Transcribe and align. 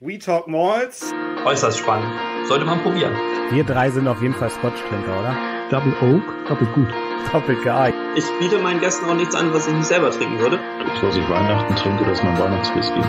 We 0.00 0.16
Talk 0.16 0.46
Malls. 0.46 1.12
Äußerst 1.44 1.76
spannend. 1.76 2.08
Sollte 2.46 2.64
man 2.64 2.80
probieren. 2.82 3.12
Wir 3.50 3.64
drei 3.64 3.90
sind 3.90 4.06
auf 4.06 4.22
jeden 4.22 4.34
Fall 4.34 4.48
Scotch-Trinker, 4.48 5.18
oder? 5.18 5.36
Double 5.70 5.92
Oak, 6.00 6.22
doppelt 6.48 6.72
gut. 6.72 6.86
Doppelt 7.32 7.60
geeignet. 7.64 8.00
Ich 8.16 8.24
biete 8.38 8.58
meinen 8.62 8.78
Gästen 8.78 9.06
auch 9.06 9.16
nichts 9.16 9.34
an, 9.34 9.52
was 9.52 9.66
ich 9.66 9.74
nicht 9.74 9.86
selber 9.86 10.12
trinken 10.12 10.38
würde. 10.38 10.60
Das, 10.86 11.02
was 11.02 11.16
ich 11.16 11.28
Weihnachten 11.28 11.74
trinke, 11.74 12.04
das 12.04 12.18
ist 12.18 12.24
mein 12.24 12.38
Weihnachtswhisky. 12.38 13.00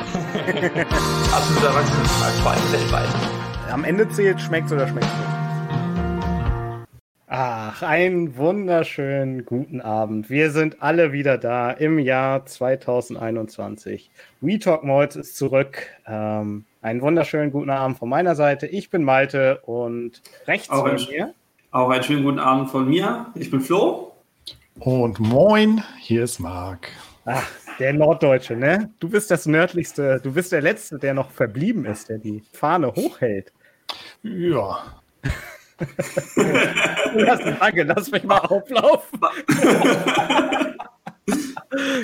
Absoluter 1.31 1.67
Erwachsenenschlag, 1.67 2.33
vor 2.41 2.51
allem 2.53 2.71
weltweit. 2.71 3.09
Am 3.71 3.83
Ende 3.83 4.09
zählt, 4.09 4.41
schmeckt's 4.41 4.73
oder 4.73 4.87
schmeckt's 4.87 5.15
nicht. 5.15 5.39
Ach, 7.27 7.83
einen 7.83 8.35
wunderschönen 8.37 9.45
guten 9.45 9.79
Abend. 9.79 10.31
Wir 10.31 10.49
sind 10.49 10.81
alle 10.81 11.11
wieder 11.11 11.37
da 11.37 11.69
im 11.69 11.99
Jahr 11.99 12.47
2021. 12.47 14.09
We 14.41 14.57
Talk 14.57 14.83
Malls 14.83 15.15
ist 15.15 15.37
zurück. 15.37 15.85
Ähm, 16.07 16.65
einen 16.81 17.01
wunderschönen 17.01 17.51
guten 17.51 17.69
Abend 17.69 17.97
von 17.97 18.09
meiner 18.09 18.35
Seite. 18.35 18.67
Ich 18.67 18.89
bin 18.89 19.03
Malte 19.03 19.59
und 19.65 20.21
rechts 20.47 20.69
Auch 20.69 20.81
von 20.87 20.91
ein- 20.91 21.05
mir. 21.09 21.33
Auch 21.71 21.89
einen 21.89 22.03
schönen 22.03 22.23
guten 22.23 22.39
Abend 22.39 22.69
von 22.71 22.87
mir. 22.89 23.27
Ich 23.35 23.51
bin 23.51 23.61
Flo. 23.61 24.13
Und 24.79 25.19
moin, 25.19 25.83
hier 25.99 26.23
ist 26.23 26.39
Marc. 26.39 26.87
Ach, 27.25 27.45
der 27.79 27.93
Norddeutsche, 27.93 28.55
ne? 28.55 28.89
Du 28.99 29.09
bist 29.09 29.29
das 29.29 29.45
nördlichste, 29.45 30.19
du 30.23 30.31
bist 30.33 30.51
der 30.51 30.61
Letzte, 30.61 30.97
der 30.97 31.13
noch 31.13 31.29
verblieben 31.29 31.85
ist, 31.85 32.09
der 32.09 32.17
die 32.17 32.41
Fahne 32.53 32.87
hochhält. 32.93 33.51
Ja, 34.23 34.95
Lass, 37.13 37.39
danke, 37.59 37.83
lass 37.83 38.11
mich 38.11 38.23
mal 38.25 38.39
auflaufen. 38.39 39.19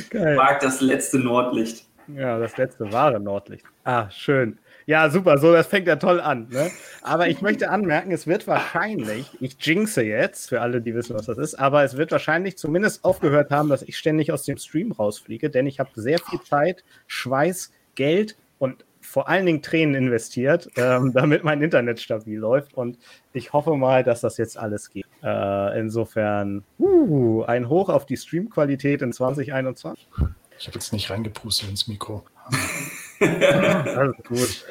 Geil. 0.10 0.36
Mag 0.36 0.60
das 0.62 0.80
letzte 0.82 1.20
Nordlicht. 1.20 1.86
Ja, 2.08 2.38
das 2.40 2.56
letzte 2.58 2.92
wahre 2.94 3.20
Nordlicht. 3.20 3.66
Ah, 3.84 4.10
schön. 4.12 4.60
Ja, 4.88 5.10
super, 5.10 5.40
so, 5.40 5.52
das 5.52 5.66
fängt 5.66 5.88
ja 5.88 5.96
toll 5.96 6.22
an. 6.22 6.48
Ne? 6.52 6.70
Aber 7.02 7.28
ich 7.28 7.42
möchte 7.42 7.70
anmerken, 7.70 8.12
es 8.12 8.28
wird 8.28 8.46
wahrscheinlich, 8.48 9.32
ich 9.40 9.58
jinxe 9.60 10.04
jetzt, 10.04 10.50
für 10.50 10.62
alle, 10.62 10.80
die 10.82 10.94
wissen, 10.94 11.16
was 11.16 11.26
das 11.26 11.40
ist, 11.40 11.56
aber 11.56 11.84
es 11.84 11.98
wird 11.98 12.12
wahrscheinlich 12.12 12.58
zumindest 12.58 13.04
aufgehört 13.04 13.50
haben, 13.50 13.70
dass 13.70 13.82
ich 13.82 13.98
ständig 13.98 14.32
aus 14.32 14.44
dem 14.44 14.58
Stream 14.58 14.92
rausfliege, 14.92 15.50
denn 15.50 15.66
ich 15.66 15.80
habe 15.80 15.90
sehr 15.96 16.20
viel 16.20 16.40
Zeit, 16.42 16.84
Schweiß, 17.08 17.72
Geld 17.96 18.38
und 18.60 18.86
vor 19.02 19.30
allen 19.30 19.46
Dingen 19.46 19.62
Tränen 19.62 19.96
investiert, 19.96 20.70
ähm, 20.76 21.14
damit 21.14 21.44
mein 21.44 21.62
Internet 21.62 22.00
stabil 22.00 22.38
läuft. 22.38 22.74
Und 22.74 22.98
ich 23.34 23.54
hoffe 23.54 23.76
mal, 23.76 24.04
dass 24.04 24.22
das 24.22 24.38
jetzt 24.38 24.58
alles 24.58 24.90
geht. 24.90 25.06
Äh, 25.24 25.80
insofern, 25.80 26.64
uh, 26.80 27.44
ein 27.44 27.70
Hoch 27.70 27.90
auf 27.90 28.06
die 28.06 28.18
Streamqualität 28.18 29.02
in 29.02 29.14
2021. 29.14 30.08
ich 30.58 30.68
habe 30.68 30.76
jetzt 30.76 30.94
nicht 30.94 31.10
reingepustet 31.10 31.70
ins 31.70 31.88
Mikro. 31.88 32.26
Ist 33.20 34.24
gut. 34.28 34.66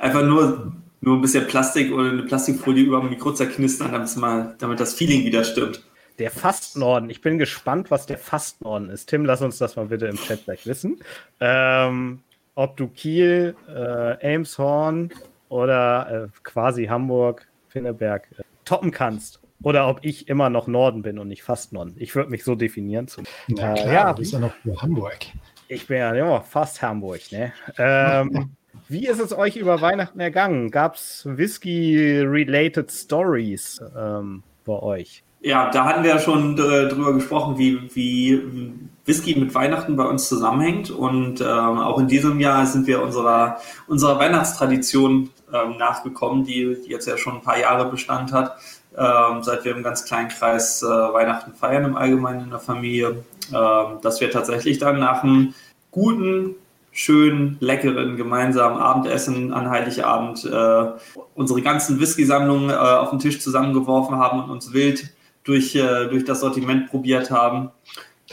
Einfach 0.00 0.22
nur, 0.22 0.72
nur 1.00 1.16
ein 1.16 1.20
bisschen 1.20 1.46
Plastik 1.46 1.92
oder 1.92 2.10
eine 2.10 2.22
Plastikfolie 2.22 2.84
über 2.84 3.00
dem 3.00 3.10
Mikro 3.10 3.32
zerknistern, 3.32 3.92
damit, 3.92 4.16
mal, 4.16 4.54
damit 4.58 4.80
das 4.80 4.94
Feeling 4.94 5.24
wieder 5.24 5.44
stimmt. 5.44 5.82
Der 6.18 6.30
Fastnorden. 6.30 7.10
Ich 7.10 7.20
bin 7.20 7.38
gespannt, 7.38 7.90
was 7.90 8.06
der 8.06 8.18
Fastnorden 8.18 8.88
ist. 8.88 9.06
Tim, 9.06 9.24
lass 9.24 9.42
uns 9.42 9.58
das 9.58 9.74
mal 9.74 9.86
bitte 9.86 10.06
im 10.06 10.16
Chat 10.16 10.44
gleich 10.44 10.64
wissen. 10.66 11.00
Ähm, 11.40 12.20
ob 12.54 12.76
du 12.76 12.86
Kiel, 12.86 13.56
äh, 13.68 14.20
Elmshorn 14.20 15.10
oder 15.48 16.28
äh, 16.30 16.38
quasi 16.44 16.86
Hamburg, 16.86 17.46
Pinneberg 17.70 18.28
äh, 18.38 18.42
toppen 18.64 18.92
kannst. 18.92 19.40
Oder 19.62 19.88
ob 19.88 20.00
ich 20.02 20.28
immer 20.28 20.50
noch 20.50 20.66
Norden 20.66 21.02
bin 21.02 21.18
und 21.18 21.28
nicht 21.28 21.42
Fastnorden. 21.42 21.94
Ich 21.96 22.14
würde 22.14 22.30
mich 22.30 22.44
so 22.44 22.54
definieren. 22.54 23.06
Na 23.48 23.72
Äh, 23.72 23.74
klar, 23.74 23.92
ja. 23.92 24.12
du 24.12 24.18
bist 24.18 24.32
ja 24.32 24.38
noch 24.38 24.52
für 24.62 24.80
Hamburg. 24.80 25.18
Ich 25.68 25.86
bin 25.86 25.98
ja, 25.98 26.14
ja 26.14 26.40
fast 26.40 26.82
Hamburg. 26.82 27.20
Ne? 27.32 27.52
Ähm, 27.78 28.50
wie 28.88 29.06
ist 29.06 29.20
es 29.20 29.36
euch 29.36 29.56
über 29.56 29.80
Weihnachten 29.80 30.20
ergangen? 30.20 30.70
Gab 30.70 30.96
es 30.96 31.22
Whisky-related 31.24 32.90
Stories 32.90 33.82
ähm, 33.96 34.42
bei 34.64 34.74
euch? 34.74 35.22
Ja, 35.40 35.70
da 35.70 35.84
hatten 35.84 36.02
wir 36.02 36.10
ja 36.10 36.18
schon 36.18 36.54
äh, 36.54 36.88
drüber 36.88 37.12
gesprochen, 37.12 37.58
wie, 37.58 37.94
wie 37.94 38.72
Whisky 39.04 39.38
mit 39.38 39.54
Weihnachten 39.54 39.94
bei 39.94 40.04
uns 40.04 40.26
zusammenhängt. 40.26 40.90
Und 40.90 41.42
ähm, 41.42 41.46
auch 41.46 41.98
in 41.98 42.08
diesem 42.08 42.40
Jahr 42.40 42.64
sind 42.64 42.86
wir 42.86 43.02
unserer, 43.02 43.58
unserer 43.86 44.18
Weihnachtstradition 44.18 45.28
ähm, 45.52 45.76
nachgekommen, 45.76 46.44
die, 46.44 46.78
die 46.82 46.90
jetzt 46.90 47.06
ja 47.06 47.18
schon 47.18 47.34
ein 47.34 47.42
paar 47.42 47.58
Jahre 47.58 47.90
Bestand 47.90 48.32
hat, 48.32 48.56
ähm, 48.96 49.42
seit 49.42 49.64
wir 49.64 49.76
im 49.76 49.82
ganz 49.82 50.04
kleinen 50.04 50.28
Kreis 50.28 50.82
äh, 50.82 50.86
Weihnachten 50.86 51.52
feiern, 51.54 51.84
im 51.84 51.96
Allgemeinen 51.96 52.44
in 52.44 52.50
der 52.50 52.60
Familie, 52.60 53.24
ähm, 53.52 53.98
dass 54.02 54.20
wir 54.20 54.30
tatsächlich 54.30 54.78
dann 54.78 55.00
nach 55.00 55.22
einem 55.22 55.54
guten, 55.90 56.56
schönen, 56.92 57.56
leckeren 57.58 58.16
gemeinsamen 58.16 58.78
Abendessen 58.78 59.52
an 59.52 59.68
Heiligabend 59.68 60.44
äh, 60.44 60.92
unsere 61.34 61.60
ganzen 61.60 61.98
Whisky-Sammlungen 61.98 62.70
äh, 62.70 62.74
auf 62.74 63.10
den 63.10 63.18
Tisch 63.18 63.40
zusammengeworfen 63.40 64.16
haben 64.16 64.44
und 64.44 64.50
uns 64.50 64.72
wild 64.72 65.12
durch, 65.42 65.74
äh, 65.74 66.06
durch 66.06 66.24
das 66.24 66.40
Sortiment 66.40 66.88
probiert 66.88 67.32
haben, 67.32 67.72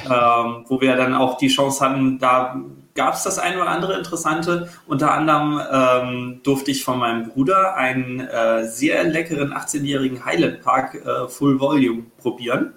ähm, 0.06 0.66
wo 0.68 0.80
wir 0.80 0.96
dann 0.96 1.16
auch 1.16 1.40
die 1.40 1.48
Chance 1.48 1.84
hatten, 1.84 2.20
da 2.20 2.62
gab 2.96 3.14
es 3.14 3.24
das 3.24 3.40
ein 3.40 3.58
oder 3.58 3.70
andere 3.70 3.98
Interessante. 3.98 4.70
Unter 4.88 5.12
anderem 5.12 5.62
ähm, 5.72 6.40
durfte 6.44 6.72
ich 6.72 6.84
von 6.84 7.00
meinem 7.00 7.30
Bruder 7.30 7.76
einen 7.76 8.20
äh, 8.20 8.66
sehr 8.66 9.04
leckeren 9.04 9.54
18-jährigen 9.54 10.26
Highland 10.26 10.62
Park 10.62 10.96
äh, 10.96 11.28
Full 11.28 11.60
Volume 11.60 12.04
probieren, 12.20 12.74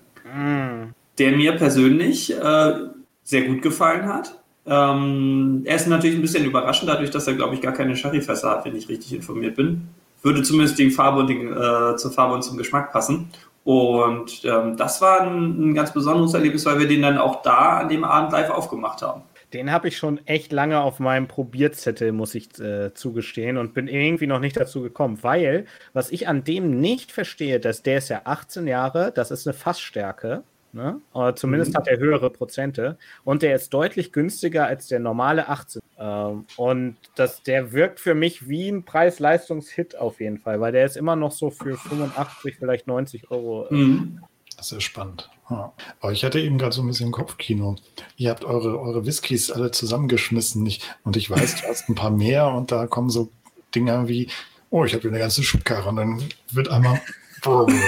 der 1.18 1.32
mir 1.32 1.52
persönlich 1.56 2.32
äh, 2.32 2.74
sehr 3.22 3.42
gut 3.42 3.62
gefallen 3.62 4.06
hat. 4.06 4.40
Ähm, 4.66 5.62
er 5.64 5.76
ist 5.76 5.86
natürlich 5.88 6.16
ein 6.16 6.22
bisschen 6.22 6.44
überraschend, 6.44 6.88
dadurch, 6.88 7.10
dass 7.10 7.26
er, 7.26 7.34
glaube 7.34 7.54
ich, 7.54 7.60
gar 7.60 7.72
keine 7.72 7.96
Sherryfässer 7.96 8.50
hat, 8.50 8.64
wenn 8.64 8.76
ich 8.76 8.88
richtig 8.88 9.12
informiert 9.12 9.56
bin. 9.56 9.88
Würde 10.22 10.42
zumindest 10.42 10.78
die 10.78 10.90
Farbe 10.90 11.20
und 11.20 11.26
den, 11.28 11.52
äh, 11.52 11.96
zur 11.96 12.10
Farbe 12.12 12.34
und 12.34 12.42
zum 12.42 12.56
Geschmack 12.56 12.92
passen. 12.92 13.28
Und 13.64 14.44
ähm, 14.44 14.76
das 14.76 15.00
war 15.00 15.22
ein, 15.22 15.70
ein 15.70 15.74
ganz 15.74 15.92
besonderes 15.92 16.34
Erlebnis, 16.34 16.64
weil 16.66 16.78
wir 16.78 16.88
den 16.88 17.02
dann 17.02 17.18
auch 17.18 17.42
da 17.42 17.78
an 17.78 17.88
dem 17.88 18.04
Abend 18.04 18.32
live 18.32 18.50
aufgemacht 18.50 19.02
haben. 19.02 19.22
Den 19.54 19.70
habe 19.70 19.88
ich 19.88 19.96
schon 19.96 20.20
echt 20.26 20.52
lange 20.52 20.80
auf 20.80 20.98
meinem 20.98 21.28
Probierzettel, 21.28 22.10
muss 22.12 22.34
ich 22.34 22.58
äh, 22.58 22.92
zugestehen, 22.92 23.56
und 23.56 23.72
bin 23.72 23.86
irgendwie 23.86 24.26
noch 24.26 24.40
nicht 24.40 24.56
dazu 24.56 24.82
gekommen, 24.82 25.22
weil, 25.22 25.66
was 25.92 26.10
ich 26.10 26.26
an 26.26 26.42
dem 26.42 26.80
nicht 26.80 27.12
verstehe, 27.12 27.60
dass 27.60 27.82
der 27.82 27.98
ist 27.98 28.08
ja 28.10 28.22
18 28.24 28.66
Jahre, 28.66 29.12
das 29.14 29.30
ist 29.30 29.46
eine 29.46 29.54
Fassstärke, 29.54 30.42
ne? 30.72 31.00
oder 31.12 31.36
zumindest 31.36 31.76
hat 31.76 31.86
er 31.86 31.98
höhere 31.98 32.30
Prozente, 32.30 32.98
und 33.22 33.42
der 33.42 33.54
ist 33.54 33.72
deutlich 33.72 34.12
günstiger 34.12 34.66
als 34.66 34.88
der 34.88 34.98
normale 34.98 35.48
18. 35.48 35.80
Ähm, 36.00 36.46
und 36.56 36.96
das, 37.14 37.44
der 37.44 37.72
wirkt 37.72 38.00
für 38.00 38.16
mich 38.16 38.48
wie 38.48 38.68
ein 38.68 38.84
Preis-Leistungs-Hit 38.84 39.96
auf 39.96 40.20
jeden 40.20 40.38
Fall, 40.38 40.60
weil 40.60 40.72
der 40.72 40.84
ist 40.84 40.96
immer 40.96 41.14
noch 41.14 41.32
so 41.32 41.50
für 41.50 41.76
85, 41.76 42.56
vielleicht 42.58 42.88
90 42.88 43.30
Euro. 43.30 43.68
äh, 43.68 43.74
Mhm. 43.74 44.18
Das 44.56 44.66
ist 44.66 44.72
ja 44.72 44.80
spannend. 44.80 45.30
Ja. 45.50 45.72
Aber 46.00 46.12
ich 46.12 46.24
hatte 46.24 46.40
eben 46.40 46.58
gerade 46.58 46.74
so 46.74 46.82
ein 46.82 46.86
bisschen 46.86 47.12
Kopfkino. 47.12 47.76
Ihr 48.16 48.30
habt 48.30 48.44
eure, 48.44 48.80
eure 48.80 49.04
Whiskys 49.06 49.50
alle 49.50 49.70
zusammengeschmissen. 49.70 50.64
Ich, 50.66 50.80
und 51.02 51.16
ich 51.16 51.30
weiß, 51.30 51.62
du 51.62 51.68
hast 51.68 51.88
ein 51.88 51.94
paar 51.94 52.10
mehr 52.10 52.48
und 52.48 52.72
da 52.72 52.86
kommen 52.86 53.10
so 53.10 53.30
Dinger 53.74 54.08
wie, 54.08 54.28
oh, 54.70 54.84
ich 54.84 54.92
habe 54.92 55.02
hier 55.02 55.10
eine 55.10 55.20
ganze 55.20 55.42
Schubkarre 55.42 55.88
und 55.88 55.96
dann 55.96 56.22
wird 56.52 56.68
einmal. 56.68 57.00
Oh, 57.44 57.66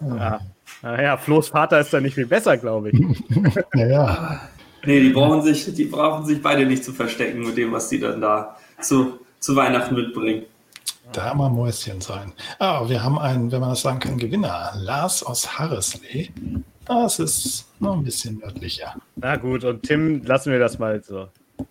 Ja. 0.00 0.40
Naja, 0.82 1.18
Flo's 1.18 1.48
Vater 1.48 1.78
ist 1.80 1.92
da 1.92 2.00
nicht 2.00 2.14
viel 2.14 2.26
besser, 2.26 2.56
glaube 2.56 2.90
ich. 2.90 2.98
naja, 3.74 4.40
Nee, 4.86 5.00
die 5.00 5.10
brauchen, 5.10 5.42
sich, 5.42 5.72
die 5.74 5.84
brauchen 5.84 6.24
sich 6.24 6.40
beide 6.40 6.64
nicht 6.64 6.84
zu 6.84 6.92
verstecken 6.92 7.40
mit 7.40 7.56
dem, 7.56 7.72
was 7.72 7.88
die 7.88 8.00
dann 8.00 8.20
da 8.20 8.56
zu, 8.80 9.20
zu 9.38 9.54
Weihnachten 9.54 9.94
mitbringen. 9.94 10.44
Da 11.12 11.34
mal 11.34 11.48
Mäuschen 11.50 12.00
sein. 12.00 12.32
Ah, 12.58 12.88
wir 12.88 13.02
haben 13.02 13.18
einen, 13.18 13.50
wenn 13.52 13.60
man 13.60 13.70
das 13.70 13.82
sagen 13.82 13.98
kann, 13.98 14.18
Gewinner. 14.18 14.72
Lars 14.76 15.22
aus 15.22 15.58
Harrisley. 15.58 16.30
Das 16.86 17.18
ist 17.18 17.68
noch 17.80 17.96
ein 17.96 18.04
bisschen 18.04 18.38
nördlicher. 18.38 18.96
Na 19.16 19.36
gut, 19.36 19.64
und 19.64 19.82
Tim, 19.82 20.22
lassen 20.24 20.52
wir 20.52 20.58
das 20.58 20.78
mal 20.78 21.02
so. 21.02 21.28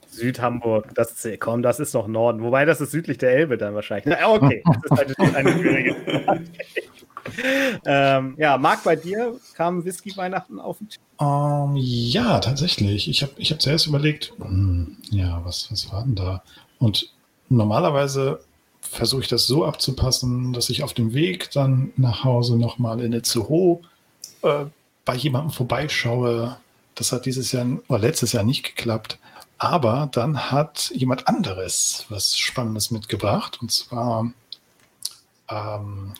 Südhamburg, 0.07 0.93
das 0.93 1.25
ist, 1.25 1.39
komm, 1.39 1.61
das 1.63 1.79
ist 1.79 1.93
noch 1.93 2.07
Norden. 2.07 2.43
Wobei, 2.43 2.65
das 2.65 2.79
ist 2.79 2.91
südlich 2.91 3.17
der 3.17 3.31
Elbe 3.31 3.57
dann 3.57 3.73
wahrscheinlich. 3.73 4.05
Na, 4.19 4.29
okay, 4.29 4.63
das 4.89 5.01
ist 5.01 5.19
eine, 5.19 5.35
eine 5.35 5.51
schwierige 5.53 5.95
Frage. 5.95 6.43
ähm, 7.85 8.35
Ja, 8.37 8.57
Marc, 8.57 8.83
bei 8.83 8.95
dir 8.95 9.35
kam 9.55 9.83
Whisky 9.83 10.15
Weihnachten 10.15 10.59
auf 10.59 10.77
den 10.77 10.89
Tisch. 10.89 10.99
Ähm, 11.19 11.75
ja, 11.75 12.39
tatsächlich. 12.39 13.09
Ich 13.09 13.23
habe 13.23 13.33
ich 13.37 13.51
hab 13.51 13.61
zuerst 13.61 13.87
überlegt, 13.87 14.33
hm, 14.39 14.97
ja, 15.09 15.41
was, 15.43 15.71
was 15.71 15.91
war 15.91 16.03
denn 16.03 16.15
da? 16.15 16.43
Und 16.77 17.11
normalerweise 17.49 18.39
versuche 18.91 19.21
ich 19.21 19.27
das 19.27 19.47
so 19.47 19.65
abzupassen, 19.65 20.53
dass 20.53 20.69
ich 20.69 20.83
auf 20.83 20.93
dem 20.93 21.13
Weg 21.13 21.51
dann 21.51 21.91
nach 21.95 22.23
Hause 22.23 22.57
nochmal 22.57 22.99
in 23.01 23.13
Itzehoe 23.13 23.79
äh, 24.41 24.65
bei 25.05 25.15
jemandem 25.15 25.51
vorbeischaue. 25.51 26.57
Das 26.95 27.11
hat 27.11 27.25
dieses 27.25 27.51
Jahr 27.51 27.65
oder 27.87 27.99
letztes 27.99 28.33
Jahr 28.33 28.43
nicht 28.43 28.63
geklappt. 28.63 29.19
Aber 29.57 30.09
dann 30.11 30.51
hat 30.51 30.91
jemand 30.95 31.27
anderes 31.27 32.05
was 32.09 32.37
Spannendes 32.37 32.91
mitgebracht. 32.91 33.59
Und 33.61 33.71
zwar 33.71 34.31
ähm, 35.49 36.13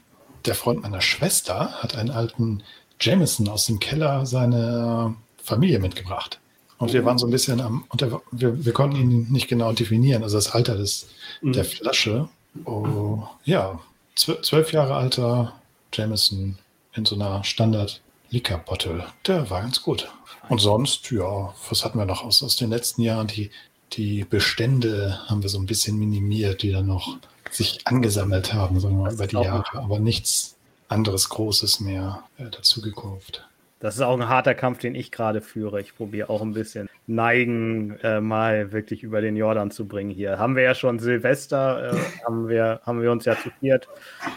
der 0.45 0.55
Freund 0.55 0.81
meiner 0.81 1.01
Schwester 1.01 1.71
hat 1.81 1.95
einen 1.95 2.11
alten 2.11 2.63
Jameson 2.99 3.47
aus 3.47 3.65
dem 3.65 3.79
Keller 3.79 4.25
seiner 4.25 5.15
Familie 5.41 5.79
mitgebracht. 5.79 6.39
Und 6.77 6.93
wir 6.93 7.03
waren 7.03 7.17
so 7.17 7.27
ein 7.27 7.31
bisschen 7.31 7.59
am, 7.59 7.83
und 7.89 7.99
der, 7.99 8.21
wir, 8.31 8.65
wir 8.65 8.71
konnten 8.73 8.95
ihn 8.95 9.27
nicht 9.31 9.49
genau 9.49 9.73
definieren, 9.73 10.23
also 10.23 10.37
das 10.37 10.51
Alter 10.51 10.77
des, 10.77 11.07
Mhm. 11.41 11.53
der 11.53 11.65
Flasche. 11.65 12.29
Oh, 12.65 13.23
ja, 13.45 13.79
zw- 14.17 14.41
zwölf 14.41 14.71
Jahre 14.73 14.95
alter 14.95 15.53
Jameson 15.93 16.57
in 16.93 17.05
so 17.05 17.15
einer 17.15 17.43
Standard 17.43 18.01
Liquor 18.29 18.57
Bottle. 18.59 19.05
Der 19.25 19.49
war 19.49 19.61
ganz 19.61 19.81
gut. 19.81 20.07
Und 20.49 20.59
sonst, 20.59 21.09
ja, 21.11 21.53
was 21.69 21.85
hatten 21.85 21.97
wir 21.99 22.05
noch 22.05 22.23
aus, 22.23 22.41
aus 22.43 22.55
den 22.55 22.69
letzten 22.69 23.01
Jahren? 23.01 23.27
Die, 23.27 23.51
die 23.93 24.23
Bestände 24.23 25.19
haben 25.27 25.41
wir 25.43 25.49
so 25.49 25.59
ein 25.59 25.65
bisschen 25.65 25.97
minimiert, 25.97 26.61
die 26.63 26.71
dann 26.71 26.87
noch 26.87 27.17
sich 27.51 27.85
angesammelt 27.85 28.53
haben, 28.53 28.79
sagen 28.79 28.97
wir 28.97 29.03
mal, 29.03 29.13
über 29.13 29.27
die 29.27 29.35
Jahre, 29.35 29.63
aber 29.73 29.99
nichts 29.99 30.55
anderes 30.87 31.29
Großes 31.29 31.79
mehr 31.79 32.23
äh, 32.37 32.49
dazu 32.49 32.81
gekauft. 32.81 33.43
Das 33.79 33.95
ist 33.95 34.01
auch 34.01 34.19
ein 34.19 34.27
harter 34.27 34.55
Kampf, 34.55 34.79
den 34.79 34.93
ich 34.93 35.09
gerade 35.09 35.39
führe. 35.39 35.79
Ich 35.79 35.95
probiere 35.95 36.29
auch 36.29 36.41
ein 36.41 36.53
bisschen 36.53 36.89
Neigen 37.07 37.97
äh, 38.03 38.19
mal 38.19 38.73
wirklich 38.73 39.03
über 39.03 39.21
den 39.21 39.37
Jordan 39.37 39.71
zu 39.71 39.87
bringen 39.87 40.09
hier. 40.09 40.37
Haben 40.37 40.57
wir 40.57 40.63
ja 40.63 40.75
schon 40.75 40.99
Silvester, 40.99 41.93
äh, 41.93 41.97
haben, 42.25 42.49
wir, 42.49 42.81
haben 42.83 43.01
wir 43.01 43.11
uns 43.11 43.23
ja 43.23 43.37
zu 43.37 43.49
viert, 43.61 43.87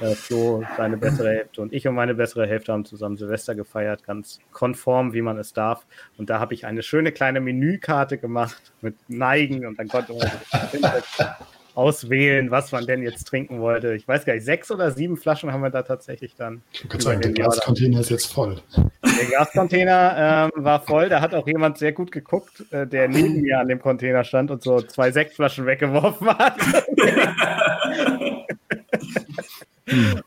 äh, 0.01 0.15
Flo, 0.15 0.63
seine 0.77 0.97
bessere 0.97 1.31
Hälfte 1.31 1.61
und 1.61 1.73
ich 1.73 1.89
und 1.89 1.97
meine 1.97 2.15
bessere 2.15 2.47
Hälfte 2.47 2.73
haben 2.73 2.85
zusammen 2.85 3.17
Silvester 3.17 3.57
gefeiert, 3.57 4.05
ganz 4.05 4.39
konform, 4.53 5.13
wie 5.13 5.23
man 5.23 5.37
es 5.39 5.53
darf. 5.53 5.87
Und 6.17 6.31
da 6.31 6.39
habe 6.39 6.55
ich 6.55 6.65
eine 6.65 6.83
schöne 6.85 7.11
kleine 7.11 7.41
Menükarte 7.41 8.19
gemacht 8.19 8.73
mit 8.81 8.95
Neigen 9.09 9.67
und 9.67 9.77
dann 9.79 9.89
konnte 9.89 10.15
man 10.15 10.31
auswählen, 11.75 12.51
was 12.51 12.73
man 12.73 12.87
denn 12.87 13.03
jetzt 13.03 13.25
trinken 13.25 13.61
wollte. 13.61 13.95
Ich 13.95 14.07
weiß 14.07 14.25
gar 14.25 14.35
nicht, 14.35 14.45
sechs 14.45 14.71
oder 14.71 14.91
sieben 14.91 15.17
Flaschen 15.17 15.53
haben 15.53 15.63
wir 15.63 15.71
da 15.71 15.83
tatsächlich 15.83 16.35
dann. 16.37 16.63
Ich 16.73 16.85
würde 16.85 16.95
über 16.95 17.03
sagen, 17.03 17.21
der. 17.21 17.33
Glascontainer 17.33 18.01
ist 18.01 18.11
jetzt 18.11 18.33
voll. 18.33 18.61
Der 19.05 19.27
Gascontainer 19.27 20.51
ähm, 20.55 20.65
war 20.65 20.81
voll. 20.81 21.09
Da 21.09 21.21
hat 21.21 21.35
auch 21.35 21.47
jemand 21.47 21.79
sehr 21.79 21.93
gut 21.93 22.13
geguckt, 22.13 22.65
äh, 22.71 22.87
der 22.87 23.09
neben 23.09 23.41
mir 23.41 23.59
an 23.61 23.69
dem 23.69 23.81
Container 23.81 24.25
stand 24.25 24.51
und 24.51 24.63
so 24.63 24.81
zwei 24.83 25.11
Sektflaschen 25.11 25.67
weggeworfen 25.67 26.29
hat. 26.29 26.59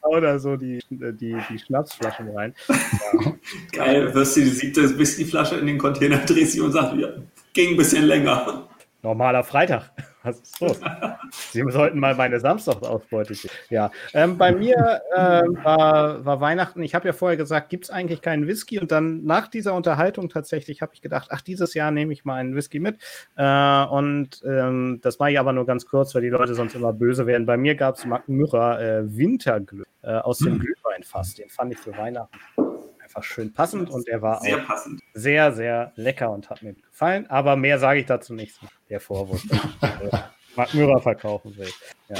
Oder 0.03 0.39
so 0.39 0.55
die, 0.55 0.79
die, 0.89 1.37
die 1.49 1.59
Schnapsflaschen 1.59 2.29
rein. 2.29 2.53
Geil, 3.71 4.13
wirst 4.13 4.37
du 4.37 4.41
die 4.41 4.49
siebte 4.49 4.97
Whiskyflasche 4.97 5.55
in 5.55 5.67
den 5.67 5.77
Container 5.77 6.17
drehst 6.17 6.59
und 6.59 6.71
sagst, 6.71 6.93
ja, 6.97 7.09
ging 7.53 7.71
ein 7.71 7.77
bisschen 7.77 8.05
länger. 8.05 8.67
Normaler 9.01 9.43
Freitag. 9.43 9.91
Was 10.25 10.39
ist 10.39 10.59
los? 10.59 10.79
Sie 11.51 11.63
sollten 11.69 11.99
mal 11.99 12.15
meine 12.15 12.39
Samstagsausbeute 12.39 13.35
sehen. 13.35 13.51
Ja, 13.69 13.91
ähm, 14.13 14.37
bei 14.37 14.51
mir 14.51 15.01
ähm, 15.15 15.57
war, 15.63 16.25
war 16.25 16.41
Weihnachten. 16.41 16.81
Ich 16.81 16.95
habe 16.95 17.07
ja 17.07 17.13
vorher 17.13 17.37
gesagt, 17.37 17.69
gibt 17.69 17.85
es 17.85 17.89
eigentlich 17.91 18.21
keinen 18.21 18.47
Whisky? 18.47 18.79
Und 18.79 18.91
dann 18.91 19.23
nach 19.23 19.47
dieser 19.47 19.75
Unterhaltung 19.75 20.29
tatsächlich 20.29 20.81
habe 20.81 20.93
ich 20.95 21.01
gedacht, 21.01 21.29
ach, 21.31 21.41
dieses 21.41 21.75
Jahr 21.75 21.91
nehme 21.91 22.11
ich 22.11 22.25
mal 22.25 22.35
einen 22.35 22.55
Whisky 22.55 22.79
mit. 22.79 22.97
Äh, 23.35 23.85
und 23.85 24.41
ähm, 24.45 24.99
das 25.01 25.19
mache 25.19 25.31
ich 25.31 25.39
aber 25.39 25.53
nur 25.53 25.65
ganz 25.65 25.85
kurz, 25.85 26.15
weil 26.15 26.23
die 26.23 26.29
Leute 26.29 26.55
sonst 26.55 26.75
immer 26.75 26.91
böse 26.91 27.27
werden. 27.27 27.45
Bei 27.45 27.57
mir 27.57 27.75
gab 27.75 27.95
es 27.95 28.07
Myrrha 28.27 28.79
äh, 28.79 29.17
Winterglück 29.17 29.87
äh, 30.01 30.15
aus 30.15 30.39
dem 30.39 30.59
Glühweinfass. 30.59 31.35
Den 31.35 31.49
fand 31.49 31.73
ich 31.73 31.79
für 31.79 31.95
Weihnachten 31.95 32.39
einfach 33.05 33.23
schön 33.23 33.53
passend 33.53 33.89
und 33.89 34.07
er 34.07 34.21
war 34.21 34.41
Sehr 34.41 34.57
auch 34.57 34.65
passend. 34.67 35.01
sehr, 35.13 35.53
sehr 35.53 35.93
lecker 35.95 36.31
und 36.31 36.49
hat 36.49 36.61
mir 36.63 36.73
gefallen. 36.73 37.27
Aber 37.29 37.55
mehr 37.55 37.79
sage 37.79 37.99
ich 38.01 38.05
dazu 38.05 38.33
nicht. 38.33 38.59
Der 38.89 38.99
Vorwurf, 38.99 39.41
dass 39.47 39.59
ich 40.03 40.19
Mark 40.57 40.73
Müller 40.73 40.99
verkaufen 40.99 41.55
will. 41.57 41.69
Ja. 42.09 42.17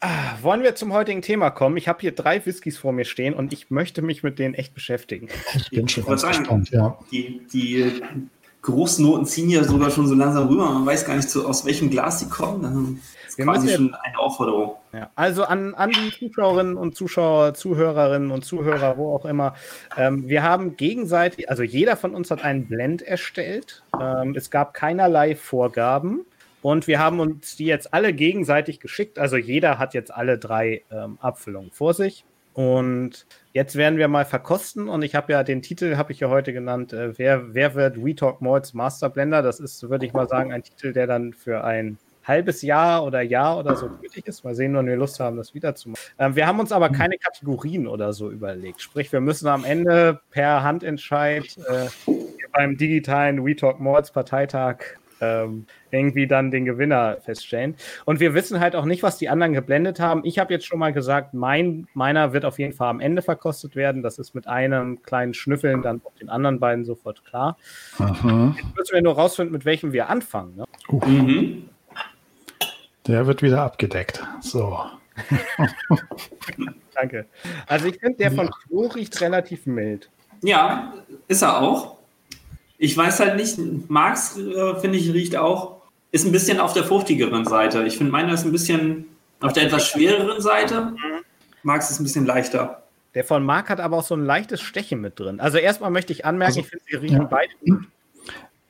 Ah, 0.00 0.36
wollen 0.42 0.62
wir 0.62 0.74
zum 0.76 0.92
heutigen 0.92 1.22
Thema 1.22 1.50
kommen? 1.50 1.76
Ich 1.76 1.88
habe 1.88 2.00
hier 2.00 2.12
drei 2.12 2.44
Whiskys 2.44 2.78
vor 2.78 2.92
mir 2.92 3.04
stehen 3.04 3.34
und 3.34 3.52
ich 3.52 3.70
möchte 3.70 4.00
mich 4.02 4.22
mit 4.22 4.38
denen 4.38 4.54
echt 4.54 4.74
beschäftigen. 4.74 5.28
Ich 5.56 5.70
bin 5.70 5.88
schon 5.88 6.04
ganz 6.04 6.22
gespannt, 6.22 6.70
ja. 6.70 6.96
Die, 7.10 7.40
die 7.52 8.00
Geruchsnoten 8.62 9.26
ziehen 9.26 9.50
ja 9.50 9.64
sogar 9.64 9.90
schon 9.90 10.06
so 10.06 10.14
langsam 10.14 10.46
rüber. 10.48 10.70
Man 10.70 10.86
weiß 10.86 11.04
gar 11.04 11.16
nicht, 11.16 11.28
so, 11.28 11.46
aus 11.46 11.64
welchem 11.64 11.90
Glas 11.90 12.18
die 12.20 12.28
kommen. 12.28 13.00
Wir 13.38 13.44
quasi 13.44 13.68
schon 13.68 13.94
eine 13.94 14.18
Aufforderung. 14.18 14.74
Ja, 14.92 15.10
also 15.14 15.44
an, 15.44 15.72
an 15.76 15.92
die 15.92 16.10
Zuschauerinnen 16.10 16.76
und 16.76 16.96
Zuschauer, 16.96 17.54
Zuhörerinnen 17.54 18.32
und 18.32 18.44
Zuhörer, 18.44 18.98
wo 18.98 19.14
auch 19.14 19.24
immer. 19.24 19.54
Ähm, 19.96 20.28
wir 20.28 20.42
haben 20.42 20.76
gegenseitig, 20.76 21.48
also 21.48 21.62
jeder 21.62 21.96
von 21.96 22.16
uns 22.16 22.32
hat 22.32 22.42
einen 22.42 22.66
Blend 22.66 23.00
erstellt. 23.00 23.84
Ähm, 24.00 24.34
es 24.36 24.50
gab 24.50 24.74
keinerlei 24.74 25.36
Vorgaben. 25.36 26.26
Und 26.62 26.88
wir 26.88 26.98
haben 26.98 27.20
uns 27.20 27.54
die 27.54 27.66
jetzt 27.66 27.94
alle 27.94 28.12
gegenseitig 28.12 28.80
geschickt. 28.80 29.20
Also 29.20 29.36
jeder 29.36 29.78
hat 29.78 29.94
jetzt 29.94 30.12
alle 30.12 30.36
drei 30.36 30.82
ähm, 30.90 31.16
Abfüllungen 31.20 31.70
vor 31.70 31.94
sich. 31.94 32.24
Und 32.54 33.24
jetzt 33.52 33.76
werden 33.76 34.00
wir 34.00 34.08
mal 34.08 34.24
verkosten. 34.24 34.88
Und 34.88 35.02
ich 35.02 35.14
habe 35.14 35.32
ja 35.32 35.44
den 35.44 35.62
Titel, 35.62 35.96
habe 35.96 36.10
ich 36.10 36.18
ja 36.18 36.28
heute 36.28 36.52
genannt, 36.52 36.92
äh, 36.92 37.16
wer, 37.16 37.54
wer 37.54 37.76
wird 37.76 38.04
We 38.04 38.16
Talk 38.16 38.40
Malls 38.40 38.74
Master 38.74 39.08
Blender? 39.08 39.42
Das 39.42 39.60
ist, 39.60 39.88
würde 39.88 40.06
ich 40.06 40.12
mal 40.12 40.26
sagen, 40.26 40.52
ein 40.52 40.64
Titel, 40.64 40.92
der 40.92 41.06
dann 41.06 41.32
für 41.34 41.62
ein 41.62 41.98
halbes 42.28 42.62
Jahr 42.62 43.04
oder 43.04 43.22
Jahr 43.22 43.58
oder 43.58 43.74
so 43.74 43.88
gültig 43.88 44.26
ist. 44.26 44.44
Mal 44.44 44.54
sehen, 44.54 44.74
wann 44.74 44.86
wir 44.86 44.96
Lust 44.96 45.18
haben, 45.18 45.36
das 45.36 45.54
wieder 45.54 45.74
zu 45.74 45.90
machen. 45.90 46.00
Ähm, 46.18 46.36
wir 46.36 46.46
haben 46.46 46.60
uns 46.60 46.70
aber 46.70 46.90
keine 46.90 47.16
Kategorien 47.18 47.86
oder 47.88 48.12
so 48.12 48.30
überlegt. 48.30 48.80
Sprich, 48.80 49.10
wir 49.12 49.20
müssen 49.20 49.48
am 49.48 49.64
Ende 49.64 50.20
per 50.30 50.62
Handentscheid 50.62 51.44
äh, 51.66 51.88
beim 52.52 52.76
digitalen 52.76 53.44
We 53.44 53.56
Talk 53.56 53.80
Malls 53.80 54.10
Parteitag 54.10 54.76
ähm, 55.20 55.66
irgendwie 55.90 56.26
dann 56.26 56.50
den 56.50 56.64
Gewinner 56.64 57.18
feststellen. 57.22 57.76
Und 58.04 58.20
wir 58.20 58.34
wissen 58.34 58.60
halt 58.60 58.76
auch 58.76 58.84
nicht, 58.84 59.02
was 59.02 59.18
die 59.18 59.28
anderen 59.28 59.52
geblendet 59.52 60.00
haben. 60.00 60.20
Ich 60.24 60.38
habe 60.38 60.52
jetzt 60.52 60.66
schon 60.66 60.78
mal 60.78 60.92
gesagt, 60.92 61.34
mein, 61.34 61.88
meiner 61.94 62.32
wird 62.32 62.44
auf 62.44 62.58
jeden 62.58 62.72
Fall 62.72 62.90
am 62.90 63.00
Ende 63.00 63.22
verkostet 63.22 63.74
werden. 63.74 64.02
Das 64.02 64.18
ist 64.18 64.34
mit 64.34 64.46
einem 64.46 65.02
kleinen 65.02 65.34
Schnüffeln 65.34 65.82
dann 65.82 66.00
auf 66.04 66.14
den 66.20 66.28
anderen 66.28 66.60
beiden 66.60 66.84
sofort 66.84 67.24
klar. 67.24 67.56
Mhm. 67.98 68.54
Jetzt 68.56 68.76
müssen 68.76 68.94
wir 68.94 69.02
nur 69.02 69.14
rausfinden, 69.14 69.52
mit 69.52 69.64
welchem 69.64 69.92
wir 69.92 70.08
anfangen. 70.08 70.56
Ne? 70.56 70.64
Mhm. 70.90 71.68
Der 73.08 73.26
wird 73.26 73.42
wieder 73.42 73.62
abgedeckt. 73.62 74.22
So. 74.40 74.78
Danke. 76.94 77.26
Also 77.66 77.86
ich 77.86 77.98
finde, 77.98 78.18
der 78.18 78.32
von 78.32 78.50
Flo 78.66 78.86
riecht 78.88 79.20
relativ 79.20 79.66
mild. 79.66 80.10
Ja, 80.42 80.92
ist 81.26 81.42
er 81.42 81.60
auch. 81.60 81.96
Ich 82.76 82.96
weiß 82.96 83.20
halt 83.20 83.36
nicht, 83.36 83.58
Marx, 83.88 84.36
äh, 84.36 84.78
finde 84.78 84.98
ich, 84.98 85.12
riecht 85.12 85.36
auch, 85.36 85.78
ist 86.12 86.26
ein 86.26 86.32
bisschen 86.32 86.60
auf 86.60 86.74
der 86.74 86.84
fruchtigeren 86.84 87.44
Seite. 87.44 87.84
Ich 87.84 87.96
finde, 87.96 88.12
meiner 88.12 88.34
ist 88.34 88.44
ein 88.44 88.52
bisschen 88.52 89.06
auf 89.40 89.52
der 89.52 89.64
etwas 89.64 89.88
schwereren 89.88 90.40
Seite. 90.40 90.94
Marx 91.62 91.90
ist 91.90 92.00
ein 92.00 92.04
bisschen 92.04 92.26
leichter. 92.26 92.82
Der 93.14 93.24
von 93.24 93.42
Marc 93.42 93.70
hat 93.70 93.80
aber 93.80 93.96
auch 93.96 94.04
so 94.04 94.14
ein 94.14 94.24
leichtes 94.24 94.60
Stechen 94.60 95.00
mit 95.00 95.18
drin. 95.18 95.40
Also 95.40 95.58
erstmal 95.58 95.90
möchte 95.90 96.12
ich 96.12 96.24
anmerken, 96.24 96.50
Also, 96.50 96.60
ich 96.60 96.66
finde, 96.68 96.84
sie 96.88 96.96
riechen 96.96 97.22
ja. 97.22 97.24
beide 97.24 97.52
gut. 97.64 97.88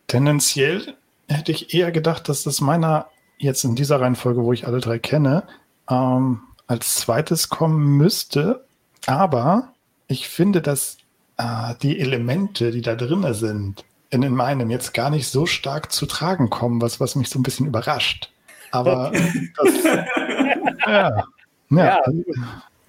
Tendenziell 0.07 0.95
hätte 1.29 1.53
ich 1.53 1.75
eher 1.75 1.91
gedacht, 1.91 2.29
dass 2.29 2.45
das 2.45 2.61
meiner 2.61 3.09
jetzt 3.39 3.65
in 3.65 3.75
dieser 3.75 4.01
Reihenfolge, 4.01 4.43
wo 4.43 4.53
ich 4.53 4.67
alle 4.67 4.81
drei 4.81 4.99
kenne, 4.99 5.45
ähm, 5.89 6.41
als 6.67 6.97
zweites 6.97 7.49
kommen 7.49 7.97
müsste. 7.97 8.65
Aber 9.07 9.73
ich 10.07 10.29
finde, 10.29 10.61
dass 10.61 10.99
äh, 11.37 11.75
die 11.83 11.99
Elemente, 11.99 12.71
die 12.71 12.83
da 12.83 12.95
drin 12.95 13.33
sind, 13.35 13.85
in, 14.11 14.23
in 14.23 14.35
meinem 14.35 14.71
jetzt 14.71 14.95
gar 14.95 15.11
nicht 15.11 15.29
so 15.29 15.47
stark 15.47 15.93
zu 15.93 16.07
tragen 16.07 16.51
kommen, 16.51 16.81
was, 16.81 17.01
was 17.01 17.15
mich 17.15 17.29
so 17.29 17.39
ein 17.39 17.43
bisschen 17.43 17.67
überrascht. 17.67 18.31
Aber 18.71 19.13
das, 19.13 19.85
ja, 20.87 21.11
ja, 21.17 21.25
Ja. 21.71 22.03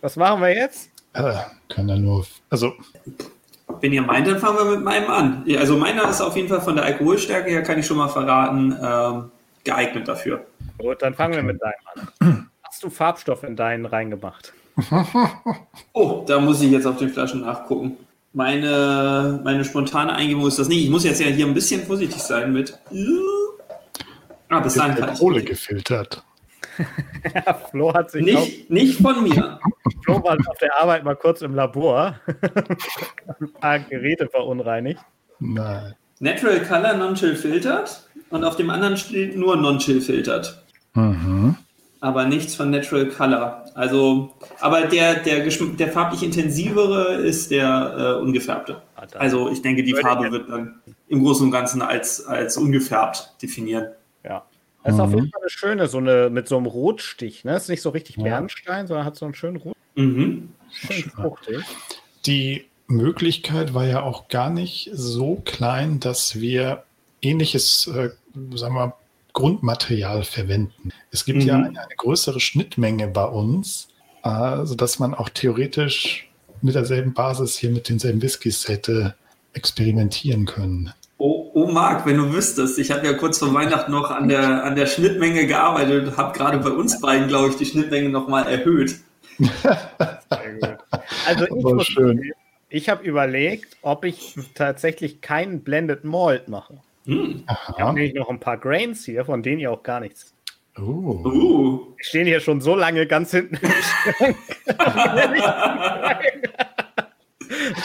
Was 0.01 0.15
machen 0.15 0.41
wir 0.41 0.55
jetzt? 0.55 0.89
äh, 1.13 1.33
kann 1.67 1.89
ja 1.89 1.97
nur, 1.97 2.25
also 2.49 2.73
Wenn 3.81 3.93
ihr 3.93 4.01
meint, 4.01 4.27
dann 4.27 4.39
fangen 4.39 4.57
wir 4.57 4.75
mit 4.75 4.83
meinem 4.83 5.09
an. 5.09 5.45
Also 5.57 5.75
meiner 5.77 6.09
ist 6.09 6.21
auf 6.21 6.35
jeden 6.35 6.47
Fall 6.47 6.61
von 6.61 6.75
der 6.75 6.85
Alkoholstärke 6.85 7.49
her, 7.49 7.63
kann 7.63 7.79
ich 7.79 7.85
schon 7.85 7.97
mal 7.97 8.07
verraten, 8.07 8.77
ähm, 8.81 9.31
geeignet 9.69 10.07
dafür. 10.07 10.45
Gut, 10.77 11.01
dann 11.01 11.13
fangen 11.13 11.35
wir 11.35 11.43
mit 11.43 11.61
deinem 11.61 12.09
an. 12.19 12.49
Hast 12.63 12.83
du 12.83 12.89
Farbstoff 12.89 13.43
in 13.43 13.55
deinen 13.55 13.85
reingemacht? 13.85 14.53
Oh, 15.93 16.23
da 16.25 16.39
muss 16.39 16.61
ich 16.61 16.71
jetzt 16.71 16.85
auf 16.85 16.97
den 16.97 17.09
Flaschen 17.09 17.41
nachgucken. 17.41 17.97
Meine, 18.31 19.41
meine 19.43 19.65
spontane 19.65 20.13
Eingebung 20.13 20.47
ist 20.47 20.57
das 20.59 20.69
nicht. 20.69 20.85
Ich 20.85 20.89
muss 20.89 21.03
jetzt 21.03 21.19
ja 21.19 21.27
hier 21.27 21.45
ein 21.45 21.53
bisschen 21.53 21.81
vorsichtig 21.85 22.21
sein 22.21 22.53
mit. 22.53 22.79
Ah, 24.47 24.59
bis 24.59 24.75
dahin 24.75 24.95
kann. 24.95 25.13
Kohle 25.15 25.43
gefiltert. 25.43 26.23
Ja, 27.35 27.53
Flo 27.53 27.93
hat 27.93 28.09
sich 28.11 28.21
auch, 28.33 28.39
Nicht, 28.39 28.69
nicht 28.69 29.01
von 29.01 29.21
mir. 29.21 29.59
Flo 30.05 30.23
war 30.23 30.37
auf 30.47 30.57
der 30.59 30.79
Arbeit 30.79 31.03
mal 31.03 31.17
kurz 31.17 31.41
im 31.41 31.53
Labor. 31.53 32.17
ein 33.41 33.51
paar 33.59 33.79
Geräte 33.79 34.29
verunreinigt. 34.29 35.01
Nein. 35.39 35.93
Natural 36.21 36.61
Color 36.61 36.93
Non-Chill 36.95 37.35
filtert 37.35 38.08
und 38.29 38.43
auf 38.43 38.55
dem 38.55 38.69
anderen 38.69 38.97
steht 38.97 39.35
nur 39.37 39.55
Non-Chill 39.55 40.01
filtert. 40.01 40.63
Mhm. 40.93 41.55
Aber 42.01 42.25
nichts 42.25 42.55
von 42.55 42.69
Natural 42.69 43.07
Color. 43.07 43.65
Also, 43.75 44.33
aber 44.61 44.83
der, 44.87 45.15
der, 45.15 45.45
der 45.45 45.87
farblich 45.91 46.23
intensivere 46.23 47.15
ist 47.15 47.51
der 47.51 48.17
äh, 48.19 48.21
ungefärbte. 48.21 48.81
Ah, 48.95 49.05
Also 49.17 49.49
ich 49.49 49.61
denke, 49.61 49.83
die 49.83 49.93
Farbe 49.93 50.31
wird 50.31 50.49
dann 50.49 50.75
im 51.09 51.23
Großen 51.23 51.45
und 51.45 51.51
Ganzen 51.51 51.81
als, 51.81 52.25
als 52.25 52.55
ungefärbt 52.57 53.33
definieren. 53.41 53.87
Ja. 54.23 54.43
Das 54.83 54.93
ist 54.93 54.99
auf 55.01 55.09
Mhm. 55.09 55.15
jeden 55.15 55.31
Fall 55.31 55.41
eine 55.41 55.49
schöne, 55.49 55.87
so 55.87 55.97
eine 55.97 56.29
mit 56.29 56.47
so 56.47 56.55
einem 56.55 56.67
Rotstich. 56.67 57.43
Ne? 57.43 57.57
Ist 57.57 57.67
nicht 57.67 57.81
so 57.81 57.89
richtig 57.89 58.15
Ja. 58.15 58.23
Bernstein, 58.23 58.87
sondern 58.87 59.05
hat 59.05 59.17
so 59.17 59.25
einen 59.25 59.35
schönen 59.35 59.57
Rot. 59.57 59.75
Mhm. 59.95 60.53
Schön 60.71 61.11
fruchtig. 61.11 61.57
Die 62.25 62.65
Möglichkeit 62.87 63.73
war 63.73 63.85
ja 63.85 64.01
auch 64.03 64.29
gar 64.29 64.49
nicht 64.49 64.89
so 64.93 65.41
klein, 65.43 65.99
dass 65.99 66.39
wir 66.39 66.83
ähnliches, 67.21 67.87
äh, 67.87 68.09
sagen 68.55 68.75
wir, 68.75 68.93
Grundmaterial 69.33 70.23
verwenden. 70.23 70.91
Es 71.11 71.23
gibt 71.25 71.39
Mhm. 71.43 71.47
ja 71.47 71.55
eine, 71.55 71.67
eine 71.67 71.95
größere 71.97 72.39
Schnittmenge 72.39 73.07
bei 73.07 73.25
uns, 73.25 73.89
äh, 74.23 74.65
sodass 74.65 74.99
man 74.99 75.13
auch 75.13 75.29
theoretisch 75.29 76.29
mit 76.61 76.75
derselben 76.75 77.13
Basis 77.13 77.57
hier 77.57 77.69
mit 77.69 77.87
denselben 77.89 78.21
Whiskys 78.21 78.67
hätte 78.67 79.15
experimentieren 79.53 80.45
können. 80.45 80.93
Oh, 81.17 81.51
oh 81.53 81.67
Marc, 81.67 82.05
wenn 82.05 82.17
du 82.17 82.31
wüsstest, 82.33 82.79
ich 82.79 82.91
habe 82.91 83.05
ja 83.05 83.13
kurz 83.13 83.39
vor 83.39 83.53
Weihnachten 83.53 83.91
noch 83.91 84.09
an 84.09 84.29
der, 84.29 84.63
an 84.63 84.75
der 84.75 84.85
Schnittmenge 84.87 85.47
gearbeitet 85.47 86.07
und 86.07 86.17
habe 86.17 86.37
gerade 86.37 86.57
bei 86.59 86.69
uns 86.69 86.99
beiden, 87.01 87.27
glaube 87.27 87.49
ich, 87.49 87.55
die 87.57 87.65
Schnittmenge 87.65 88.09
nochmal 88.09 88.47
erhöht. 88.47 88.99
Sehr 89.39 90.53
gut. 90.59 90.77
Also 91.27 91.45
ich, 91.45 91.51
muss 91.51 91.87
ich 92.69 92.89
habe 92.89 93.03
überlegt, 93.03 93.77
ob 93.81 94.05
ich 94.05 94.35
tatsächlich 94.53 95.21
keinen 95.21 95.61
Blended 95.61 96.03
Malt 96.03 96.47
mache. 96.47 96.81
Hm. 97.09 97.43
Ich 97.49 97.79
habe 97.79 97.93
nämlich 97.93 98.13
noch 98.13 98.29
ein 98.29 98.39
paar 98.39 98.57
Grains 98.57 99.05
hier, 99.05 99.25
von 99.25 99.41
denen 99.41 99.59
ihr 99.59 99.71
auch 99.71 99.83
gar 99.83 99.99
nichts. 99.99 100.33
Oh. 100.77 100.81
Uh. 100.81 101.95
Die 101.99 102.03
stehen 102.05 102.27
hier 102.27 102.39
schon 102.39 102.61
so 102.61 102.75
lange 102.75 103.07
ganz 103.07 103.31
hinten 103.31 103.55
im 103.55 103.71
Schrank. 103.71 104.37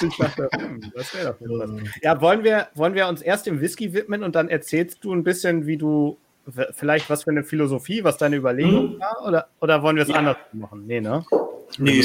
ich 0.02 0.16
dachte, 0.16 0.48
hm, 0.52 0.80
das 0.94 1.14
wäre 1.14 1.36
doch 1.40 1.40
was. 1.40 1.70
Ja, 2.02 2.20
wollen 2.20 2.44
wir, 2.44 2.68
wollen 2.74 2.94
wir 2.94 3.08
uns 3.08 3.22
erst 3.22 3.46
dem 3.46 3.60
Whisky 3.60 3.92
widmen 3.92 4.22
und 4.22 4.34
dann 4.34 4.48
erzählst 4.48 5.04
du 5.04 5.12
ein 5.12 5.24
bisschen, 5.24 5.66
wie 5.66 5.76
du, 5.76 6.18
vielleicht 6.72 7.08
was 7.10 7.24
für 7.24 7.30
eine 7.30 7.44
Philosophie, 7.44 8.04
was 8.04 8.18
deine 8.18 8.36
Überlegung 8.36 8.94
Mhm. 8.96 9.00
war? 9.00 9.24
Oder, 9.26 9.46
oder 9.60 9.82
wollen 9.82 9.96
wir 9.96 10.02
es 10.02 10.08
Ja. 10.10 10.16
anders 10.16 10.36
machen? 10.52 10.84
Nee, 10.86 11.00
ne? 11.00 11.24
Nee, 11.78 12.04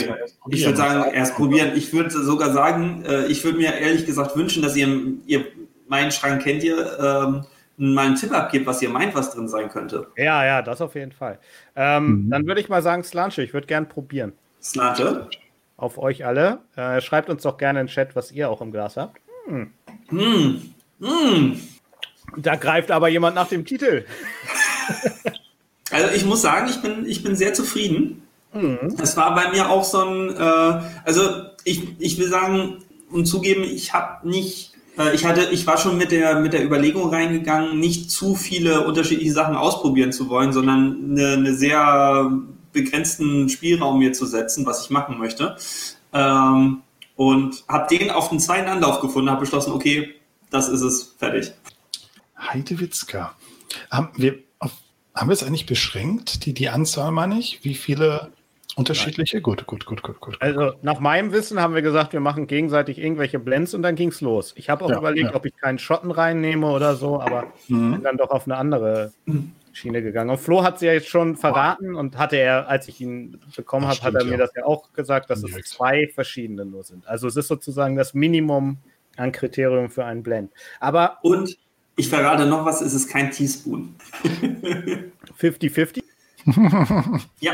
ich 0.49 0.65
würde 0.65 0.77
sagen, 0.77 1.13
erst 1.13 1.35
probieren. 1.35 1.71
Ich 1.75 1.93
würde 1.93 2.09
sogar 2.09 2.51
sagen, 2.53 3.03
äh, 3.05 3.25
ich 3.27 3.43
würde 3.43 3.57
mir 3.57 3.73
ehrlich 3.73 4.05
gesagt 4.05 4.35
wünschen, 4.35 4.63
dass 4.63 4.75
ihr, 4.75 4.87
ihr 5.27 5.45
meinen 5.89 6.11
Schrank 6.11 6.43
kennt 6.43 6.63
ihr, 6.63 6.77
ähm, 6.99 7.45
mal 7.77 8.07
einen 8.07 8.15
Tipp 8.15 8.31
abgebt, 8.33 8.65
was 8.67 8.81
ihr 8.81 8.89
meint, 8.89 9.15
was 9.15 9.31
drin 9.33 9.47
sein 9.47 9.69
könnte. 9.69 10.07
Ja, 10.17 10.45
ja, 10.45 10.61
das 10.61 10.81
auf 10.81 10.95
jeden 10.95 11.11
Fall. 11.11 11.39
Ähm, 11.75 12.25
Mhm. 12.25 12.29
Dann 12.29 12.47
würde 12.47 12.61
ich 12.61 12.69
mal 12.69 12.81
sagen, 12.81 13.03
Slanche, 13.03 13.41
ich 13.41 13.53
würde 13.53 13.67
gern 13.67 13.87
probieren. 13.87 14.33
Snarte. 14.61 15.29
Auf 15.77 15.97
euch 15.97 16.25
alle. 16.25 16.59
Äh, 16.75 16.99
schreibt 16.99 17.29
uns 17.29 17.43
doch 17.43 17.57
gerne 17.57 17.79
in 17.79 17.87
den 17.87 17.91
Chat, 17.91 18.15
was 18.15 18.31
ihr 18.31 18.49
auch 18.49 18.59
im 18.61 18.71
Glas 18.71 18.97
habt. 18.97 19.21
Hm. 19.47 19.71
Hm. 20.09 21.59
Da 22.37 22.55
greift 22.55 22.91
aber 22.91 23.07
jemand 23.07 23.35
nach 23.35 23.47
dem 23.47 23.65
Titel. 23.65 24.05
Also 25.91 26.13
ich 26.13 26.25
muss 26.25 26.41
sagen, 26.41 26.67
ich 26.69 26.81
bin, 26.81 27.05
ich 27.05 27.23
bin 27.23 27.35
sehr 27.35 27.53
zufrieden. 27.53 28.23
Mhm. 28.53 28.95
Es 29.01 29.15
war 29.17 29.33
bei 29.33 29.49
mir 29.49 29.69
auch 29.69 29.83
so 29.83 30.03
ein, 30.03 30.35
äh, 30.35 30.81
also 31.05 31.45
ich, 31.63 31.99
ich 31.99 32.17
will 32.19 32.27
sagen 32.27 32.83
und 33.11 33.25
zugeben, 33.25 33.63
ich 33.63 33.93
habe 33.93 34.27
nicht, 34.27 34.73
ich 35.13 35.25
hatte, 35.25 35.49
ich 35.51 35.65
war 35.65 35.77
schon 35.77 35.97
mit 35.97 36.11
der 36.11 36.39
mit 36.39 36.53
der 36.53 36.63
Überlegung 36.63 37.09
reingegangen, 37.09 37.79
nicht 37.79 38.11
zu 38.11 38.35
viele 38.35 38.85
unterschiedliche 38.85 39.31
Sachen 39.31 39.55
ausprobieren 39.55 40.11
zu 40.11 40.29
wollen, 40.29 40.51
sondern 40.51 41.11
eine, 41.11 41.33
eine 41.33 41.53
sehr 41.53 42.31
begrenzten 42.73 43.49
Spielraum 43.49 43.99
mir 43.99 44.13
zu 44.13 44.25
setzen, 44.25 44.65
was 44.65 44.83
ich 44.83 44.89
machen 44.89 45.17
möchte. 45.17 45.55
Ähm, 46.13 46.81
und 47.15 47.63
habe 47.67 47.95
den 47.95 48.11
auf 48.11 48.29
den 48.29 48.39
zweiten 48.39 48.69
Anlauf 48.69 49.01
gefunden, 49.01 49.29
habe 49.29 49.41
beschlossen, 49.41 49.73
okay, 49.73 50.15
das 50.49 50.69
ist 50.69 50.81
es, 50.81 51.15
fertig. 51.17 51.51
Heidewitzka. 52.37 53.35
Haben 53.91 54.09
wir, 54.15 54.39
auf, 54.59 54.71
haben 55.13 55.29
wir 55.29 55.33
es 55.33 55.43
eigentlich 55.43 55.65
beschränkt? 55.65 56.45
Die, 56.45 56.53
die 56.53 56.69
Anzahl 56.69 57.11
meine 57.11 57.37
ich? 57.37 57.59
Wie 57.63 57.75
viele 57.75 58.31
unterschiedliche? 58.79 59.41
Gut, 59.41 59.65
gut, 59.67 59.85
gut, 59.85 60.01
gut, 60.01 60.19
gut. 60.19 60.37
Also 60.41 60.73
nach 60.81 60.99
meinem 60.99 61.31
Wissen 61.31 61.59
haben 61.61 61.75
wir 61.75 61.81
gesagt, 61.81 62.13
wir 62.13 62.19
machen 62.19 62.47
gegenseitig 62.47 62.97
irgendwelche 62.99 63.39
Blends 63.39 63.73
und 63.73 63.81
dann 63.83 63.95
ging's 63.95 64.21
los. 64.21 64.53
Ich 64.57 64.69
habe 64.69 64.85
auch 64.85 64.89
Ja, 64.89 64.97
überlegt, 64.99 65.29
ja. 65.31 65.35
ob 65.35 65.45
ich 65.45 65.55
keinen 65.55 65.77
Schotten 65.79 66.11
reinnehme 66.11 66.67
oder 66.71 66.95
so, 66.95 67.19
aber 67.21 67.53
Mhm. 67.67 67.91
bin 67.93 68.03
dann 68.03 68.17
doch 68.17 68.29
auf 68.31 68.45
eine 68.45 68.57
andere 68.57 69.13
Schiene 69.73 70.01
gegangen. 70.01 70.29
Und 70.31 70.39
Flo 70.39 70.63
hat 70.63 70.79
sie 70.79 70.87
ja 70.87 70.93
jetzt 70.93 71.07
schon 71.09 71.35
verraten 71.37 71.93
und 71.95 72.17
hatte 72.17 72.37
er, 72.37 72.67
als 72.67 72.87
ich 72.87 72.99
ihn 73.01 73.39
bekommen 73.55 73.87
habe, 73.87 74.01
hat 74.01 74.15
er 74.15 74.23
mir 74.23 74.31
ja. 74.31 74.37
das 74.37 74.51
ja 74.55 74.65
auch 74.65 74.91
gesagt, 74.93 75.29
dass 75.29 75.41
Direkt. 75.43 75.65
es 75.67 75.71
zwei 75.71 76.07
verschiedene 76.07 76.65
nur 76.65 76.83
sind. 76.83 77.07
Also 77.07 77.27
es 77.27 77.35
ist 77.35 77.47
sozusagen 77.47 77.95
das 77.95 78.13
Minimum 78.13 78.77
an 79.17 79.31
Kriterium 79.31 79.89
für 79.89 80.05
einen 80.05 80.23
Blend. 80.23 80.51
Aber 80.79 81.19
Und 81.21 81.57
ich 81.97 82.09
verrate 82.09 82.45
noch 82.45 82.65
was, 82.65 82.81
es 82.81 82.93
ist 82.93 83.09
kein 83.09 83.29
Teaspoon. 83.31 83.95
50-50? 85.39 86.01
Ja, 87.39 87.51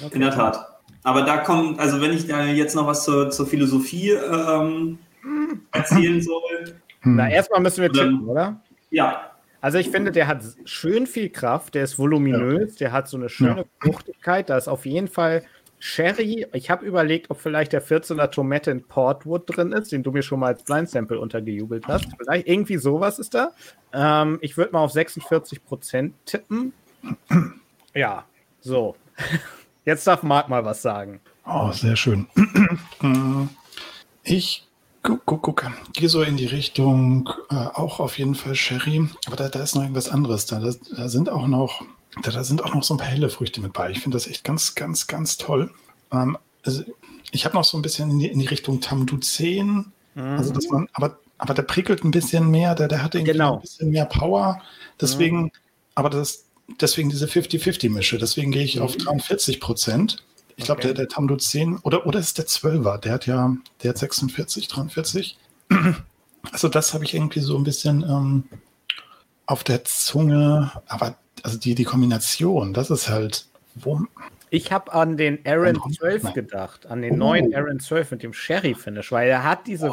in 0.00 0.20
der 0.20 0.30
Tat. 0.30 0.66
Aber 1.02 1.22
da 1.22 1.38
kommt, 1.38 1.78
also 1.78 2.00
wenn 2.00 2.12
ich 2.12 2.26
da 2.26 2.44
jetzt 2.44 2.74
noch 2.74 2.86
was 2.86 3.04
zur, 3.04 3.30
zur 3.30 3.46
Philosophie 3.46 4.10
ähm, 4.10 4.98
erzählen 5.72 6.20
soll, 6.20 6.74
Na, 7.02 7.28
erstmal 7.30 7.60
müssen 7.60 7.82
wir 7.82 7.92
tippen, 7.92 8.26
oder? 8.28 8.60
ja, 8.90 9.30
Also 9.60 9.78
ich 9.78 9.90
finde, 9.90 10.10
der 10.10 10.26
hat 10.26 10.42
schön 10.64 11.06
viel 11.06 11.28
Kraft, 11.30 11.74
der 11.74 11.84
ist 11.84 11.98
voluminös, 11.98 12.74
der 12.76 12.90
hat 12.92 13.08
so 13.08 13.16
eine 13.16 13.28
schöne 13.28 13.58
Ja. 13.60 13.64
Fruchtigkeit, 13.80 14.50
da 14.50 14.56
ist 14.56 14.68
auf 14.68 14.84
jeden 14.86 15.08
Fall 15.08 15.42
Sherry. 15.78 16.46
Ich 16.54 16.70
habe 16.70 16.86
überlegt, 16.86 17.30
ob 17.30 17.38
vielleicht 17.38 17.72
der 17.72 17.82
14er 17.82 18.30
Tomate 18.30 18.70
in 18.70 18.82
Portwood 18.82 19.42
drin 19.46 19.72
ist, 19.72 19.92
den 19.92 20.02
du 20.02 20.10
mir 20.10 20.22
schon 20.22 20.40
mal 20.40 20.46
als 20.54 20.64
Blind 20.64 20.88
Sample 20.88 21.20
untergejubelt 21.20 21.86
hast. 21.86 22.06
Vielleicht 22.18 22.48
irgendwie 22.48 22.78
sowas 22.78 23.18
ist 23.18 23.34
da. 23.34 23.50
Ähm, 23.92 24.38
ich 24.40 24.56
würde 24.56 24.72
mal 24.72 24.80
auf 24.80 24.90
46 24.92 25.64
Prozent 25.64 26.14
tippen. 26.24 26.72
Ja, 27.94 28.24
so. 28.60 28.96
Jetzt 29.86 30.06
darf 30.06 30.22
Marc 30.22 30.48
mal 30.50 30.64
was 30.64 30.82
sagen. 30.82 31.20
Oh, 31.46 31.72
sehr 31.72 31.96
schön. 31.96 32.26
Ich 34.28 34.66
guck, 35.04 35.24
guck, 35.24 35.42
guck, 35.42 35.64
gehe 35.92 36.08
so 36.08 36.20
in 36.22 36.36
die 36.36 36.46
Richtung, 36.46 37.30
äh, 37.48 37.54
auch 37.54 38.00
auf 38.00 38.18
jeden 38.18 38.34
Fall 38.34 38.56
Sherry, 38.56 39.08
aber 39.26 39.36
da, 39.36 39.48
da 39.48 39.60
ist 39.62 39.76
noch 39.76 39.82
irgendwas 39.82 40.08
anderes 40.08 40.46
da. 40.46 40.58
Da, 40.58 40.72
da 40.96 41.08
sind 41.08 41.30
auch 41.30 41.46
noch, 41.46 41.82
da, 42.22 42.32
da 42.32 42.42
sind 42.42 42.64
auch 42.64 42.74
noch 42.74 42.82
so 42.82 42.94
ein 42.94 42.96
paar 42.96 43.06
helle 43.06 43.28
Früchte 43.30 43.60
mit 43.60 43.72
bei. 43.72 43.90
Ich 43.90 44.00
finde 44.00 44.16
das 44.16 44.26
echt 44.26 44.42
ganz, 44.42 44.74
ganz, 44.74 45.06
ganz 45.06 45.36
toll. 45.36 45.70
Ähm, 46.10 46.36
also 46.64 46.82
ich 47.30 47.44
habe 47.44 47.54
noch 47.54 47.62
so 47.62 47.78
ein 47.78 47.82
bisschen 47.82 48.10
in 48.10 48.18
die, 48.18 48.26
in 48.26 48.40
die 48.40 48.46
Richtung 48.46 48.80
Tamdu 48.80 49.18
10, 49.18 49.92
also 50.16 50.52
dass 50.52 50.68
man, 50.70 50.88
aber, 50.94 51.18
aber 51.38 51.54
der 51.54 51.62
prickelt 51.62 52.02
ein 52.02 52.10
bisschen 52.10 52.50
mehr, 52.50 52.74
der, 52.74 52.88
der 52.88 53.04
hat 53.04 53.14
irgendwie 53.14 53.32
Genau. 53.32 53.56
ein 53.56 53.60
bisschen 53.60 53.90
mehr 53.90 54.06
Power. 54.06 54.60
Deswegen, 55.00 55.52
aber 55.94 56.10
das, 56.10 56.45
deswegen 56.80 57.08
diese 57.10 57.26
50-50-Mische, 57.26 58.18
deswegen 58.18 58.50
gehe 58.52 58.64
ich 58.64 58.80
auf 58.80 58.96
43 58.96 59.60
Prozent. 59.60 60.22
Ich 60.56 60.64
glaube, 60.64 60.78
Okay. 60.80 60.88
der, 60.88 60.94
der 60.94 61.08
Tamdo 61.08 61.36
10 61.36 61.78
oder, 61.82 62.06
oder 62.06 62.18
ist 62.18 62.38
der 62.38 62.46
12er, 62.46 62.98
der 62.98 63.12
hat 63.12 63.26
ja, 63.26 63.54
der 63.82 63.90
hat 63.90 63.98
46, 63.98 64.68
43. 64.68 65.38
Also 66.52 66.68
das 66.68 66.94
habe 66.94 67.02
ich 67.04 67.12
irgendwie 67.12 67.40
so 67.40 67.56
ein 67.58 67.64
bisschen 67.64 68.04
ähm, 68.04 68.44
auf 69.46 69.64
der 69.64 69.82
Zunge, 69.82 70.70
aber 70.86 71.16
also 71.42 71.58
die, 71.58 71.74
die 71.74 71.82
Kombination, 71.82 72.72
das 72.72 72.88
ist 72.88 73.08
halt, 73.08 73.46
wo, 73.74 74.02
Ich 74.50 74.70
habe 74.70 74.92
an 74.92 75.16
den 75.16 75.40
Aaron 75.44 75.74
Warum? 75.76 75.92
12 75.92 76.22
Nein. 76.22 76.34
gedacht, 76.34 76.86
an 76.86 77.02
den 77.02 77.14
Oh. 77.14 77.16
neuen 77.16 77.52
Aaron 77.52 77.80
12 77.80 78.12
mit 78.12 78.22
dem 78.22 78.32
Sherry-Finish, 78.32 79.10
weil 79.10 79.28
er 79.28 79.42
hat 79.42 79.66
diese, 79.66 79.92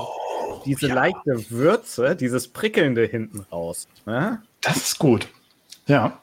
diese 0.66 0.90
ja. 0.90 0.94
leichte 0.94 1.50
Würze, 1.50 2.16
dieses 2.16 2.48
Prickelnde 2.48 3.06
hinten 3.06 3.40
raus. 3.52 3.88
Ne? 4.06 4.44
das 4.62 4.78
ist 4.78 5.00
gut. 5.00 5.28
Ja, 5.88 6.20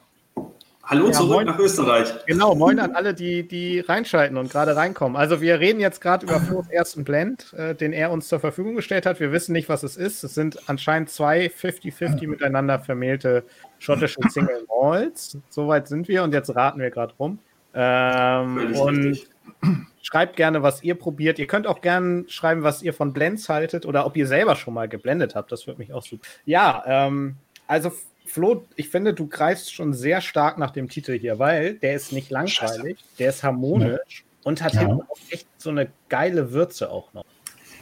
hallo 0.91 1.07
Ja, 1.07 1.11
zurück 1.13 1.31
moin. 1.31 1.47
nach 1.47 1.57
Österreich. 1.57 2.13
Genau, 2.27 2.53
moin 2.53 2.79
an 2.79 2.91
alle, 2.93 3.13
die, 3.13 3.47
die 3.47 3.79
reinschalten 3.79 4.37
und 4.37 4.51
gerade 4.51 4.75
reinkommen. 4.75 5.15
Also 5.15 5.41
wir 5.41 5.59
reden 5.59 5.79
jetzt 5.79 6.01
gerade 6.01 6.25
über 6.25 6.39
Flo's 6.39 6.67
ersten 6.69 7.03
Blend, 7.03 7.53
äh, 7.53 7.73
den 7.73 7.93
er 7.93 8.11
uns 8.11 8.27
zur 8.27 8.39
Verfügung 8.39 8.75
gestellt 8.75 9.05
hat. 9.05 9.19
Wir 9.19 9.31
wissen 9.31 9.53
nicht, 9.53 9.69
was 9.69 9.83
es 9.83 9.97
ist. 9.97 10.23
Es 10.23 10.35
sind 10.35 10.69
anscheinend 10.69 11.09
zwei 11.09 11.47
50-50 11.47 12.27
miteinander 12.27 12.79
vermählte 12.79 13.43
schottische 13.79 14.19
Single 14.29 14.67
Malls. 14.67 15.37
Soweit 15.49 15.87
sind 15.87 16.07
wir 16.07 16.23
und 16.23 16.33
jetzt 16.33 16.53
raten 16.55 16.79
wir 16.79 16.91
gerade 16.91 17.13
rum. 17.17 17.39
Ähm, 17.73 18.75
und 18.75 18.97
richtig. 18.97 19.29
schreibt 20.01 20.35
gerne, 20.35 20.61
was 20.61 20.83
ihr 20.83 20.95
probiert. 20.95 21.39
Ihr 21.39 21.47
könnt 21.47 21.67
auch 21.67 21.79
gerne 21.79 22.25
schreiben, 22.27 22.63
was 22.63 22.83
ihr 22.83 22.93
von 22.93 23.13
Blends 23.13 23.47
haltet 23.47 23.85
oder 23.85 24.05
ob 24.05 24.17
ihr 24.17 24.27
selber 24.27 24.57
schon 24.57 24.73
mal 24.73 24.89
geblendet 24.89 25.35
habt. 25.35 25.51
Das 25.53 25.67
würde 25.67 25.79
mich 25.79 25.93
auch 25.93 26.03
super. 26.03 26.27
Ja, 26.43 26.83
ähm, 26.85 27.37
also 27.67 27.93
Flo, 28.25 28.65
ich 28.75 28.89
finde, 28.89 29.13
du 29.13 29.27
greifst 29.27 29.73
schon 29.73 29.93
sehr 29.93 30.21
stark 30.21 30.57
nach 30.57 30.71
dem 30.71 30.87
Titel 30.89 31.17
hier, 31.17 31.39
weil 31.39 31.75
der 31.75 31.95
ist 31.95 32.11
nicht 32.11 32.29
langweilig, 32.31 32.97
der 33.19 33.29
ist 33.29 33.43
harmonisch 33.43 34.23
und 34.43 34.61
hat 34.61 34.73
Ja. 34.73 34.81
hinten 34.81 35.01
auch 35.01 35.17
echt 35.29 35.47
so 35.57 35.69
eine 35.69 35.91
geile 36.09 36.51
Würze 36.51 36.89
auch 36.89 37.13
noch. 37.13 37.25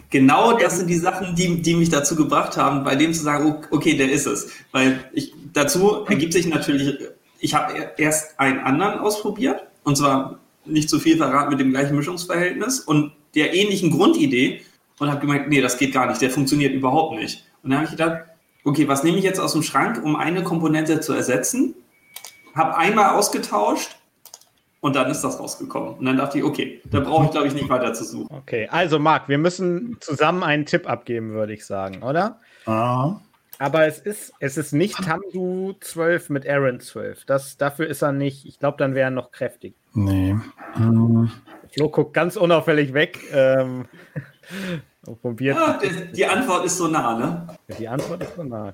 Genau 0.10 0.58
das 0.58 0.78
sind 0.78 0.90
die 0.90 0.98
Sachen, 0.98 1.36
die, 1.36 1.62
die 1.62 1.76
mich 1.76 1.90
dazu 1.90 2.16
gebracht 2.16 2.58
haben, 2.58 2.84
bei 2.84 2.96
dem 2.96 3.14
zu 3.14 3.22
sagen, 3.22 3.64
okay, 3.70 3.96
der 3.96 4.12
ist 4.12 4.26
es. 4.26 4.50
Weil 4.72 5.00
ich 5.14 5.34
dazu 5.54 6.06
ergibt 6.06 6.34
sich 6.34 6.48
natürlich, 6.48 6.98
ich 7.40 7.54
habe 7.54 7.92
erst 7.98 8.40
einen 8.40 8.60
anderen 8.60 9.00
ausprobiert, 9.00 9.64
und 9.84 9.98
zwar 9.98 10.40
nicht 10.66 10.90
zu 10.90 11.00
viel 11.00 11.18
verraten 11.18 11.52
mit 11.52 11.60
dem 11.60 11.70
gleichen 11.72 11.96
Mischungsverhältnis 11.96 12.80
und 12.80 13.14
der 13.36 13.54
ähnlichen 13.54 13.92
Grundidee 13.92 14.62
und 14.98 15.10
habe 15.10 15.22
gemerkt, 15.22 15.48
nee, 15.50 15.62
das 15.62 15.78
geht 15.78 15.94
gar 15.94 16.08
nicht, 16.08 16.22
der 16.22 16.32
funktioniert 16.32 16.74
überhaupt 16.74 17.16
nicht. 17.16 17.46
Und 17.62 17.70
dann 17.70 17.80
habe 17.80 17.86
ich 17.86 17.92
gedacht, 17.92 18.24
okay, 18.64 18.88
was 18.88 19.04
nehme 19.04 19.18
ich 19.18 19.24
jetzt 19.24 19.40
aus 19.40 19.54
dem 19.54 19.64
Schrank, 19.64 20.02
um 20.04 20.16
eine 20.16 20.44
Komponente 20.44 21.00
zu 21.00 21.14
ersetzen? 21.14 21.76
Habe 22.56 22.78
einmal 22.78 23.16
ausgetauscht 23.16 23.98
und 24.82 24.96
dann 24.96 25.10
ist 25.10 25.22
das 25.22 25.40
rausgekommen. 25.40 25.96
Und 25.96 26.06
dann 26.06 26.18
dachte 26.18 26.38
ich, 26.40 26.44
okay, 26.44 26.82
da 26.86 27.00
brauche 27.00 27.26
ich, 27.26 27.32
glaube 27.32 27.48
ich, 27.48 27.54
nicht 27.54 27.70
weiter 27.70 27.94
zu 27.94 28.04
suchen. 28.06 28.28
Okay, 28.34 28.68
also 28.72 29.00
Marc, 29.00 29.28
wir 29.30 29.38
müssen 29.38 29.98
zusammen 30.00 30.44
einen 30.44 30.66
Tipp 30.66 30.90
abgeben, 30.90 31.32
würde 31.32 31.54
ich 31.54 31.66
sagen, 31.66 32.02
oder? 32.02 32.40
Ah, 32.66 33.18
Aber 33.60 33.86
es 33.86 34.00
ist, 34.00 34.34
es 34.40 34.58
ist 34.58 34.72
nicht 34.72 34.96
Tamdu 34.96 35.74
12 35.80 36.30
mit 36.30 36.48
Aaron 36.48 36.80
12. 36.80 37.26
Das, 37.26 37.58
dafür 37.58 37.88
ist 37.88 38.02
er 38.02 38.14
nicht. 38.14 38.46
Ich 38.46 38.60
glaube, 38.60 38.78
dann 38.78 38.96
wäre 38.96 39.08
er 39.08 39.12
noch 39.12 39.32
kräftig. 39.32 39.76
Nee. 39.94 40.36
Flo 41.72 41.90
guckt 41.90 42.14
ganz 42.14 42.38
unauffällig 42.38 42.94
weg. 42.94 43.20
Ähm, 43.34 43.86
probiert. 45.22 45.58
Ja, 45.58 45.80
die, 45.82 46.12
die 46.14 46.26
Antwort 46.26 46.66
ist 46.66 46.78
so 46.78 46.88
nah, 46.88 47.18
ne? 47.18 47.48
Ja, 47.68 47.76
die 47.76 47.88
Antwort 47.88 48.24
ist 48.24 48.36
so 48.36 48.44
nah. 48.44 48.74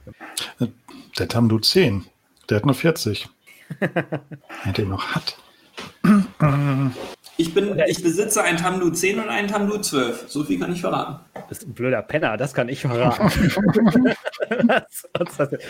Der 1.18 1.28
Tamdu 1.28 1.60
10. 1.60 2.06
Der 2.50 2.58
hat 2.58 2.66
nur 2.66 2.76
40. 2.76 3.30
Wer 3.80 4.74
den 4.78 4.90
noch 4.90 5.16
hat. 5.16 5.38
Ich, 7.38 7.54
bin, 7.54 7.78
ich 7.88 8.02
besitze 8.02 8.44
einen 8.44 8.58
Tamdu 8.58 8.92
10 8.92 9.20
und 9.20 9.30
einen 9.30 9.48
Tamdu 9.48 9.80
12. 9.80 10.26
So 10.28 10.44
viel 10.44 10.60
kann 10.60 10.72
ich 10.72 10.82
verraten. 10.82 11.20
Das 11.50 11.60
ist 11.60 11.68
ein 11.68 11.74
blöder 11.74 12.02
Penner, 12.02 12.38
das 12.38 12.54
kann 12.54 12.70
ich 12.70 12.82
verraten. 12.82 13.30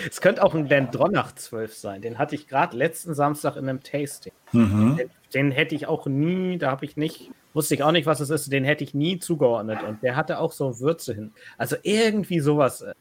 Es 0.07 0.21
könnte 0.21 0.43
auch 0.43 0.53
ein 0.53 0.67
Dendronach 0.67 1.33
12 1.33 1.73
sein. 1.73 2.01
Den 2.01 2.17
hatte 2.17 2.35
ich 2.35 2.47
gerade 2.47 2.75
letzten 2.75 3.13
Samstag 3.13 3.55
in 3.55 3.69
einem 3.69 3.81
Tasting. 3.81 4.33
Mhm. 4.51 4.97
Den, 4.97 5.09
den 5.33 5.51
hätte 5.51 5.75
ich 5.75 5.87
auch 5.87 6.05
nie, 6.07 6.57
da 6.57 6.71
habe 6.71 6.85
ich 6.85 6.97
nicht, 6.97 7.31
wusste 7.55 7.73
ich 7.73 7.81
auch 7.81 7.91
nicht, 7.91 8.05
was 8.05 8.19
es 8.19 8.29
ist, 8.29 8.51
den 8.51 8.65
hätte 8.65 8.83
ich 8.83 8.93
nie 8.93 9.17
zugeordnet. 9.17 9.81
Und 9.81 10.03
der 10.03 10.15
hatte 10.15 10.39
auch 10.39 10.51
so 10.51 10.79
Würze 10.79 11.15
hin. 11.15 11.31
Also 11.57 11.77
irgendwie 11.81 12.39
sowas 12.41 12.81
äh, 12.81 12.93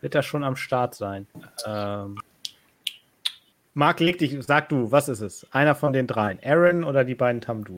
wird 0.00 0.14
da 0.14 0.22
schon 0.22 0.42
am 0.42 0.56
Start 0.56 0.94
sein. 0.94 1.26
Ähm, 1.66 2.18
Marc, 3.74 4.00
leg 4.00 4.18
dich, 4.18 4.36
sag 4.40 4.70
du, 4.70 4.90
was 4.90 5.08
ist 5.08 5.20
es? 5.20 5.46
Einer 5.52 5.74
von 5.74 5.92
den 5.92 6.06
dreien. 6.06 6.38
Aaron 6.44 6.84
oder 6.84 7.04
die 7.04 7.14
beiden 7.14 7.40
Tamdu? 7.40 7.76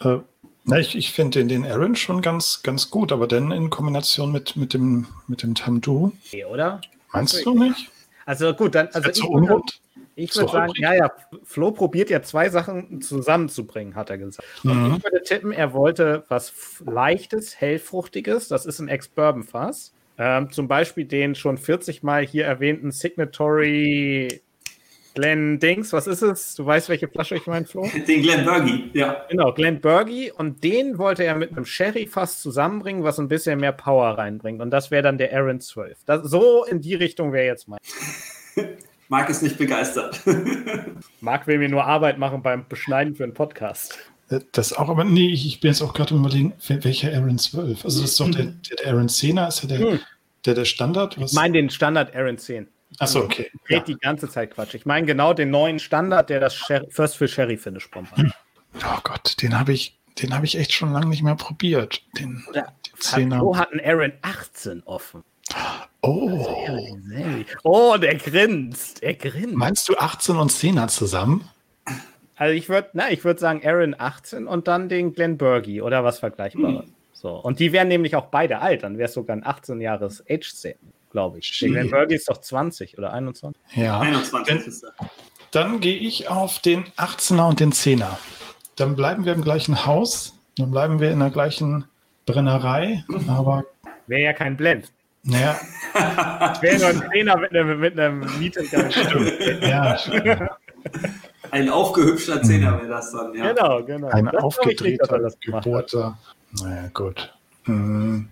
Äh, 0.00 0.18
na, 0.64 0.78
ich 0.78 0.96
ich 0.96 1.12
finde 1.12 1.40
den, 1.40 1.48
den 1.48 1.66
Aaron 1.66 1.96
schon 1.96 2.22
ganz, 2.22 2.62
ganz 2.62 2.90
gut, 2.90 3.10
aber 3.10 3.26
dann 3.26 3.50
in 3.50 3.68
Kombination 3.68 4.30
mit, 4.30 4.56
mit, 4.56 4.74
dem, 4.74 5.08
mit 5.26 5.42
dem 5.42 5.54
Tamdu. 5.56 6.12
Okay, 6.26 6.44
oder? 6.44 6.80
Meinst 7.12 7.44
du 7.44 7.54
nicht? 7.54 7.90
Also 8.26 8.54
gut, 8.54 8.76
dann, 8.76 8.88
also 8.92 9.10
ich 9.10 9.24
unrund? 9.24 9.80
Ich 10.24 10.36
würde 10.36 10.52
sagen, 10.52 10.72
ja, 10.76 10.94
ja, 10.94 11.12
Flo 11.44 11.72
probiert 11.72 12.10
ja 12.10 12.22
zwei 12.22 12.48
Sachen 12.48 13.00
zusammenzubringen, 13.00 13.94
hat 13.94 14.10
er 14.10 14.18
gesagt. 14.18 14.46
Und 14.64 14.88
Mhm. 14.88 14.96
ich 14.96 15.04
würde 15.04 15.22
tippen, 15.22 15.52
er 15.52 15.72
wollte 15.72 16.24
was 16.28 16.52
Leichtes, 16.84 17.60
Hellfruchtiges, 17.60 18.48
das 18.48 18.66
ist 18.66 18.78
ein 18.78 18.88
Ex-Bourbon-Fass. 18.88 19.92
Ähm, 20.18 20.50
zum 20.52 20.68
Beispiel 20.68 21.04
den 21.06 21.34
schon 21.34 21.56
40 21.58 22.02
Mal 22.02 22.24
hier 22.24 22.44
erwähnten 22.44 22.90
Signatory 22.90 24.42
Glen 25.14 25.58
Dings, 25.58 25.92
was 25.92 26.06
ist 26.06 26.22
es? 26.22 26.54
Du 26.54 26.64
weißt, 26.64 26.88
welche 26.88 27.06
Flasche 27.06 27.34
ich 27.36 27.46
meine, 27.46 27.66
Flo? 27.66 27.86
Den 28.08 28.22
Glenn 28.22 28.44
Bergy, 28.44 28.90
ja. 28.94 29.26
Genau, 29.28 29.52
Glen 29.52 29.80
Burgie 29.80 30.32
und 30.32 30.64
den 30.64 30.96
wollte 30.96 31.24
er 31.24 31.34
mit 31.34 31.50
einem 31.50 31.66
Sherry-Fass 31.66 32.40
zusammenbringen, 32.40 33.04
was 33.04 33.18
ein 33.18 33.28
bisschen 33.28 33.60
mehr 33.60 33.72
Power 33.72 34.16
reinbringt. 34.16 34.62
Und 34.62 34.70
das 34.70 34.90
wäre 34.90 35.02
dann 35.02 35.18
der 35.18 35.34
Aaron 35.34 35.60
12. 35.60 35.98
Das, 36.06 36.22
so 36.22 36.64
in 36.64 36.80
die 36.80 36.94
Richtung 36.94 37.32
wäre 37.32 37.46
jetzt 37.46 37.68
mein. 37.68 37.78
Marc 39.12 39.28
ist 39.28 39.42
nicht 39.42 39.58
begeistert. 39.58 40.18
Marc 41.20 41.46
will 41.46 41.58
mir 41.58 41.68
nur 41.68 41.84
Arbeit 41.84 42.16
machen 42.16 42.40
beim 42.42 42.66
Beschneiden 42.66 43.14
für 43.14 43.24
einen 43.24 43.34
Podcast. 43.34 43.98
Das 44.52 44.72
auch, 44.72 44.88
aber 44.88 45.04
nee, 45.04 45.28
ich, 45.28 45.46
ich 45.46 45.60
bin 45.60 45.70
jetzt 45.70 45.82
auch 45.82 45.92
gerade 45.92 46.14
überlegen, 46.14 46.54
wel- 46.66 46.82
welcher 46.82 47.12
Aaron 47.12 47.36
12? 47.38 47.84
Also 47.84 48.00
das 48.00 48.12
ist 48.12 48.20
doch 48.20 48.30
der, 48.30 48.44
der, 48.46 48.86
Aaron 48.90 49.08
10er, 49.08 49.48
ist 49.48 49.62
ja 49.64 49.68
der, 49.68 49.78
Hm. 49.80 50.00
der, 50.46 50.54
der 50.54 50.64
Standard? 50.64 51.20
Was? 51.20 51.32
Ich 51.32 51.36
meine 51.36 51.52
den 51.52 51.68
Standard 51.68 52.16
Aaron 52.16 52.38
10. 52.38 52.68
Achso, 53.00 53.20
okay. 53.20 53.50
Ich 53.52 53.60
red 53.68 53.78
Ja. 53.80 53.84
die 53.84 53.96
ganze 53.98 54.30
Zeit 54.30 54.54
Quatsch. 54.54 54.72
Ich 54.72 54.86
meine 54.86 55.06
genau 55.06 55.34
den 55.34 55.50
neuen 55.50 55.78
Standard, 55.78 56.30
der 56.30 56.40
das 56.40 56.54
Sher 56.56 56.86
First 56.88 57.18
für 57.18 57.28
Sherry 57.28 57.58
Finish 57.58 57.90
Bomb 57.90 58.10
hat. 58.12 58.24
Oh 58.76 59.00
Gott, 59.02 59.42
den 59.42 59.58
habe 59.58 59.74
ich, 59.74 59.98
den 60.22 60.34
habe 60.34 60.46
ich 60.46 60.56
echt 60.56 60.72
schon 60.72 60.90
lange 60.90 61.08
nicht 61.08 61.22
mehr 61.22 61.34
probiert. 61.34 62.00
Den, 62.18 62.42
Oder 62.48 62.62
den 62.86 62.98
Zehner. 62.98 63.40
Flo 63.40 63.58
hat 63.58 63.72
einen 63.72 63.82
Aaron 63.84 64.12
18 64.22 64.82
offen. 64.84 65.22
Oh, 66.00 66.48
Oh, 67.62 67.96
der 67.96 68.16
grinst. 68.16 69.02
Er 69.02 69.14
grinst. 69.14 69.54
meinst 69.54 69.88
du 69.88 69.96
18 69.96 70.36
und 70.36 70.50
10er 70.50 70.88
zusammen? 70.88 71.48
Also 72.36 72.54
ich 72.54 72.68
würde, 72.68 72.88
na, 72.94 73.10
ich 73.10 73.24
würde 73.24 73.38
sagen 73.38 73.60
Aaron 73.64 73.94
18 73.96 74.46
und 74.48 74.66
dann 74.66 74.88
den 74.88 75.12
Glenn 75.14 75.38
Burgie 75.38 75.80
oder 75.80 76.02
was 76.02 76.18
Vergleichbares. 76.18 76.86
So. 77.12 77.30
Und 77.36 77.60
die 77.60 77.72
wären 77.72 77.86
nämlich 77.88 78.16
auch 78.16 78.26
beide 78.26 78.58
alt. 78.58 78.82
Dann 78.82 78.98
wäre 78.98 79.06
es 79.08 79.14
sogar 79.14 79.36
ein 79.36 79.46
18 79.46 79.80
Jahres 79.80 80.24
Age 80.28 80.50
Set, 80.50 80.76
glaube 81.12 81.38
ich. 81.38 81.56
Der 81.60 81.68
Glenn. 81.68 81.90
Burgie 81.90 82.16
ist 82.16 82.28
doch 82.28 82.38
20 82.38 82.98
oder 82.98 83.12
21. 83.12 83.60
Ja. 83.76 84.00
21 84.00 84.66
ist 84.66 84.82
er. 84.82 84.92
Dann 85.52 85.78
gehe 85.80 85.96
ich 85.96 86.28
auf 86.28 86.58
den 86.58 86.84
18er 86.96 87.48
und 87.48 87.60
den 87.60 87.72
10er. 87.72 88.16
Dann 88.74 88.96
bleiben 88.96 89.24
wir 89.24 89.34
im 89.34 89.42
gleichen 89.42 89.86
Haus, 89.86 90.34
dann 90.56 90.70
bleiben 90.72 90.98
wir 90.98 91.12
in 91.12 91.20
der 91.20 91.30
gleichen 91.30 91.84
Brennerei, 92.26 93.04
aber 93.28 93.64
Wäre 94.08 94.22
ja 94.22 94.32
kein 94.32 94.56
Blend. 94.56 94.90
Naja, 95.24 95.58
Wäre 96.60 96.78
nur 96.78 96.88
ein 96.88 97.00
Trainer 97.10 97.36
mit 97.38 97.50
einem, 97.54 97.80
mit 97.80 97.98
einem 97.98 98.20
Meeting. 98.38 98.68
ja, 99.62 99.96
Ein 101.50 101.68
aufgehübschter 101.68 102.42
Zehner 102.42 102.78
wäre 102.78 102.88
das 102.88 103.12
dann, 103.12 103.34
ja. 103.34 103.52
Genau, 103.52 103.84
genau. 103.84 104.08
ein 104.08 104.24
Das 104.26 104.32
ich 104.32 104.32
nicht, 104.32 104.34
er 104.34 104.44
aufgedrehter, 104.44 105.24
hat. 105.24 105.40
gebohrter. 105.40 106.18
Naja, 106.60 106.88
gut. 106.94 107.32
Hm, 107.64 108.28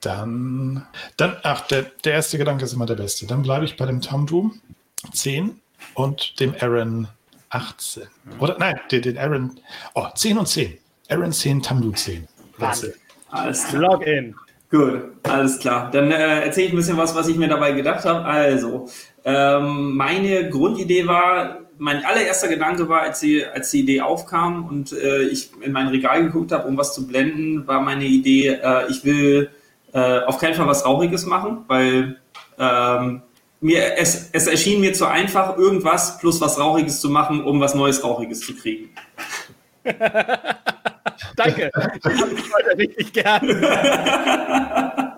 Dann, 0.00 0.86
dann, 1.16 1.36
ach, 1.42 1.62
der, 1.68 1.82
der 2.04 2.12
erste 2.14 2.38
Gedanke 2.38 2.64
ist 2.64 2.72
immer 2.72 2.86
der 2.86 2.94
beste. 2.96 3.26
Dann 3.26 3.42
bleibe 3.42 3.64
ich 3.64 3.76
bei 3.76 3.86
dem 3.86 4.00
Tamdu 4.00 4.52
10 5.12 5.60
und 5.94 6.40
dem 6.40 6.54
Aaron 6.60 7.08
18. 7.50 8.04
Oder 8.38 8.56
nein, 8.58 8.78
den, 8.90 9.02
den 9.02 9.18
Aaron, 9.18 9.60
oh, 9.94 10.06
10 10.14 10.38
und 10.38 10.46
10. 10.48 10.78
Aaron 11.10 11.32
10, 11.32 11.62
Tamdu 11.62 11.92
10. 11.92 12.26
Wahnsinn. 12.58 12.92
Alles 13.30 13.64
klar. 13.68 13.82
Login. 13.92 14.34
Gut, 14.70 15.00
alles 15.22 15.58
klar. 15.58 15.90
Dann 15.90 16.10
äh, 16.10 16.44
erzähle 16.44 16.66
ich 16.66 16.72
ein 16.72 16.76
bisschen 16.76 16.98
was, 16.98 17.14
was 17.14 17.28
ich 17.28 17.36
mir 17.36 17.48
dabei 17.48 17.72
gedacht 17.72 18.04
habe. 18.04 18.24
Also, 18.24 18.88
ähm, 19.24 19.96
meine 19.96 20.50
Grundidee 20.50 21.06
war, 21.06 21.60
mein 21.78 22.04
allererster 22.04 22.48
Gedanke 22.48 22.86
war, 22.88 23.02
als 23.02 23.20
die, 23.20 23.44
als 23.46 23.70
die 23.70 23.80
Idee 23.80 24.02
aufkam 24.02 24.66
und 24.66 24.92
äh, 24.92 25.22
ich 25.22 25.50
in 25.62 25.72
mein 25.72 25.88
Regal 25.88 26.22
geguckt 26.24 26.52
habe, 26.52 26.68
um 26.68 26.76
was 26.76 26.94
zu 26.94 27.06
blenden, 27.06 27.66
war 27.66 27.80
meine 27.80 28.04
Idee, 28.04 28.58
äh, 28.62 28.90
ich 28.90 29.04
will 29.04 29.50
äh, 29.94 30.20
auf 30.20 30.38
keinen 30.38 30.54
Fall 30.54 30.66
was 30.66 30.84
Rauchiges 30.84 31.24
machen, 31.24 31.64
weil 31.66 32.18
ähm, 32.58 33.22
mir, 33.60 33.96
es, 33.96 34.28
es 34.32 34.46
erschien 34.46 34.80
mir 34.80 34.92
zu 34.92 35.06
einfach, 35.06 35.56
irgendwas 35.56 36.18
plus 36.18 36.40
was 36.40 36.58
Rauchiges 36.58 37.00
zu 37.00 37.08
machen, 37.08 37.42
um 37.42 37.60
was 37.60 37.74
Neues 37.74 38.04
Rauchiges 38.04 38.40
zu 38.40 38.54
kriegen. 38.54 38.90
Danke. 41.36 41.70
Ich 41.74 42.20
hab 42.20 42.30
dich 42.30 42.52
heute 42.52 42.78
richtig 42.78 43.12
gern. 43.12 43.42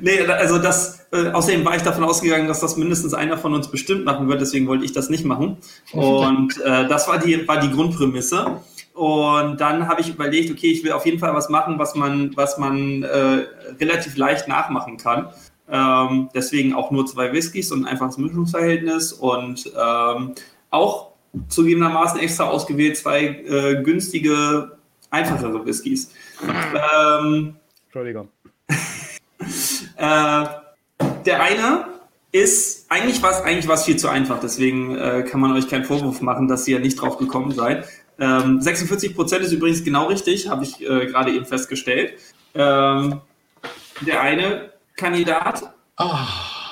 Nee, 0.00 0.20
also 0.20 0.58
das, 0.58 1.06
äh, 1.12 1.30
außerdem 1.30 1.64
war 1.64 1.74
ich 1.74 1.82
davon 1.82 2.04
ausgegangen, 2.04 2.46
dass 2.46 2.60
das 2.60 2.76
mindestens 2.76 3.12
einer 3.12 3.36
von 3.36 3.54
uns 3.54 3.68
bestimmt 3.68 4.04
machen 4.04 4.28
wird, 4.28 4.40
deswegen 4.40 4.66
wollte 4.68 4.84
ich 4.84 4.92
das 4.92 5.10
nicht 5.10 5.24
machen. 5.24 5.58
Und 5.92 6.60
äh, 6.60 6.86
das 6.88 7.08
war 7.08 7.18
die, 7.18 7.46
war 7.48 7.58
die 7.60 7.70
Grundprämisse. 7.70 8.60
Und 8.94 9.60
dann 9.60 9.88
habe 9.88 10.00
ich 10.00 10.08
überlegt, 10.08 10.50
okay, 10.50 10.70
ich 10.70 10.84
will 10.84 10.92
auf 10.92 11.06
jeden 11.06 11.18
Fall 11.18 11.34
was 11.34 11.48
machen, 11.48 11.78
was 11.78 11.94
man, 11.94 12.36
was 12.36 12.58
man 12.58 13.02
äh, 13.02 13.46
relativ 13.80 14.16
leicht 14.16 14.46
nachmachen 14.46 14.96
kann. 14.96 15.28
Ähm, 15.68 16.28
deswegen 16.34 16.74
auch 16.74 16.90
nur 16.90 17.06
zwei 17.06 17.32
Whiskys 17.32 17.72
und 17.72 17.84
ein 17.84 17.86
einfaches 17.86 18.18
Mischungsverhältnis 18.18 19.12
und 19.12 19.70
ähm, 19.76 20.34
auch 20.70 21.09
zugegebenermaßen 21.48 22.20
extra 22.20 22.44
ausgewählt 22.44 22.96
zwei 22.96 23.24
äh, 23.24 23.82
günstige, 23.82 24.76
einfachere 25.10 25.64
Whiskys. 25.64 26.12
Ähm, 26.42 27.56
Entschuldigung. 27.84 28.28
äh, 29.96 30.44
der 31.26 31.42
eine 31.42 31.86
ist, 32.32 32.86
eigentlich 32.90 33.22
war 33.22 33.32
es 33.32 33.40
eigentlich 33.42 33.68
war's 33.68 33.84
viel 33.84 33.96
zu 33.96 34.08
einfach, 34.08 34.38
deswegen 34.40 34.96
äh, 34.96 35.24
kann 35.28 35.40
man 35.40 35.52
euch 35.52 35.68
keinen 35.68 35.84
Vorwurf 35.84 36.20
machen, 36.20 36.48
dass 36.48 36.68
ihr 36.68 36.78
nicht 36.78 37.00
drauf 37.00 37.18
gekommen 37.18 37.52
seid. 37.52 37.88
Ähm, 38.18 38.60
46 38.60 39.14
Prozent 39.14 39.42
ist 39.42 39.52
übrigens 39.52 39.82
genau 39.82 40.06
richtig, 40.06 40.48
habe 40.48 40.64
ich 40.64 40.80
äh, 40.82 41.06
gerade 41.06 41.32
eben 41.32 41.46
festgestellt. 41.46 42.14
Ähm, 42.54 43.20
der 44.06 44.20
eine 44.20 44.72
Kandidat 44.96 45.72
Ah, 45.96 46.26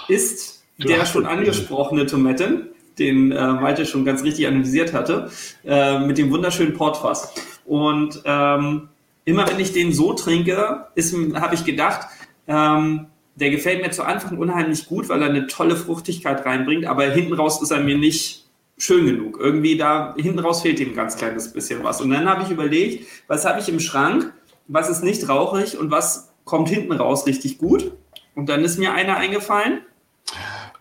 ist 0.09 0.65
der 0.79 1.05
schon 1.05 1.25
es. 1.25 1.31
angesprochene 1.31 2.07
Tomaten, 2.07 2.69
den 2.99 3.33
äh, 3.33 3.47
Malte 3.53 3.87
schon 3.87 4.05
ganz 4.05 4.23
richtig 4.23 4.47
analysiert 4.47 4.93
hatte, 4.93 5.31
äh, 5.65 5.99
mit 6.01 6.19
dem 6.19 6.31
wunderschönen 6.31 6.75
Portfass. 6.75 7.35
Und 7.65 8.23
ähm, 8.25 8.89
immer 9.25 9.49
wenn 9.49 9.61
ich 9.61 9.73
den 9.73 9.93
so 9.93 10.15
trinke, 10.15 10.87
habe 11.35 11.55
ich 11.55 11.65
gedacht, 11.65 12.09
ähm, 12.47 13.07
der 13.37 13.51
gefällt 13.51 13.83
mir 13.83 13.91
zu 13.91 14.03
Anfang 14.03 14.39
unheimlich 14.39 14.87
gut, 14.87 15.09
weil 15.09 15.23
er 15.23 15.29
eine 15.29 15.47
tolle 15.47 15.77
Fruchtigkeit 15.77 16.45
reinbringt, 16.45 16.87
aber 16.87 17.05
hinten 17.05 17.35
raus 17.35 17.63
ist 17.63 17.71
er 17.71 17.81
mir 17.81 17.97
nicht 17.97 18.47
schön 18.79 19.07
genug. 19.07 19.39
Irgendwie 19.41 19.77
da 19.77 20.15
hinten 20.17 20.39
raus 20.39 20.63
fehlt 20.63 20.81
ihm 20.81 20.91
ein 20.91 20.97
ganz 20.97 21.17
kleines 21.17 21.53
bisschen 21.53 21.85
was. 21.85 22.01
Und 22.01 22.11
dann 22.11 22.29
habe 22.29 22.43
ich 22.43 22.51
überlegt, 22.51 23.07
was 23.27 23.45
habe 23.45 23.61
ich 23.61 23.69
im 23.69 23.81
Schrank, 23.81 24.33
was 24.67 24.89
ist 24.89 25.05
nicht 25.05 25.29
rauchig 25.29 25.79
und 25.79 25.91
was 25.91 26.33
kommt 26.45 26.69
hinten 26.69 26.93
raus 26.93 27.27
richtig 27.27 27.59
gut. 27.59 27.93
Und 28.35 28.49
dann 28.49 28.65
ist 28.65 28.79
mir 28.79 28.93
einer 28.93 29.17
eingefallen, 29.17 29.81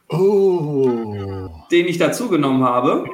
oh. 0.09 1.49
den 1.71 1.87
ich 1.87 1.97
dazu 1.97 2.29
genommen 2.29 2.63
habe. 2.63 3.05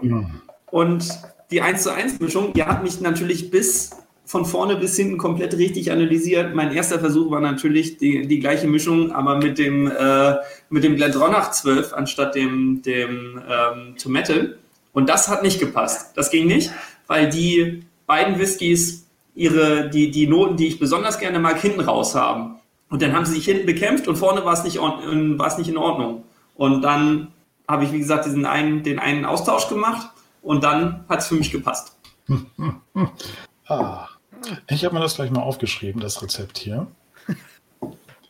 Und 0.71 1.07
die 1.51 1.61
1 1.61 1.83
zu 1.83 1.93
1 1.93 2.19
Mischung, 2.19 2.53
die 2.53 2.63
hat 2.63 2.83
mich 2.83 2.99
natürlich 3.01 3.51
bis 3.51 3.91
von 4.25 4.45
vorne 4.45 4.77
bis 4.77 4.95
hinten 4.95 5.17
komplett 5.17 5.57
richtig 5.57 5.91
analysiert. 5.91 6.55
Mein 6.55 6.71
erster 6.71 6.99
Versuch 6.99 7.29
war 7.29 7.41
natürlich 7.41 7.97
die, 7.97 8.25
die 8.25 8.39
gleiche 8.39 8.67
Mischung, 8.67 9.11
aber 9.11 9.37
mit 9.37 9.57
dem, 9.57 9.87
äh, 9.87 10.35
mit 10.69 10.83
dem 10.83 10.95
Glendronach 10.95 11.51
12 11.51 11.93
anstatt 11.93 12.33
dem, 12.35 12.81
dem 12.81 13.41
ähm, 13.47 13.95
Tomette. 13.97 14.57
Und 14.93 15.09
das 15.09 15.27
hat 15.27 15.43
nicht 15.43 15.59
gepasst. 15.59 16.15
Das 16.15 16.31
ging 16.31 16.47
nicht, 16.47 16.71
weil 17.07 17.29
die 17.29 17.83
beiden 18.07 18.39
Whiskys 18.39 19.07
ihre, 19.35 19.89
die, 19.89 20.11
die 20.11 20.27
Noten, 20.27 20.57
die 20.57 20.67
ich 20.67 20.79
besonders 20.79 21.19
gerne 21.19 21.39
mag, 21.39 21.59
hinten 21.59 21.81
raus 21.81 22.15
haben. 22.15 22.55
Und 22.89 23.01
dann 23.01 23.13
haben 23.13 23.25
sie 23.25 23.33
sich 23.33 23.45
hinten 23.45 23.65
bekämpft 23.65 24.07
und 24.07 24.15
vorne 24.15 24.45
war 24.45 24.53
es 24.53 24.63
nicht, 24.63 24.77
war 24.77 25.47
es 25.47 25.57
nicht 25.57 25.69
in 25.69 25.77
Ordnung. 25.77 26.23
Und 26.55 26.81
dann 26.81 27.33
habe 27.67 27.85
ich, 27.85 27.91
wie 27.91 27.99
gesagt, 27.99 28.25
diesen 28.25 28.45
einen, 28.45 28.83
den 28.83 28.99
einen 28.99 29.25
Austausch 29.25 29.67
gemacht 29.69 30.09
und 30.41 30.63
dann 30.63 31.05
hat 31.09 31.19
es 31.19 31.27
für 31.27 31.35
mich 31.35 31.51
gepasst. 31.51 31.97
ah. 33.67 34.07
Ich 34.69 34.83
habe 34.83 34.95
mir 34.95 35.01
das 35.01 35.15
gleich 35.15 35.31
mal 35.31 35.41
aufgeschrieben, 35.41 36.01
das 36.01 36.21
Rezept 36.21 36.57
hier. 36.57 36.87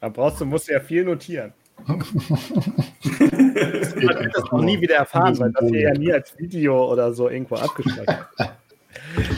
Da 0.01 0.09
brauchst 0.09 0.41
du, 0.41 0.45
musst 0.45 0.67
du 0.67 0.73
ja 0.73 0.81
viel 0.81 1.05
notieren. 1.05 1.53
Man 1.87 2.01
wird 2.01 4.35
das 4.35 4.51
noch 4.51 4.61
nie 4.61 4.81
wieder 4.81 4.95
erfahren, 4.95 5.39
weil 5.39 5.53
das 5.53 5.69
hier 5.69 5.79
ja 5.79 5.93
nie 5.93 6.11
als 6.11 6.37
Video 6.37 6.91
oder 6.91 7.13
so 7.13 7.29
irgendwo 7.29 7.55
abgespeichert 7.55 8.27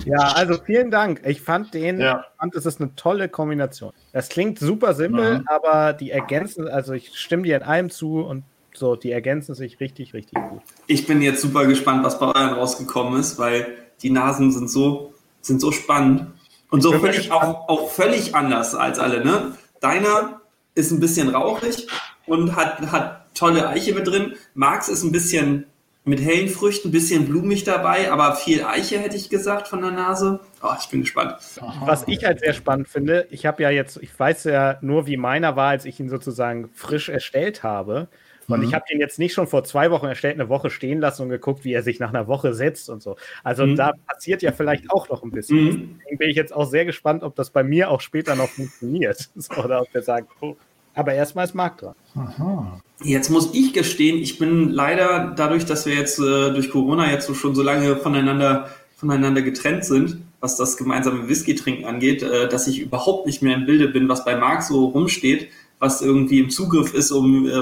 Ja, 0.05 0.31
also 0.33 0.57
vielen 0.57 0.89
Dank. 0.89 1.21
Ich 1.23 1.41
fand 1.41 1.75
den, 1.75 1.99
ja. 1.99 2.25
fand, 2.39 2.55
es 2.55 2.65
ist 2.65 2.81
eine 2.81 2.95
tolle 2.95 3.29
Kombination. 3.29 3.93
Das 4.11 4.29
klingt 4.29 4.57
super 4.57 4.95
simpel, 4.95 5.39
mhm. 5.39 5.47
aber 5.47 5.93
die 5.93 6.09
ergänzen, 6.09 6.67
also 6.67 6.93
ich 6.93 7.15
stimme 7.15 7.43
dir 7.43 7.57
in 7.57 7.63
allem 7.63 7.91
zu 7.91 8.21
und 8.21 8.43
so, 8.77 8.95
die 8.95 9.11
ergänzen 9.11 9.55
sich 9.55 9.79
richtig, 9.79 10.13
richtig 10.13 10.37
gut. 10.49 10.61
Ich 10.87 11.07
bin 11.07 11.21
jetzt 11.21 11.41
super 11.41 11.65
gespannt, 11.65 12.03
was 12.03 12.19
bei 12.19 12.27
euren 12.27 12.53
rausgekommen 12.53 13.19
ist, 13.19 13.37
weil 13.37 13.67
die 14.01 14.09
Nasen 14.09 14.51
sind 14.51 14.69
so, 14.69 15.13
sind 15.41 15.61
so 15.61 15.71
spannend 15.71 16.27
und 16.69 16.81
so 16.81 16.93
völlig, 16.93 17.31
auch, 17.31 17.69
auch 17.69 17.89
völlig 17.89 18.35
anders 18.35 18.75
als 18.75 18.99
alle. 18.99 19.23
Ne? 19.23 19.53
Deiner 19.79 20.41
ist 20.73 20.91
ein 20.91 20.99
bisschen 20.99 21.29
rauchig 21.29 21.87
und 22.25 22.55
hat, 22.55 22.79
hat 22.91 23.33
tolle 23.35 23.67
Eiche 23.67 23.93
mit 23.93 24.07
drin. 24.07 24.35
Max 24.53 24.89
ist 24.89 25.03
ein 25.03 25.11
bisschen 25.11 25.65
mit 26.05 26.21
hellen 26.21 26.49
Früchten, 26.49 26.89
ein 26.89 26.91
bisschen 26.91 27.25
blumig 27.25 27.63
dabei, 27.63 28.11
aber 28.11 28.35
viel 28.35 28.63
Eiche 28.63 28.99
hätte 28.99 29.15
ich 29.15 29.29
gesagt 29.29 29.67
von 29.67 29.81
der 29.81 29.89
Nase. 29.89 30.39
Oh, 30.61 30.73
ich 30.79 30.87
bin 30.89 31.01
gespannt. 31.01 31.35
Was 31.83 32.03
ich 32.07 32.23
halt 32.23 32.41
sehr 32.41 32.53
spannend 32.53 32.87
finde, 32.87 33.27
ich 33.31 33.47
habe 33.47 33.63
ja 33.63 33.71
jetzt, 33.71 33.97
ich 33.97 34.17
weiß 34.17 34.43
ja 34.45 34.77
nur, 34.81 35.07
wie 35.07 35.17
meiner 35.17 35.55
war, 35.55 35.69
als 35.69 35.85
ich 35.85 35.99
ihn 35.99 36.09
sozusagen 36.09 36.69
frisch 36.73 37.09
erstellt 37.09 37.63
habe. 37.63 38.07
Und 38.47 38.59
mhm. 38.59 38.67
ich 38.67 38.73
habe 38.73 38.85
den 38.89 38.99
jetzt 38.99 39.19
nicht 39.19 39.33
schon 39.33 39.47
vor 39.47 39.63
zwei 39.63 39.91
Wochen 39.91 40.05
erstellt, 40.05 40.39
eine 40.39 40.49
Woche 40.49 40.69
stehen 40.69 40.99
lassen 40.99 41.23
und 41.23 41.29
geguckt, 41.29 41.65
wie 41.65 41.73
er 41.73 41.83
sich 41.83 41.99
nach 41.99 42.09
einer 42.09 42.27
Woche 42.27 42.53
setzt 42.53 42.89
und 42.89 43.01
so. 43.01 43.15
Also 43.43 43.65
mhm. 43.65 43.75
da 43.75 43.93
passiert 44.07 44.41
ja 44.41 44.51
vielleicht 44.51 44.91
auch 44.91 45.09
noch 45.09 45.23
ein 45.23 45.31
bisschen. 45.31 45.63
Mhm. 45.63 45.99
Deswegen 45.99 46.17
bin 46.17 46.29
ich 46.29 46.35
jetzt 46.35 46.55
auch 46.55 46.65
sehr 46.65 46.85
gespannt, 46.85 47.23
ob 47.23 47.35
das 47.35 47.49
bei 47.49 47.63
mir 47.63 47.89
auch 47.89 48.01
später 48.01 48.35
noch 48.35 48.49
funktioniert. 48.49 49.29
Oder 49.63 49.81
ob 49.81 49.93
wir 49.93 50.01
sagen, 50.01 50.27
oh. 50.41 50.55
aber 50.93 51.13
erstmal 51.13 51.45
ist 51.45 51.55
Marc 51.55 51.79
dran. 51.79 51.95
Aha. 52.15 52.81
Jetzt 53.03 53.29
muss 53.29 53.53
ich 53.53 53.73
gestehen, 53.73 54.17
ich 54.17 54.37
bin 54.37 54.69
leider 54.69 55.33
dadurch, 55.35 55.65
dass 55.65 55.85
wir 55.85 55.95
jetzt 55.95 56.19
äh, 56.19 56.51
durch 56.51 56.69
Corona 56.69 57.11
jetzt 57.11 57.27
so 57.27 57.33
schon 57.33 57.53
so 57.53 57.61
lange 57.61 57.97
voneinander, 57.97 58.69
voneinander 58.95 59.41
getrennt 59.41 59.83
sind, 59.83 60.21
was 60.39 60.55
das 60.55 60.77
gemeinsame 60.77 61.27
Whisky-Trinken 61.27 61.85
angeht, 61.85 62.23
äh, 62.23 62.47
dass 62.47 62.67
ich 62.67 62.79
überhaupt 62.79 63.25
nicht 63.25 63.41
mehr 63.41 63.55
im 63.55 63.65
Bilde 63.65 63.89
bin, 63.89 64.07
was 64.07 64.23
bei 64.23 64.37
Marc 64.37 64.63
so 64.63 64.85
rumsteht, 64.85 65.49
was 65.79 66.01
irgendwie 66.01 66.39
im 66.39 66.49
Zugriff 66.49 66.93
ist, 66.93 67.11
um 67.11 67.47
äh, 67.47 67.61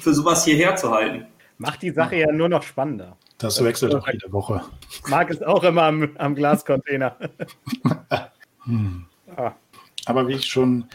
für 0.00 0.14
sowas 0.14 0.44
hierher 0.44 0.76
zu 0.76 0.90
halten. 0.90 1.26
Macht 1.58 1.82
die 1.82 1.90
Sache 1.90 2.16
ja 2.16 2.32
nur 2.32 2.48
noch 2.48 2.62
spannender. 2.62 3.16
Das 3.38 3.62
wechselt 3.62 3.94
auch 3.94 4.06
jede 4.06 4.32
Woche. 4.32 4.62
Mag 5.08 5.30
es 5.30 5.42
auch 5.42 5.62
immer 5.64 5.84
am, 5.84 6.16
am 6.16 6.34
Glascontainer. 6.34 7.16
hm. 8.64 9.06
ah. 9.36 9.52
Aber 10.06 10.28
wie 10.28 10.34
ich 10.34 10.46
schon 10.46 10.86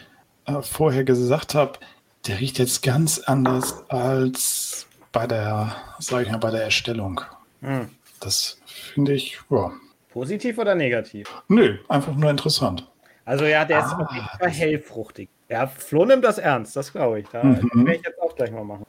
äh, 0.46 0.62
vorher 0.62 1.04
gesagt 1.04 1.54
habe, 1.54 1.78
der 2.26 2.40
riecht 2.40 2.58
jetzt 2.58 2.82
ganz 2.82 3.18
anders 3.18 3.84
als 3.88 4.86
bei 5.12 5.26
der, 5.26 5.74
sag 5.98 6.22
ich 6.22 6.30
mal, 6.30 6.38
bei 6.38 6.50
der 6.50 6.62
Erstellung. 6.62 7.20
Hm. 7.60 7.88
Das 8.20 8.60
finde 8.66 9.12
ich, 9.12 9.38
ja. 9.50 9.72
Positiv 10.10 10.58
oder 10.58 10.74
negativ? 10.74 11.26
Nö, 11.48 11.78
einfach 11.88 12.14
nur 12.14 12.30
interessant. 12.30 12.88
Also 13.24 13.44
ja, 13.44 13.64
der 13.64 13.80
ist 13.80 13.94
jeden 14.12 14.26
Fall 14.38 14.50
hellfruchtig. 14.50 15.28
Ja, 15.48 15.66
Flo 15.66 16.04
nimmt 16.04 16.24
das 16.24 16.38
ernst, 16.38 16.74
das 16.76 16.92
glaube 16.92 17.20
ich. 17.20 17.28
Da 17.28 17.42
mhm. 17.42 17.70
werde 17.74 17.94
ich 17.94 18.04
jetzt 18.04 18.20
auch 18.20 18.34
gleich 18.34 18.50
mal 18.50 18.64
machen. 18.64 18.86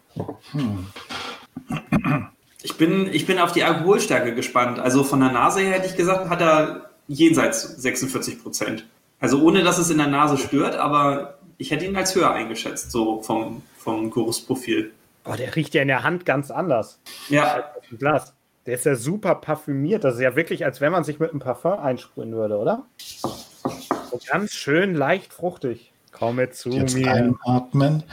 Hm. 0.51 0.87
Ich 2.63 2.77
bin, 2.77 3.13
ich 3.13 3.25
bin 3.27 3.39
auf 3.39 3.51
die 3.51 3.63
Alkoholstärke 3.63 4.33
gespannt. 4.33 4.79
Also 4.79 5.03
von 5.03 5.19
der 5.19 5.31
Nase 5.31 5.61
her 5.61 5.73
hätte 5.73 5.87
ich 5.87 5.95
gesagt, 5.95 6.29
hat 6.29 6.41
er 6.41 6.89
jenseits 7.07 7.61
46 7.81 8.41
Prozent. 8.41 8.85
Also 9.19 9.41
ohne, 9.41 9.63
dass 9.63 9.77
es 9.77 9.89
in 9.89 9.97
der 9.97 10.07
Nase 10.07 10.37
stört, 10.37 10.75
aber 10.75 11.37
ich 11.57 11.71
hätte 11.71 11.85
ihn 11.85 11.95
als 11.95 12.15
höher 12.15 12.31
eingeschätzt, 12.31 12.91
so 12.91 13.21
vom, 13.21 13.63
vom 13.77 14.11
Geruchsprofil. 14.11 14.91
Oh, 15.25 15.33
der 15.33 15.55
riecht 15.55 15.73
ja 15.73 15.81
in 15.81 15.87
der 15.87 16.03
Hand 16.03 16.25
ganz 16.25 16.51
anders. 16.51 16.99
Ja. 17.29 17.71
Glas. 17.97 18.33
Der 18.65 18.75
ist 18.75 18.85
ja 18.85 18.95
super 18.95 19.35
parfümiert. 19.35 20.03
Das 20.03 20.15
ist 20.15 20.21
ja 20.21 20.35
wirklich, 20.35 20.65
als 20.65 20.81
wenn 20.81 20.91
man 20.91 21.03
sich 21.03 21.19
mit 21.19 21.31
einem 21.31 21.39
Parfum 21.39 21.79
einsprühen 21.79 22.33
würde, 22.33 22.57
oder? 22.57 22.85
So 22.97 24.19
ganz 24.29 24.51
schön 24.51 24.93
leicht 24.93 25.33
fruchtig. 25.33 25.93
Komm 26.17 26.39
jetzt 26.39 26.62
zu 26.62 26.69
Jetzt 26.69 26.95
mir. 26.95 27.12
Einatmen 27.12 28.03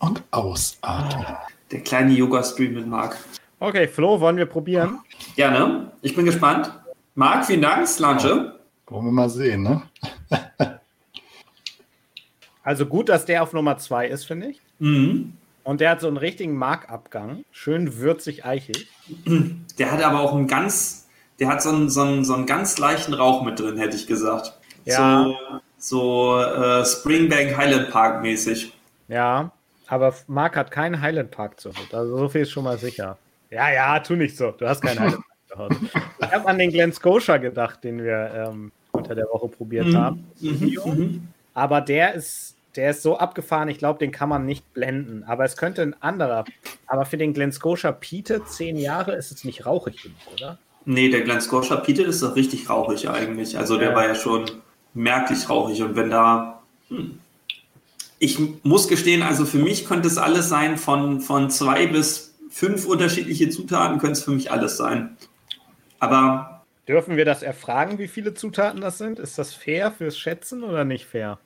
und 0.00 0.22
ausatmen. 0.32 1.36
Der 1.70 1.80
kleine 1.80 2.12
Yoga-Stream 2.12 2.74
mit 2.74 2.86
Marc. 2.88 3.16
Okay, 3.60 3.86
Flo, 3.86 4.20
wollen 4.20 4.36
wir 4.36 4.46
probieren? 4.46 4.98
Gerne. 5.36 5.92
Ich 6.02 6.16
bin 6.16 6.24
gespannt. 6.26 6.72
Marc, 7.14 7.46
vielen 7.46 7.62
Dank, 7.62 7.86
Slanche. 7.86 8.58
Wollen 8.88 9.04
wir 9.06 9.12
mal 9.12 9.30
sehen, 9.30 9.62
ne? 9.62 9.82
also 12.64 12.86
gut, 12.86 13.08
dass 13.08 13.24
der 13.24 13.44
auf 13.44 13.52
Nummer 13.52 13.78
2 13.78 14.08
ist, 14.08 14.24
finde 14.24 14.48
ich. 14.48 14.60
Mhm. 14.80 15.34
Und 15.62 15.80
der 15.80 15.90
hat 15.90 16.00
so 16.00 16.08
einen 16.08 16.16
richtigen 16.16 16.56
Markabgang. 16.56 17.44
Schön 17.52 17.96
würzig 17.98 18.44
eichig. 18.44 18.88
Der 19.78 19.90
hat 19.90 20.02
aber 20.02 20.20
auch 20.20 20.34
einen 20.34 20.46
ganz, 20.46 21.08
der 21.40 21.48
hat 21.48 21.62
so 21.62 21.70
einen, 21.70 21.90
so 21.90 22.02
einen, 22.02 22.24
so 22.24 22.34
einen 22.34 22.46
ganz 22.46 22.78
leichten 22.78 23.12
Rauch 23.12 23.42
mit 23.42 23.58
drin, 23.58 23.76
hätte 23.76 23.96
ich 23.96 24.06
gesagt. 24.06 24.56
Ja. 24.84 25.24
So, 25.24 25.36
so 25.84 26.40
äh, 26.40 26.84
Springbank 26.84 27.56
Highland 27.56 27.90
Park 27.90 28.22
mäßig. 28.22 28.72
Ja, 29.08 29.52
aber 29.86 30.14
Mark 30.26 30.56
hat 30.56 30.70
keinen 30.70 31.00
Highland 31.00 31.30
Park 31.30 31.60
zu 31.60 31.70
Hause. 31.70 31.96
Also 31.96 32.18
so 32.18 32.28
viel 32.28 32.42
ist 32.42 32.50
schon 32.50 32.64
mal 32.64 32.78
sicher. 32.78 33.18
Ja, 33.50 33.70
ja, 33.70 34.00
tu 34.00 34.14
nicht 34.14 34.36
so. 34.36 34.50
Du 34.52 34.66
hast 34.66 34.80
keinen 34.80 34.98
Highland 34.98 35.24
Park 35.28 35.48
zu 35.48 35.58
Hause. 35.58 35.90
Ich 36.20 36.32
habe 36.32 36.48
an 36.48 36.58
den 36.58 36.70
Glen 36.70 36.92
Scotia 36.92 37.36
gedacht, 37.36 37.84
den 37.84 38.02
wir 38.02 38.48
ähm, 38.48 38.72
unter 38.92 39.14
der 39.14 39.26
Woche 39.26 39.48
probiert 39.48 39.86
mhm. 39.86 39.96
haben. 39.96 40.26
Mhm. 40.40 40.78
mhm. 40.84 41.28
Aber 41.52 41.80
der 41.82 42.14
ist, 42.14 42.56
der 42.74 42.90
ist 42.90 43.02
so 43.02 43.18
abgefahren, 43.18 43.68
ich 43.68 43.78
glaube, 43.78 43.98
den 43.98 44.10
kann 44.10 44.28
man 44.28 44.46
nicht 44.46 44.72
blenden. 44.72 45.22
Aber 45.24 45.44
es 45.44 45.56
könnte 45.56 45.82
ein 45.82 45.94
anderer. 46.02 46.44
Aber 46.86 47.04
für 47.04 47.18
den 47.18 47.34
Glen 47.34 47.52
Scotia 47.52 47.92
Pite, 47.92 48.44
zehn 48.46 48.76
Jahre, 48.76 49.14
ist 49.14 49.30
es 49.30 49.44
nicht 49.44 49.66
rauchig 49.66 50.02
genug, 50.02 50.16
oder? 50.32 50.58
Nee, 50.86 51.10
der 51.10 51.20
Glen 51.20 51.40
Scotia 51.40 51.76
Pite 51.76 52.02
ist 52.02 52.22
doch 52.22 52.36
richtig 52.36 52.70
rauchig 52.70 53.08
eigentlich. 53.08 53.58
Also 53.58 53.76
der 53.76 53.90
ja. 53.90 53.94
war 53.94 54.06
ja 54.06 54.14
schon 54.14 54.46
merklich 54.94 55.48
rauchig. 55.48 55.82
Und 55.82 55.96
wenn 55.96 56.10
da, 56.10 56.62
hm, 56.88 57.18
ich 58.18 58.38
muss 58.62 58.88
gestehen, 58.88 59.22
also 59.22 59.44
für 59.44 59.58
mich 59.58 59.84
könnte 59.84 60.08
es 60.08 60.18
alles 60.18 60.48
sein, 60.48 60.78
von, 60.78 61.20
von 61.20 61.50
zwei 61.50 61.86
bis 61.86 62.34
fünf 62.48 62.86
unterschiedliche 62.86 63.50
Zutaten 63.50 63.98
könnte 63.98 64.12
es 64.12 64.24
für 64.24 64.30
mich 64.30 64.50
alles 64.50 64.76
sein. 64.76 65.16
Aber. 65.98 66.62
Dürfen 66.86 67.16
wir 67.16 67.24
das 67.24 67.42
erfragen, 67.42 67.98
wie 67.98 68.08
viele 68.08 68.34
Zutaten 68.34 68.80
das 68.80 68.98
sind? 68.98 69.18
Ist 69.18 69.38
das 69.38 69.52
fair 69.52 69.90
fürs 69.90 70.18
Schätzen 70.18 70.62
oder 70.62 70.84
nicht 70.84 71.06
fair? 71.06 71.38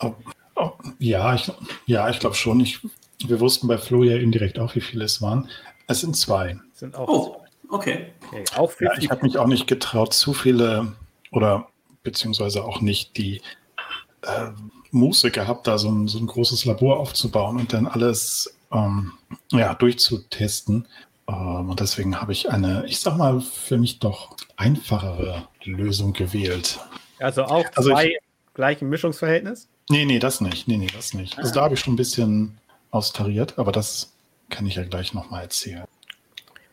Oh, 0.00 0.14
oh, 0.56 0.72
ja, 0.98 1.34
ich, 1.34 1.50
ja, 1.86 2.08
ich 2.10 2.18
glaube 2.18 2.34
schon. 2.34 2.60
Ich, 2.60 2.80
wir 3.26 3.40
wussten 3.40 3.68
bei 3.68 3.78
Flo 3.78 4.02
ja 4.02 4.16
indirekt 4.16 4.58
auch, 4.58 4.74
wie 4.74 4.80
viele 4.80 5.04
es 5.04 5.22
waren. 5.22 5.48
Es 5.86 6.00
sind 6.00 6.16
zwei. 6.16 6.58
Sind 6.74 6.96
auch 6.96 7.08
oh, 7.08 7.36
okay. 7.70 8.12
okay. 8.26 8.44
Auch 8.56 8.72
ja, 8.80 8.92
ich 8.98 9.10
habe 9.10 9.22
mich 9.22 9.38
auch 9.38 9.46
nicht 9.46 9.66
getraut, 9.66 10.12
zu 10.12 10.34
viele 10.34 10.92
oder 11.30 11.68
beziehungsweise 12.08 12.64
auch 12.64 12.80
nicht 12.80 13.16
die 13.16 13.42
äh, 14.22 14.48
Muße 14.90 15.30
gehabt, 15.30 15.66
da 15.66 15.76
so 15.76 15.90
ein, 15.90 16.08
so 16.08 16.18
ein 16.18 16.26
großes 16.26 16.64
Labor 16.64 16.98
aufzubauen 16.98 17.58
und 17.58 17.72
dann 17.72 17.86
alles 17.86 18.56
ähm, 18.72 19.12
ja, 19.52 19.74
durchzutesten. 19.74 20.86
Ähm, 21.28 21.70
und 21.70 21.80
deswegen 21.80 22.20
habe 22.20 22.32
ich 22.32 22.50
eine, 22.50 22.86
ich 22.86 23.00
sag 23.00 23.16
mal, 23.16 23.40
für 23.40 23.76
mich 23.76 23.98
doch 23.98 24.34
einfachere 24.56 25.46
Lösung 25.64 26.14
gewählt. 26.14 26.78
Also 27.18 27.44
auch 27.44 27.66
also 27.76 27.90
zwei 27.90 28.08
ich, 28.08 28.18
gleichen 28.54 28.88
Mischungsverhältnis? 28.88 29.68
Nee, 29.90 30.04
nee, 30.04 30.18
das 30.18 30.40
nicht. 30.40 30.66
Nee, 30.68 30.78
nee, 30.78 30.88
das 30.94 31.12
nicht. 31.14 31.38
Also 31.38 31.52
da 31.52 31.62
habe 31.64 31.74
ich 31.74 31.80
schon 31.80 31.94
ein 31.94 31.96
bisschen 31.96 32.58
austariert, 32.90 33.58
aber 33.58 33.72
das 33.72 34.14
kann 34.48 34.66
ich 34.66 34.76
ja 34.76 34.84
gleich 34.84 35.12
nochmal 35.12 35.42
erzählen. 35.42 35.84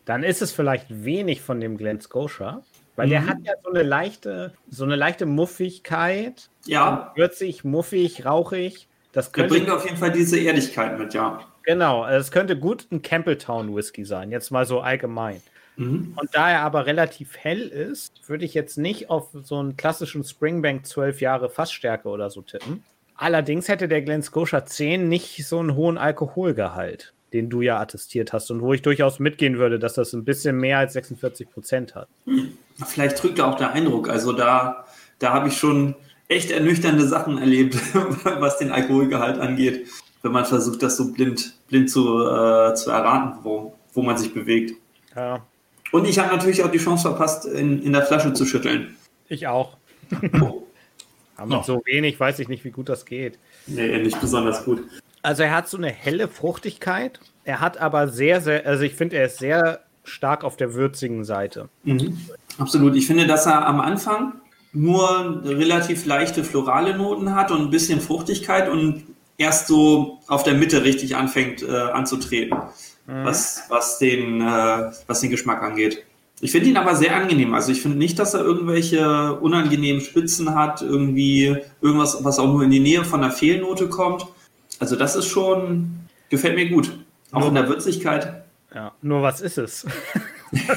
Dann 0.06 0.24
ist 0.24 0.42
es 0.42 0.52
vielleicht 0.52 0.86
wenig 1.04 1.42
von 1.42 1.60
dem 1.60 1.78
Glen 1.78 2.00
Scotia. 2.00 2.64
Weil 2.96 3.08
mhm. 3.08 3.12
der 3.12 3.26
hat 3.28 3.38
ja 3.44 3.54
so 3.64 3.70
eine 3.72 3.84
leichte, 3.84 4.54
so 4.70 4.84
eine 4.84 4.96
leichte 4.96 5.26
Muffigkeit. 5.26 6.50
Ja. 6.66 7.12
Würzig, 7.16 7.64
muffig, 7.64 8.26
rauchig. 8.26 8.88
Das 9.12 9.32
könnte, 9.32 9.54
der 9.54 9.60
bringt 9.60 9.70
auf 9.70 9.86
jeden 9.86 9.98
Fall 9.98 10.12
diese 10.12 10.40
Ehrlichkeit 10.40 11.00
mit, 11.00 11.14
ja. 11.14 11.42
Genau, 11.64 12.06
es 12.06 12.32
könnte 12.32 12.58
gut 12.58 12.88
ein 12.92 13.02
Campbelltown 13.02 13.76
Whisky 13.76 14.06
sein, 14.06 14.32
jetzt 14.32 14.52
mal 14.52 14.66
so 14.66 14.82
allgemein. 14.82 15.42
Mhm. 15.78 16.14
Und 16.16 16.30
da 16.34 16.52
er 16.52 16.62
aber 16.62 16.86
relativ 16.86 17.38
hell 17.38 17.62
ist, 17.62 18.28
würde 18.28 18.46
ich 18.46 18.54
jetzt 18.54 18.78
nicht 18.78 19.10
auf 19.10 19.30
so 19.44 19.58
einen 19.58 19.78
klassischen 19.78 20.24
Springbank 20.24 20.86
12 20.86 21.22
Jahre 21.22 21.50
Fassstärke 21.50 22.08
oder 22.08 22.30
so 22.30 22.42
tippen. 22.42 22.84
Allerdings 23.16 23.68
hätte 23.68 23.88
der 23.88 24.02
Glen 24.02 24.22
Scotia 24.22 24.66
10 24.66 25.08
nicht 25.08 25.46
so 25.46 25.60
einen 25.60 25.76
hohen 25.76 25.98
Alkoholgehalt, 25.98 27.14
den 27.34 27.50
du 27.50 27.62
ja 27.62 27.80
attestiert 27.80 28.34
hast 28.34 28.52
und 28.52 28.62
wo 28.62 28.74
ich 28.74 28.82
durchaus 28.82 29.20
mitgehen 29.20 29.58
würde, 29.58 29.80
dass 29.80 29.94
das 29.94 30.14
ein 30.14 30.26
bisschen 30.26 30.58
mehr 30.58 30.80
als 30.80 30.94
46 30.94 31.50
Prozent 31.50 31.96
hat. 31.96 32.10
Hm. 32.26 32.58
Vielleicht 32.84 33.22
drückt 33.22 33.40
er 33.40 33.48
auch 33.48 33.56
der 33.56 33.72
Eindruck. 33.72 34.10
Also 34.10 34.34
da, 34.34 34.86
da 35.20 35.34
habe 35.34 35.48
ich 35.48 35.58
schon 35.58 35.96
echt 36.28 36.52
ernüchternde 36.52 37.08
Sachen 37.08 37.38
erlebt, 37.38 37.78
was 38.24 38.58
den 38.58 38.72
Alkoholgehalt 38.72 39.40
angeht, 39.40 39.88
wenn 40.22 40.32
man 40.32 40.46
versucht, 40.46 40.84
das 40.84 40.98
so 40.98 41.14
blind, 41.14 41.56
blind 41.68 41.90
zu, 41.90 42.22
äh, 42.22 42.74
zu 42.76 42.90
erraten, 42.90 43.40
wo, 43.44 43.76
wo 43.94 44.02
man 44.02 44.18
sich 44.18 44.34
bewegt. 44.34 44.76
Ja. 45.16 45.46
Und 45.92 46.06
ich 46.06 46.20
habe 46.20 46.36
natürlich 46.36 46.64
auch 46.64 46.72
die 46.72 46.80
Chance 46.80 47.04
verpasst, 47.04 47.46
in, 47.46 47.82
in 47.82 47.94
der 47.94 48.02
Flasche 48.02 48.34
zu 48.34 48.46
schütteln. 48.46 48.96
Ich 49.30 49.48
auch. 49.48 49.78
Aber 51.38 51.58
mit 51.58 51.66
so 51.66 51.82
wenig 51.86 52.20
weiß 52.20 52.40
ich 52.40 52.48
nicht, 52.48 52.64
wie 52.64 52.72
gut 52.72 52.90
das 52.90 53.06
geht. 53.06 53.40
Nee, 53.68 53.98
nicht 54.00 54.20
besonders 54.22 54.64
gut. 54.64 54.84
Also 55.22 55.44
er 55.44 55.54
hat 55.54 55.68
so 55.68 55.78
eine 55.78 55.90
helle 55.90 56.28
Fruchtigkeit. 56.28 57.20
Er 57.44 57.60
hat 57.60 57.78
aber 57.78 58.08
sehr, 58.08 58.42
sehr, 58.42 58.66
also 58.66 58.84
ich 58.84 58.94
finde, 58.94 59.18
er 59.18 59.26
ist 59.26 59.40
sehr 59.40 59.85
stark 60.06 60.44
auf 60.44 60.58
der 60.58 60.74
würzigen 60.74 61.24
Seite. 61.24 61.70
Mhm. 61.84 62.18
Absolut. 62.58 62.96
Ich 62.96 63.08
finde, 63.08 63.28
dass 63.28 63.46
er 63.46 63.68
am 63.68 63.80
Anfang 63.80 64.34
nur 64.74 65.42
relativ 65.44 66.06
leichte 66.06 66.44
florale 66.44 66.98
Noten 66.98 67.36
hat 67.36 67.52
und 67.52 67.62
ein 67.62 67.70
bisschen 67.70 68.02
Fruchtigkeit 68.02 68.70
und 68.70 69.04
erst 69.38 69.68
so 69.68 70.20
auf 70.28 70.44
der 70.44 70.54
Mitte 70.54 70.84
richtig 70.84 71.16
anfängt 71.16 71.64
äh, 71.64 71.72
anzutreten, 71.72 72.58
mhm. 73.08 73.26
was, 73.26 73.64
was, 73.70 74.00
den, 74.00 74.42
äh, 74.42 74.92
was 75.08 75.22
den 75.22 75.32
Geschmack 75.32 75.62
angeht. 75.62 76.04
Ich 76.42 76.52
finde 76.52 76.70
ihn 76.70 76.78
aber 76.78 76.96
sehr 76.96 77.16
angenehm. 77.16 77.54
Also 77.54 77.72
ich 77.72 77.82
finde 77.82 77.98
nicht, 77.98 78.20
dass 78.20 78.34
er 78.34 78.42
irgendwelche 78.42 79.36
unangenehmen 79.36 80.02
Spitzen 80.02 80.54
hat, 80.54 80.82
irgendwie 80.82 81.58
irgendwas, 81.82 82.24
was 82.24 82.40
auch 82.40 82.48
nur 82.48 82.64
in 82.64 82.72
die 82.72 82.82
Nähe 82.82 83.06
von 83.06 83.22
der 83.22 83.32
Fehlnote 83.32 83.88
kommt. 83.88 84.28
Also 84.80 84.98
das 84.98 85.16
ist 85.16 85.28
schon, 85.28 85.96
gefällt 86.30 86.56
mir 86.56 86.70
gut. 86.70 86.92
Auch 87.32 87.48
in 87.48 87.56
der 87.56 87.68
Würzigkeit. 87.68 88.45
Ja, 88.76 88.92
nur 89.02 89.24
was 89.24 89.40
ist 89.40 89.58
es? 89.58 89.88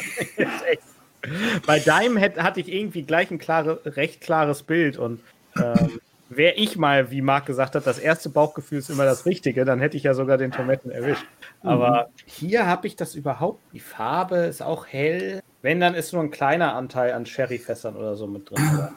Bei 1.66 1.80
deinem 1.80 2.18
hatte 2.20 2.60
ich 2.60 2.72
irgendwie 2.72 3.02
gleich 3.02 3.30
ein 3.32 3.38
klare, 3.38 3.80
recht 3.84 4.20
klares 4.20 4.62
Bild 4.62 4.98
und 4.98 5.20
ähm, 5.56 6.00
wäre 6.28 6.54
ich 6.54 6.76
mal, 6.76 7.10
wie 7.10 7.22
Marc 7.22 7.46
gesagt 7.46 7.74
hat, 7.74 7.88
das 7.88 7.98
erste 7.98 8.28
Bauchgefühl 8.28 8.78
ist 8.78 8.88
immer 8.88 9.04
das 9.04 9.26
Richtige, 9.26 9.64
dann 9.64 9.80
hätte 9.80 9.96
ich 9.96 10.04
ja 10.04 10.14
sogar 10.14 10.38
den 10.38 10.52
Tomaten 10.52 10.92
erwischt. 10.92 11.24
Aber 11.62 12.04
mhm. 12.04 12.22
hier 12.26 12.66
habe 12.66 12.86
ich 12.86 12.94
das 12.94 13.16
überhaupt. 13.16 13.60
Die 13.72 13.80
Farbe 13.80 14.36
ist 14.36 14.62
auch 14.62 14.86
hell. 14.86 15.42
Wenn, 15.62 15.80
dann 15.80 15.94
ist 15.94 16.12
nur 16.12 16.22
ein 16.22 16.30
kleiner 16.30 16.76
Anteil 16.76 17.12
an 17.12 17.26
Sherryfässern 17.26 17.96
oder 17.96 18.14
so 18.14 18.28
mit 18.28 18.48
drin. 18.48 18.88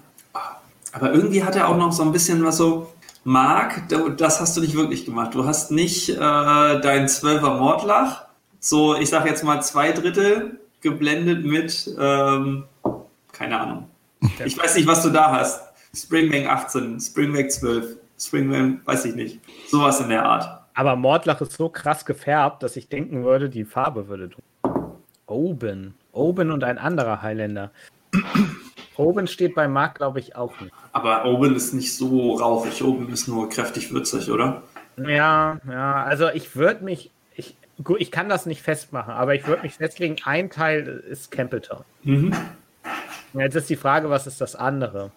Aber 0.93 1.11
irgendwie 1.11 1.43
hat 1.43 1.55
er 1.55 1.69
auch 1.69 1.77
noch 1.77 1.91
so 1.91 2.03
ein 2.03 2.11
bisschen 2.11 2.45
was 2.45 2.57
so. 2.57 2.93
Marc, 3.23 3.81
das 4.17 4.39
hast 4.39 4.57
du 4.57 4.61
nicht 4.61 4.75
wirklich 4.75 5.05
gemacht. 5.05 5.33
Du 5.33 5.45
hast 5.45 5.71
nicht 5.71 6.09
äh, 6.09 6.15
dein 6.15 7.07
Zwölfer 7.07 7.55
Mordlach, 7.55 8.25
so 8.61 8.95
ich 8.95 9.09
sag 9.09 9.25
jetzt 9.25 9.43
mal 9.43 9.61
zwei 9.61 9.91
Drittel 9.91 10.59
geblendet 10.79 11.43
mit, 11.43 11.93
ähm, 11.99 12.63
keine 13.33 13.59
Ahnung. 13.59 13.89
Ich 14.45 14.57
weiß 14.57 14.75
nicht, 14.75 14.87
was 14.87 15.03
du 15.03 15.09
da 15.09 15.31
hast. 15.31 15.61
Springbank 15.93 16.47
18, 16.47 16.99
Springbank 17.01 17.51
12, 17.51 17.97
Springbank, 18.17 18.87
weiß 18.87 19.05
ich 19.05 19.15
nicht. 19.15 19.39
Sowas 19.67 19.99
in 19.99 20.09
der 20.09 20.23
Art. 20.23 20.61
Aber 20.73 20.95
Mordlach 20.95 21.41
ist 21.41 21.53
so 21.53 21.69
krass 21.69 22.05
gefärbt, 22.05 22.63
dass 22.63 22.77
ich 22.77 22.87
denken 22.87 23.23
würde, 23.23 23.49
die 23.49 23.65
Farbe 23.65 24.07
würde 24.07 24.29
tun. 24.29 24.43
Oben. 25.27 25.95
Oben 26.13 26.51
und 26.51 26.63
ein 26.63 26.77
anderer 26.77 27.21
Highlander. 27.21 27.71
Oben 28.95 29.27
steht 29.27 29.55
bei 29.55 29.67
Mark, 29.67 29.95
glaube 29.95 30.19
ich, 30.19 30.35
auch 30.35 30.59
nicht. 30.61 30.73
Aber 30.91 31.25
Oben 31.25 31.55
ist 31.55 31.73
nicht 31.73 31.95
so 31.95 32.35
rauchig. 32.35 32.83
Oben 32.83 33.11
ist 33.11 33.27
nur 33.27 33.49
kräftig 33.49 33.91
würzig, 33.91 34.29
oder? 34.29 34.61
Ja, 34.97 35.59
ja. 35.67 36.03
Also 36.03 36.29
ich 36.29 36.55
würde 36.55 36.83
mich, 36.83 37.11
ich, 37.87 38.01
ich 38.01 38.11
kann 38.11 38.29
das 38.29 38.45
nicht 38.45 38.61
festmachen, 38.61 39.13
aber 39.13 39.35
ich 39.35 39.47
würde 39.47 39.63
mich 39.63 39.75
festlegen, 39.75 40.17
ein 40.25 40.49
Teil 40.49 41.03
ist 41.09 41.31
Campbelltown. 41.31 41.83
Mhm. 42.03 42.33
Jetzt 43.33 43.55
ist 43.55 43.69
die 43.69 43.75
Frage, 43.75 44.09
was 44.09 44.27
ist 44.27 44.41
das 44.41 44.55
andere? 44.55 45.11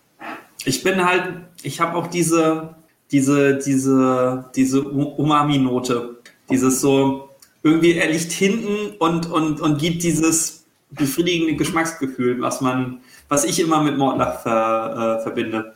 Ich 0.65 0.83
bin 0.83 1.05
halt, 1.05 1.35
ich 1.63 1.81
habe 1.81 1.97
auch 1.97 2.07
diese, 2.07 2.75
diese, 3.11 3.59
diese, 3.59 4.51
diese 4.55 4.83
Umami-Note. 4.83 6.17
Dieses 6.51 6.81
so, 6.81 7.31
irgendwie, 7.63 7.97
er 7.97 8.11
liegt 8.11 8.33
hinten 8.33 8.97
und, 8.99 9.31
und, 9.31 9.61
und 9.61 9.79
gibt 9.79 10.03
dieses 10.03 10.65
befriedigende 10.91 11.57
Geschmacksgefühl, 11.57 12.41
was 12.41 12.61
man, 12.61 13.01
was 13.29 13.45
ich 13.45 13.61
immer 13.61 13.83
mit 13.83 13.99
Mordlach 13.99 14.43
ver, 14.43 15.19
äh, 15.19 15.23
verbinde. 15.23 15.74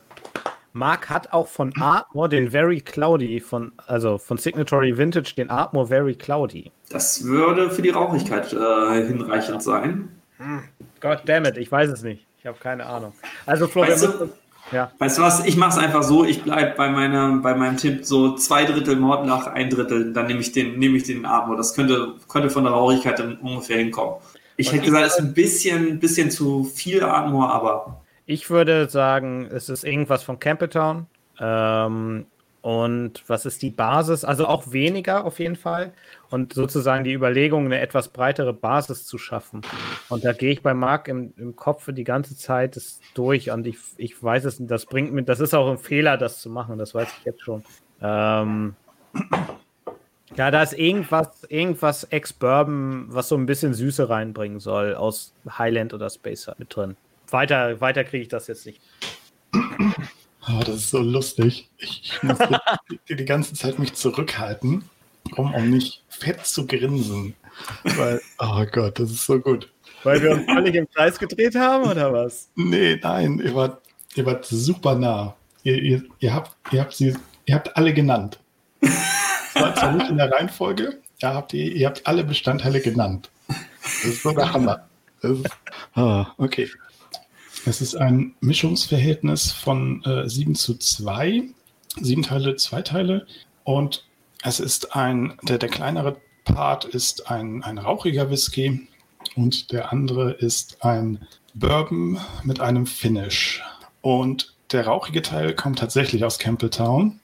Mark 0.79 1.09
hat 1.09 1.33
auch 1.33 1.49
von 1.49 1.73
Artmore 1.79 2.29
den 2.29 2.51
Very 2.51 2.79
Cloudy, 2.79 3.41
von, 3.41 3.73
also 3.85 4.17
von 4.17 4.37
Signatory 4.37 4.97
Vintage 4.97 5.33
den 5.35 5.49
Artmore 5.49 5.87
Very 5.87 6.15
Cloudy. 6.15 6.71
Das 6.89 7.25
würde 7.25 7.69
für 7.69 7.81
die 7.81 7.89
Rauchigkeit 7.89 8.53
äh, 8.53 9.05
hinreichend 9.05 9.61
sein. 9.61 10.07
Hm. 10.37 10.63
God 11.01 11.19
damn 11.25 11.43
it, 11.45 11.57
ich 11.57 11.69
weiß 11.69 11.89
es 11.89 12.01
nicht. 12.01 12.25
Ich 12.39 12.45
habe 12.45 12.57
keine 12.57 12.85
Ahnung. 12.85 13.11
Also 13.45 13.67
Florian, 13.67 13.93
weißt 13.93 14.05
du, 14.05 14.29
ja. 14.71 14.89
Weißt 14.99 15.17
du 15.17 15.21
was, 15.21 15.45
ich 15.45 15.57
mache 15.57 15.71
es 15.71 15.77
einfach 15.77 16.01
so, 16.01 16.23
ich 16.23 16.43
bleibe 16.43 16.75
bei, 16.77 16.87
bei 16.87 17.55
meinem 17.55 17.75
Tipp 17.75 18.05
so 18.05 18.35
zwei 18.35 18.63
Drittel 18.63 18.95
Mordlach, 18.95 19.47
ein 19.47 19.69
Drittel, 19.69 20.13
dann 20.13 20.27
nehme 20.27 20.39
ich 20.39 20.53
den, 20.53 20.79
nehme 20.79 20.95
ich 20.95 21.03
den 21.03 21.25
Atmo. 21.25 21.55
Das 21.55 21.73
könnte, 21.73 22.13
könnte 22.29 22.49
von 22.49 22.63
der 22.63 22.71
Rauchigkeit 22.71 23.19
dann 23.19 23.35
ungefähr 23.39 23.79
hinkommen. 23.79 24.15
Ich 24.55 24.71
hätte 24.71 24.85
gesagt, 24.85 25.05
es 25.05 25.13
ist 25.15 25.19
ein 25.19 25.33
bisschen, 25.33 25.99
bisschen 25.99 26.31
zu 26.31 26.63
viel 26.63 27.03
Atmo, 27.03 27.43
aber. 27.45 27.99
Ich 28.31 28.51
würde 28.51 28.87
sagen, 28.89 29.47
es 29.51 29.69
ist 29.69 29.83
irgendwas 29.83 30.21
von 30.21 30.39
Campbelltown. 30.39 31.07
Ähm, 31.39 32.27
und 32.61 33.23
was 33.25 33.47
ist 33.47 33.63
die 33.63 33.71
Basis? 33.71 34.23
Also 34.23 34.45
auch 34.45 34.71
weniger 34.71 35.25
auf 35.25 35.39
jeden 35.39 35.55
Fall. 35.55 35.93
Und 36.29 36.53
sozusagen 36.53 37.03
die 37.03 37.13
Überlegung, 37.13 37.65
eine 37.65 37.79
etwas 37.79 38.09
breitere 38.09 38.53
Basis 38.53 39.07
zu 39.07 39.17
schaffen. 39.17 39.63
Und 40.09 40.25
da 40.25 40.33
gehe 40.33 40.51
ich 40.51 40.61
bei 40.61 40.75
Marc 40.75 41.07
im, 41.07 41.33
im 41.37 41.55
Kopf 41.55 41.89
die 41.91 42.03
ganze 42.03 42.37
Zeit 42.37 42.75
das 42.75 42.99
durch. 43.15 43.49
Und 43.49 43.65
ich, 43.65 43.79
ich 43.97 44.21
weiß 44.21 44.45
es, 44.45 44.57
das 44.59 44.85
bringt 44.85 45.11
mir, 45.11 45.23
das 45.23 45.39
ist 45.39 45.55
auch 45.55 45.67
ein 45.67 45.79
Fehler, 45.79 46.15
das 46.15 46.39
zu 46.39 46.51
machen. 46.51 46.77
Das 46.77 46.93
weiß 46.93 47.07
ich 47.17 47.25
jetzt 47.25 47.41
schon. 47.41 47.63
Ähm, 47.99 48.75
ja, 50.35 50.51
da 50.51 50.61
ist 50.61 50.73
irgendwas, 50.73 51.45
irgendwas 51.49 52.03
Ex-Bourbon, 52.03 53.07
was 53.07 53.27
so 53.27 53.35
ein 53.35 53.47
bisschen 53.47 53.73
Süße 53.73 54.07
reinbringen 54.07 54.59
soll 54.59 54.93
aus 54.93 55.33
Highland 55.57 55.95
oder 55.95 56.11
Spacer 56.11 56.53
mit 56.59 56.75
drin. 56.75 56.95
Weiter, 57.31 57.79
weiter 57.81 58.03
kriege 58.03 58.23
ich 58.23 58.29
das 58.29 58.47
jetzt 58.47 58.65
nicht. 58.65 58.81
Oh, 59.53 60.59
das 60.59 60.75
ist 60.75 60.89
so 60.89 60.99
lustig. 60.99 61.69
Ich, 61.77 62.01
ich 62.03 62.23
muss 62.23 62.37
die, 63.09 63.15
die 63.15 63.25
ganze 63.25 63.53
Zeit 63.53 63.79
mich 63.79 63.93
zurückhalten, 63.93 64.83
um, 65.35 65.53
um 65.53 65.69
nicht 65.69 66.03
fett 66.09 66.45
zu 66.45 66.65
grinsen. 66.65 67.35
Weil, 67.83 68.21
oh 68.39 68.65
Gott, 68.71 68.99
das 68.99 69.11
ist 69.11 69.25
so 69.25 69.39
gut. 69.39 69.71
Weil 70.03 70.21
wir 70.21 70.31
uns 70.31 70.45
völlig 70.45 70.75
im 70.75 70.89
Kreis 70.89 71.19
gedreht 71.19 71.55
haben, 71.55 71.89
oder 71.89 72.13
was? 72.13 72.49
Nee, 72.55 72.97
nein, 73.01 73.39
ihr 73.43 73.53
wart, 73.53 73.81
ihr 74.15 74.25
wart 74.25 74.45
super 74.45 74.95
nah. 74.95 75.35
Ihr, 75.63 75.75
ihr, 75.81 76.03
ihr, 76.19 76.33
habt, 76.33 76.55
ihr, 76.71 76.81
habt 76.81 76.93
sie, 76.93 77.15
ihr 77.45 77.55
habt 77.55 77.75
alle 77.75 77.93
genannt. 77.93 78.39
Das 78.79 79.55
war 79.55 79.75
zwar 79.75 79.91
nicht 79.91 80.09
in 80.09 80.17
der 80.17 80.31
Reihenfolge, 80.31 80.99
ja, 81.21 81.33
habt 81.33 81.53
ihr, 81.53 81.73
ihr 81.73 81.87
habt 81.87 82.07
alle 82.07 82.23
Bestandteile 82.23 82.79
genannt. 82.79 83.29
Das 83.47 84.05
ist 84.05 84.23
so 84.23 84.31
der 84.31 84.53
Hammer. 84.53 84.87
Ist, 85.21 85.45
ah, 85.95 86.27
okay. 86.37 86.69
Es 87.65 87.81
ist 87.81 87.95
ein 87.95 88.35
Mischungsverhältnis 88.39 89.51
von 89.51 90.03
äh, 90.03 90.27
7 90.29 90.55
zu 90.55 90.75
2. 90.77 91.43
Sieben 92.01 92.23
Teile, 92.23 92.55
zwei 92.55 92.81
Teile. 92.81 93.27
Und 93.63 94.05
es 94.43 94.59
ist 94.59 94.95
ein, 94.95 95.33
der, 95.43 95.57
der 95.57 95.69
kleinere 95.69 96.17
Part 96.45 96.85
ist 96.85 97.29
ein, 97.29 97.63
ein 97.63 97.77
rauchiger 97.77 98.29
Whisky 98.29 98.87
und 99.35 99.71
der 99.71 99.91
andere 99.91 100.31
ist 100.31 100.83
ein 100.83 101.27
Bourbon 101.53 102.17
mit 102.43 102.59
einem 102.59 102.85
Finish. 102.85 103.61
Und 104.01 104.55
der 104.71 104.87
rauchige 104.87 105.21
Teil 105.21 105.53
kommt 105.53 105.79
tatsächlich 105.79 106.23
aus 106.23 106.39
Campbelltown. 106.39 107.19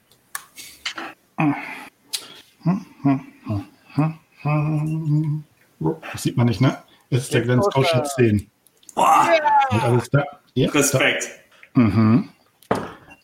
Das 6.12 6.22
sieht 6.22 6.36
man 6.36 6.46
nicht, 6.46 6.60
ne? 6.60 6.82
Das 7.10 7.22
ist 7.22 7.34
der 7.34 7.42
Glen 7.42 7.62
Scotia 7.62 8.04
10. 8.04 8.50
Boah. 8.96 9.28
Alles 9.70 10.10
da. 10.10 10.24
Ja, 10.54 10.70
Respekt. 10.70 11.28
Da. 11.74 11.80
Mhm. 11.80 12.30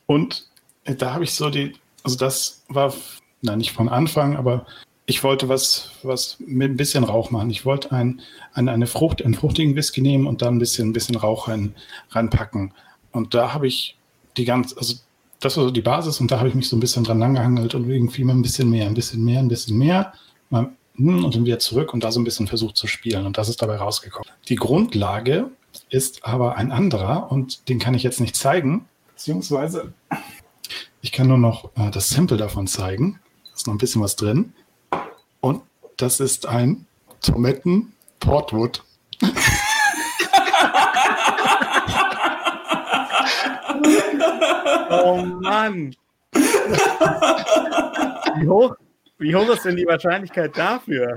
Und 0.06 0.46
da 0.84 1.14
habe 1.14 1.24
ich 1.24 1.34
so 1.34 1.50
die, 1.50 1.72
also 2.04 2.16
das 2.16 2.62
war, 2.68 2.94
na 3.40 3.56
nicht 3.56 3.72
von 3.72 3.88
Anfang, 3.88 4.36
aber 4.36 4.66
ich 5.06 5.24
wollte 5.24 5.48
was, 5.48 5.90
was 6.02 6.36
mit 6.38 6.70
ein 6.70 6.76
bisschen 6.76 7.04
Rauch 7.04 7.30
machen. 7.30 7.50
Ich 7.50 7.64
wollte 7.64 7.90
ein, 7.90 8.20
ein, 8.52 8.68
eine 8.68 8.86
Frucht, 8.86 9.24
einen 9.24 9.34
fruchtigen 9.34 9.74
Whisky 9.74 10.02
nehmen 10.02 10.26
und 10.26 10.42
da 10.42 10.48
ein 10.48 10.58
bisschen, 10.58 10.90
ein 10.90 10.92
bisschen 10.92 11.16
Rauch 11.16 11.48
rein, 11.48 11.74
reinpacken. 12.10 12.72
Und 13.10 13.34
da 13.34 13.52
habe 13.52 13.66
ich 13.66 13.96
die 14.36 14.44
ganze, 14.44 14.76
also 14.76 14.96
das 15.40 15.56
war 15.56 15.64
so 15.64 15.70
die 15.70 15.82
Basis 15.82 16.20
und 16.20 16.30
da 16.30 16.38
habe 16.38 16.48
ich 16.48 16.54
mich 16.54 16.68
so 16.68 16.76
ein 16.76 16.80
bisschen 16.80 17.04
dran 17.04 17.18
langgehangelt 17.18 17.74
und 17.74 17.88
irgendwie 17.88 18.24
mal 18.24 18.34
ein 18.34 18.42
bisschen 18.42 18.70
mehr, 18.70 18.86
ein 18.86 18.94
bisschen 18.94 19.24
mehr, 19.24 19.40
ein 19.40 19.48
bisschen 19.48 19.76
mehr. 19.76 20.12
Mal 20.50 20.70
hm, 20.96 21.24
und 21.24 21.34
dann 21.34 21.46
wieder 21.46 21.58
zurück 21.58 21.94
und 21.94 22.04
da 22.04 22.12
so 22.12 22.20
ein 22.20 22.24
bisschen 22.24 22.46
versucht 22.46 22.76
zu 22.76 22.86
spielen. 22.86 23.26
Und 23.26 23.38
das 23.38 23.48
ist 23.48 23.62
dabei 23.62 23.76
rausgekommen. 23.76 24.30
Die 24.48 24.56
Grundlage 24.56 25.50
ist 25.90 26.24
aber 26.24 26.56
ein 26.56 26.72
anderer 26.72 27.30
und 27.30 27.68
den 27.68 27.78
kann 27.78 27.94
ich 27.94 28.02
jetzt 28.02 28.20
nicht 28.20 28.36
zeigen, 28.36 28.86
beziehungsweise 29.08 29.92
ich 31.00 31.12
kann 31.12 31.28
nur 31.28 31.38
noch 31.38 31.70
äh, 31.76 31.90
das 31.90 32.08
Sample 32.08 32.36
davon 32.36 32.66
zeigen. 32.66 33.20
Da 33.44 33.50
ist 33.54 33.66
noch 33.66 33.74
ein 33.74 33.78
bisschen 33.78 34.02
was 34.02 34.16
drin. 34.16 34.52
Und 35.40 35.62
das 35.96 36.20
ist 36.20 36.46
ein 36.46 36.86
Tometten 37.20 37.92
Portwood. 38.20 38.84
Oh 45.04 45.16
Mann. 45.16 45.94
Wie 48.36 48.48
hoch, 48.48 48.74
wie 49.18 49.34
hoch 49.34 49.48
ist 49.48 49.64
denn 49.64 49.76
die 49.76 49.86
Wahrscheinlichkeit 49.86 50.56
dafür? 50.56 51.16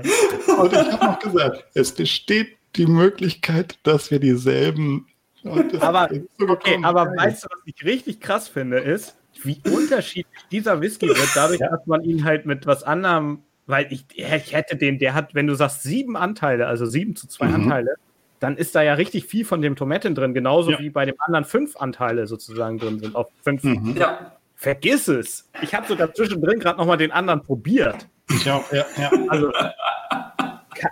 Und 0.58 0.72
ich 0.72 0.92
habe 0.92 1.04
noch 1.04 1.18
gesagt, 1.18 1.64
es 1.74 1.92
besteht 1.92 2.56
die 2.76 2.86
Möglichkeit, 2.86 3.78
dass 3.82 4.10
wir 4.10 4.18
dieselben. 4.20 5.06
Aber, 5.80 6.10
okay, 6.48 6.78
aber 6.82 7.06
weißt 7.16 7.44
du, 7.44 7.48
was 7.48 7.60
ich 7.66 7.84
richtig 7.84 8.18
krass 8.20 8.48
finde, 8.48 8.78
ist, 8.78 9.16
wie 9.44 9.60
unterschiedlich 9.70 10.42
dieser 10.50 10.80
Whisky 10.80 11.06
wird, 11.06 11.28
dadurch, 11.36 11.60
dass 11.60 11.86
man 11.86 12.02
ihn 12.02 12.24
halt 12.24 12.46
mit 12.46 12.66
was 12.66 12.82
anderem, 12.82 13.42
weil 13.66 13.86
ich, 13.92 14.06
ich 14.14 14.52
hätte 14.52 14.76
den, 14.76 14.98
der 14.98 15.14
hat, 15.14 15.36
wenn 15.36 15.46
du 15.46 15.54
sagst 15.54 15.84
sieben 15.84 16.16
Anteile, 16.16 16.66
also 16.66 16.84
sieben 16.86 17.14
zu 17.14 17.28
zwei 17.28 17.46
Mhm. 17.46 17.54
Anteile, 17.54 17.94
dann 18.40 18.56
ist 18.56 18.74
da 18.74 18.82
ja 18.82 18.94
richtig 18.94 19.26
viel 19.26 19.44
von 19.44 19.62
dem 19.62 19.76
Tomaten 19.76 20.16
drin, 20.16 20.34
genauso 20.34 20.72
Ja. 20.72 20.78
wie 20.80 20.90
bei 20.90 21.04
dem 21.04 21.14
anderen 21.20 21.44
fünf 21.44 21.76
Anteile 21.76 22.26
sozusagen 22.26 22.78
drin 22.78 22.98
sind, 22.98 23.14
auf 23.14 23.28
fünf. 23.44 23.62
Mhm. 23.62 23.94
Ja. 23.96 24.32
Vergiss 24.56 25.06
es! 25.06 25.48
Ich 25.62 25.74
habe 25.76 25.86
sogar 25.86 26.12
zwischendrin 26.12 26.58
gerade 26.58 26.78
nochmal 26.78 26.96
den 26.96 27.12
anderen 27.12 27.42
probiert. 27.42 28.08
Ich 28.30 28.50
auch, 28.50 28.64
ja, 28.72 28.84
ja. 28.96 29.10
Also, 29.28 29.52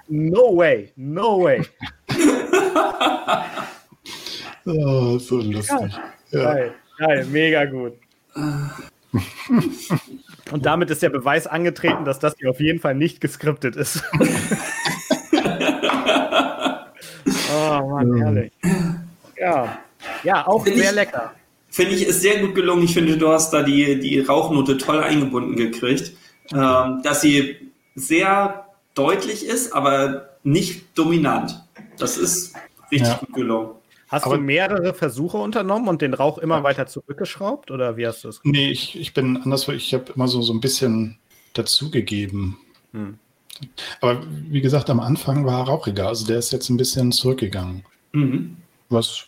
no 0.08 0.56
way, 0.56 0.92
no 0.96 1.42
way. 1.44 1.62
Oh, 4.66 5.18
so 5.18 5.36
lustig. 5.42 5.92
Ja. 6.30 6.54
Geil, 6.54 6.74
geil, 6.98 7.26
mega 7.30 7.66
gut. 7.66 7.92
Und 10.50 10.64
damit 10.64 10.88
ist 10.90 11.02
der 11.02 11.10
Beweis 11.10 11.46
angetreten, 11.46 12.06
dass 12.06 12.18
das 12.18 12.34
hier 12.38 12.48
auf 12.50 12.60
jeden 12.60 12.80
Fall 12.80 12.94
nicht 12.94 13.20
geskriptet 13.20 13.76
ist. 13.76 14.02
oh 17.52 17.88
Mann, 17.90 18.16
herrlich. 18.16 18.52
Ja, 19.38 19.78
ja 20.22 20.46
auch 20.46 20.64
Finde 20.64 20.80
sehr 20.80 20.90
ich- 20.90 20.96
lecker. 20.96 21.34
Finde 21.68 21.92
ich, 21.96 22.06
ist 22.06 22.20
sehr 22.22 22.38
gut 22.40 22.54
gelungen. 22.54 22.84
Ich 22.84 22.94
finde, 22.94 23.16
du 23.18 23.28
hast 23.28 23.50
da 23.52 23.62
die, 23.64 23.98
die 23.98 24.20
Rauchnote 24.20 24.78
toll 24.78 25.02
eingebunden 25.02 25.56
gekriegt. 25.56 26.12
Ähm, 26.52 27.00
dass 27.02 27.20
sie 27.20 27.72
sehr 27.96 28.63
deutlich 28.94 29.44
ist, 29.44 29.72
aber 29.72 30.30
nicht 30.42 30.96
dominant. 30.98 31.60
Das 31.98 32.16
ist 32.16 32.54
richtig 32.90 33.08
Ja. 33.08 33.16
gut 33.18 33.32
gelungen. 33.34 33.70
Hast 34.08 34.26
Aber- 34.26 34.36
du 34.36 34.42
mehrere 34.42 34.94
Versuche 34.94 35.38
unternommen 35.38 35.88
und 35.88 36.00
den 36.02 36.14
Rauch 36.14 36.38
immer 36.38 36.62
weiter 36.62 36.86
zurückgeschraubt? 36.86 37.70
Oder 37.70 37.96
wie 37.96 38.06
hast 38.06 38.22
du 38.24 38.28
es 38.28 38.40
gemacht? 38.42 38.54
Nee, 38.56 38.70
ich, 38.70 38.98
ich 38.98 39.12
bin 39.14 39.36
anders, 39.42 39.66
ich 39.68 39.92
habe 39.94 40.12
immer 40.14 40.28
so, 40.28 40.42
so 40.42 40.52
ein 40.52 40.60
bisschen 40.60 41.18
dazugegeben. 41.54 42.56
Hm. 42.92 43.18
Aber 44.00 44.22
wie 44.28 44.60
gesagt, 44.60 44.90
am 44.90 45.00
Anfang 45.00 45.44
war 45.46 45.60
er 45.60 45.68
rauchiger. 45.68 46.08
Also 46.08 46.26
der 46.26 46.38
ist 46.38 46.52
jetzt 46.52 46.68
ein 46.68 46.76
bisschen 46.76 47.12
zurückgegangen. 47.12 47.84
Mhm. 48.12 48.56
Was 48.88 49.26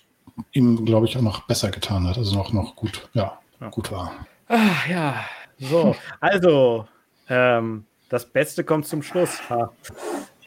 ihm, 0.52 0.84
glaube 0.84 1.06
ich, 1.06 1.16
auch 1.16 1.22
noch 1.22 1.40
besser 1.46 1.70
getan 1.70 2.06
hat. 2.06 2.18
Also 2.18 2.36
noch, 2.36 2.52
noch 2.52 2.76
gut, 2.76 3.08
ja, 3.14 3.38
Ja. 3.60 3.68
gut 3.70 3.90
war. 3.90 4.12
Ach 4.48 4.86
ja, 4.88 5.24
so. 5.58 5.96
Also, 6.20 6.86
ähm, 7.28 7.84
das 8.16 8.24
Beste 8.24 8.64
kommt 8.64 8.86
zum 8.86 9.02
Schluss. 9.02 9.42
Ha. 9.50 9.70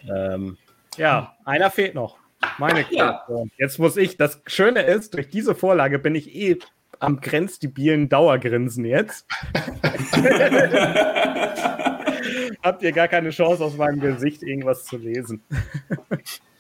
Ähm, 0.10 0.58
ja, 0.98 1.36
einer 1.46 1.70
fehlt 1.70 1.94
noch. 1.94 2.18
Meine 2.58 2.84
Ja. 2.90 3.28
Jetzt 3.60 3.78
muss 3.78 3.96
ich, 3.96 4.18
das 4.18 4.42
Schöne 4.48 4.82
ist, 4.82 5.14
durch 5.14 5.30
diese 5.30 5.54
Vorlage 5.54 6.00
bin 6.00 6.16
ich 6.16 6.34
eh 6.34 6.58
am 6.98 7.22
grenzdebilen 7.22 8.10
Dauergrinsen 8.10 8.86
jetzt. 8.86 9.28
Habt 12.64 12.82
ihr 12.82 12.92
gar 12.92 13.08
keine 13.08 13.30
Chance, 13.30 13.64
aus 13.64 13.78
meinem 13.78 14.00
Gesicht 14.00 14.42
irgendwas 14.42 14.86
zu 14.86 14.98
lesen. 14.98 15.44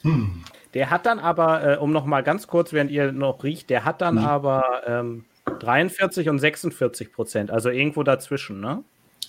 Hm. 0.03 0.43
Der 0.75 0.91
hat 0.91 1.07
dann 1.07 1.17
aber, 1.17 1.73
äh, 1.73 1.77
um 1.77 1.91
noch 1.91 2.05
mal 2.05 2.21
ganz 2.21 2.45
kurz, 2.45 2.71
während 2.71 2.91
ihr 2.91 3.11
noch 3.11 3.43
riecht, 3.43 3.71
der 3.71 3.83
hat 3.83 4.01
dann 4.01 4.15
Mhm. 4.15 4.25
aber 4.25 4.63
ähm, 4.85 5.25
43 5.57 6.29
und 6.29 6.37
46 6.37 7.11
Prozent, 7.11 7.49
also 7.49 7.71
irgendwo 7.71 8.03
dazwischen, 8.03 8.61
ne? 8.61 8.83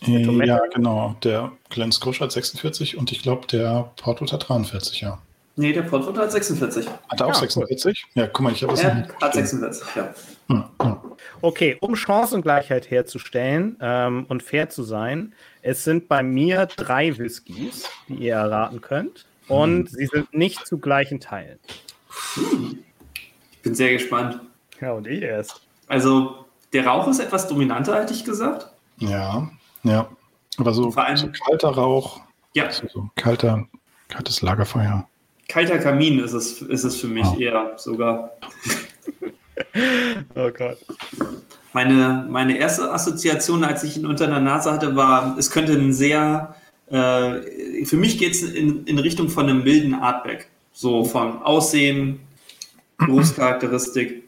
Äh? 0.06 0.46
Ja, 0.46 0.60
genau. 0.72 1.16
Der 1.22 1.52
Glenn 1.68 1.92
Scotia 1.92 2.24
hat 2.24 2.32
46 2.32 2.96
und 2.96 3.12
ich 3.12 3.22
glaube, 3.22 3.46
der 3.46 3.90
Portwood 3.96 4.32
hat 4.32 4.48
43, 4.48 5.00
ja. 5.00 5.18
Nee, 5.56 5.72
der 5.72 5.82
Portwood 5.82 6.16
hat 6.16 6.32
46. 6.32 6.86
Hat 6.86 7.20
er 7.20 7.26
auch 7.26 7.34
Ja, 7.34 7.40
46? 7.40 8.06
Ja, 8.14 8.26
guck 8.26 8.40
mal, 8.44 8.52
ich 8.52 8.62
habe 8.62 8.72
das 8.72 8.82
Er 8.82 8.96
hat 8.96 9.32
stehen. 9.32 9.44
46, 9.46 9.88
ja. 9.94 10.14
Hm, 10.48 10.64
hm. 10.80 10.96
Okay, 11.42 11.76
um 11.80 11.94
Chancengleichheit 11.96 12.90
herzustellen 12.90 13.76
ähm, 13.80 14.24
und 14.28 14.42
fair 14.42 14.70
zu 14.70 14.82
sein, 14.82 15.34
es 15.62 15.84
sind 15.84 16.08
bei 16.08 16.22
mir 16.22 16.66
drei 16.66 17.16
Whiskys, 17.18 17.88
die 18.08 18.14
ihr 18.14 18.34
erraten 18.34 18.80
könnt. 18.80 19.26
Und 19.48 19.90
sie 19.90 20.06
sind 20.06 20.32
nicht 20.32 20.66
zu 20.66 20.78
gleichen 20.78 21.18
Teilen. 21.18 21.58
Ich 22.36 23.58
bin 23.62 23.74
sehr 23.74 23.92
gespannt. 23.92 24.40
Ja, 24.80 24.92
und 24.92 25.06
ich 25.06 25.22
erst. 25.22 25.60
Also, 25.88 26.46
der 26.72 26.86
Rauch 26.86 27.08
ist 27.08 27.18
etwas 27.18 27.48
dominanter, 27.48 28.00
hätte 28.00 28.14
ich 28.14 28.24
gesagt. 28.24 28.70
Ja, 28.98 29.50
ja. 29.82 30.08
Aber 30.58 30.72
so, 30.74 30.90
Vor 30.90 31.04
allem- 31.04 31.16
so 31.16 31.28
kalter 31.46 31.68
Rauch, 31.68 32.20
Ja, 32.54 32.70
so, 32.70 32.86
so 32.88 33.10
kalter, 33.16 33.66
kaltes 34.08 34.42
Lagerfeuer. 34.42 35.08
kalter 35.48 35.78
Kamin 35.78 36.18
ist 36.18 36.32
es, 36.32 36.60
ist 36.62 36.84
es 36.84 36.96
für 37.00 37.06
mich 37.08 37.24
Ah. 37.26 37.36
eher 37.38 37.72
sogar. 37.78 38.30
Oh 40.34 40.50
Gott. 40.56 40.78
Meine, 41.72 42.26
meine 42.28 42.56
erste 42.56 42.90
Assoziation, 42.90 43.62
als 43.62 43.84
ich 43.84 43.96
ihn 43.98 44.06
unter 44.06 44.26
der 44.26 44.40
Nase 44.40 44.72
hatte, 44.72 44.96
war, 44.96 45.36
es 45.38 45.50
könnte 45.50 45.72
ein 45.74 45.92
sehr, 45.92 46.54
äh, 46.88 47.84
für 47.84 47.96
mich 47.96 48.18
geht 48.18 48.32
es 48.32 48.42
in, 48.42 48.84
in 48.86 48.98
Richtung 48.98 49.28
von 49.28 49.48
einem 49.48 49.62
milden 49.62 49.94
Artback. 49.94 50.48
So 50.72 51.04
vom 51.04 51.42
Aussehen, 51.42 52.20
Berufscharakteristik. 52.98 54.24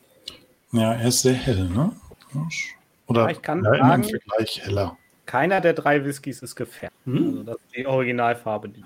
Ja, 0.73 0.93
er 0.95 1.09
ist 1.09 1.23
sehr 1.23 1.35
hell, 1.35 1.69
ne? 1.69 1.93
Oder 3.07 3.23
Ja, 3.25 3.31
ich 3.31 3.43
kann 3.43 3.65
ja, 3.65 3.77
sagen- 3.77 4.05
Vergleich 4.05 4.61
heller. 4.65 4.97
Keiner 5.33 5.63
der 5.63 5.73
drei 5.73 6.05
Whiskys 6.05 6.43
ist 6.43 6.57
gefärbt. 6.57 6.95
Hm? 7.07 7.29
Also 7.29 7.43
das 7.45 7.57
ist 7.57 7.75
die 7.75 7.87
Originalfarbe. 7.87 8.69
Die 8.69 8.85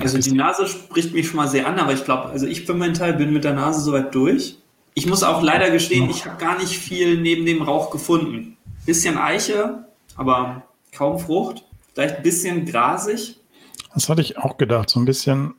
Also 0.00 0.18
die 0.18 0.30
Nase 0.30 0.68
spricht 0.68 1.12
mich 1.12 1.26
schon 1.26 1.38
mal 1.38 1.48
sehr 1.48 1.66
an, 1.66 1.80
aber 1.80 1.92
ich 1.92 2.04
glaube, 2.04 2.26
also 2.26 2.46
ich 2.46 2.64
für 2.64 2.74
meinen 2.74 2.94
Teil 2.94 3.14
bin 3.14 3.32
mit 3.32 3.42
der 3.42 3.54
Nase 3.54 3.80
soweit 3.80 4.14
durch. 4.14 4.58
Ich 4.94 5.06
muss 5.06 5.24
auch 5.24 5.42
leider 5.42 5.72
gestehen, 5.72 6.08
ich 6.08 6.26
habe 6.26 6.36
gar 6.38 6.58
nicht 6.58 6.78
viel 6.78 7.20
neben 7.20 7.44
dem 7.44 7.60
Rauch 7.60 7.90
gefunden. 7.90 8.56
Bisschen 8.86 9.18
Eiche, 9.18 9.84
aber 10.14 10.62
kaum 10.92 11.18
Frucht. 11.18 11.64
Vielleicht 11.92 12.18
ein 12.18 12.22
bisschen 12.22 12.64
grasig. 12.64 13.36
Das 13.92 14.08
hatte 14.08 14.20
ich 14.20 14.38
auch 14.38 14.58
gedacht, 14.58 14.90
so 14.90 15.00
ein 15.00 15.06
bisschen. 15.06 15.54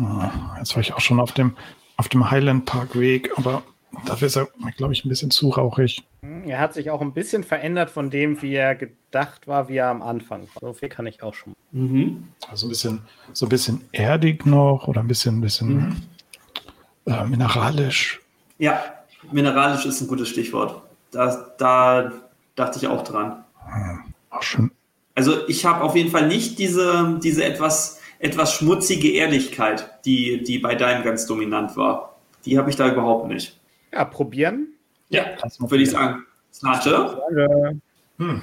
ah, 0.00 0.56
Jetzt 0.58 0.74
war 0.74 0.80
ich 0.80 0.94
auch 0.94 1.00
schon 1.00 1.20
auf 1.20 1.30
dem, 1.30 1.56
auf 1.96 2.08
dem 2.08 2.28
Highland 2.28 2.64
Park 2.64 2.98
Weg, 2.98 3.30
aber 3.36 3.62
dafür 4.04 4.26
ist 4.26 4.36
er, 4.36 4.48
glaube 4.76 4.94
ich, 4.94 5.04
ein 5.04 5.08
bisschen 5.08 5.30
zu 5.30 5.50
rauchig. 5.50 6.02
Er 6.46 6.60
hat 6.60 6.74
sich 6.74 6.90
auch 6.90 7.00
ein 7.00 7.12
bisschen 7.12 7.44
verändert 7.44 7.90
von 7.90 8.10
dem, 8.10 8.40
wie 8.42 8.54
er 8.54 8.74
gedacht 8.74 9.46
war, 9.46 9.68
wie 9.68 9.76
er 9.76 9.88
am 9.88 10.02
Anfang 10.02 10.48
war. 10.54 10.60
So 10.60 10.72
viel 10.72 10.88
kann 10.88 11.06
ich 11.06 11.22
auch 11.22 11.34
schon. 11.34 11.54
Mhm. 11.72 12.28
Also 12.48 12.66
ein 12.66 12.70
bisschen, 12.70 13.00
so 13.32 13.46
ein 13.46 13.48
bisschen 13.48 13.82
erdig 13.92 14.46
noch 14.46 14.88
oder 14.88 15.00
ein 15.00 15.08
bisschen, 15.08 15.40
bisschen 15.40 16.08
äh, 17.06 17.24
mineralisch. 17.24 18.20
Ja, 18.58 18.82
mineralisch 19.30 19.86
ist 19.86 20.00
ein 20.00 20.08
gutes 20.08 20.28
Stichwort. 20.28 20.82
Da, 21.10 21.54
da 21.58 22.12
dachte 22.54 22.78
ich 22.78 22.86
auch 22.86 23.04
dran. 23.04 23.44
Auch 24.30 24.42
schön. 24.42 24.70
Also 25.14 25.46
ich 25.48 25.64
habe 25.64 25.82
auf 25.82 25.96
jeden 25.96 26.10
Fall 26.10 26.28
nicht 26.28 26.58
diese, 26.58 27.18
diese 27.22 27.44
etwas, 27.44 28.00
etwas 28.18 28.52
schmutzige 28.52 29.12
Ehrlichkeit, 29.12 30.04
die, 30.04 30.42
die 30.42 30.58
bei 30.58 30.74
deinem 30.74 31.04
ganz 31.04 31.26
dominant 31.26 31.76
war. 31.76 32.16
Die 32.44 32.58
habe 32.58 32.70
ich 32.70 32.76
da 32.76 32.90
überhaupt 32.90 33.28
nicht. 33.28 33.58
Ja, 33.92 34.04
probieren. 34.04 34.68
Ja, 35.08 35.24
würde 35.58 35.82
ich 35.82 35.90
sagen. 35.90 36.24
Danke. 36.62 37.80
Hm. 38.18 38.42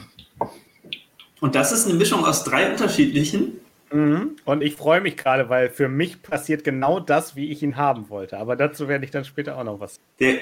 Und 1.39 1.55
das 1.55 1.71
ist 1.71 1.87
eine 1.87 1.95
Mischung 1.95 2.25
aus 2.25 2.43
drei 2.43 2.71
unterschiedlichen. 2.71 3.59
Mhm. 3.91 4.37
Und 4.45 4.63
ich 4.63 4.75
freue 4.75 5.01
mich 5.01 5.17
gerade, 5.17 5.49
weil 5.49 5.69
für 5.69 5.87
mich 5.87 6.21
passiert 6.21 6.63
genau 6.63 6.99
das, 6.99 7.35
wie 7.35 7.51
ich 7.51 7.61
ihn 7.61 7.75
haben 7.75 8.09
wollte. 8.09 8.37
Aber 8.37 8.55
dazu 8.55 8.87
werde 8.87 9.05
ich 9.05 9.11
dann 9.11 9.25
später 9.25 9.57
auch 9.57 9.63
noch 9.63 9.79
was. 9.79 9.99
Der, 10.19 10.35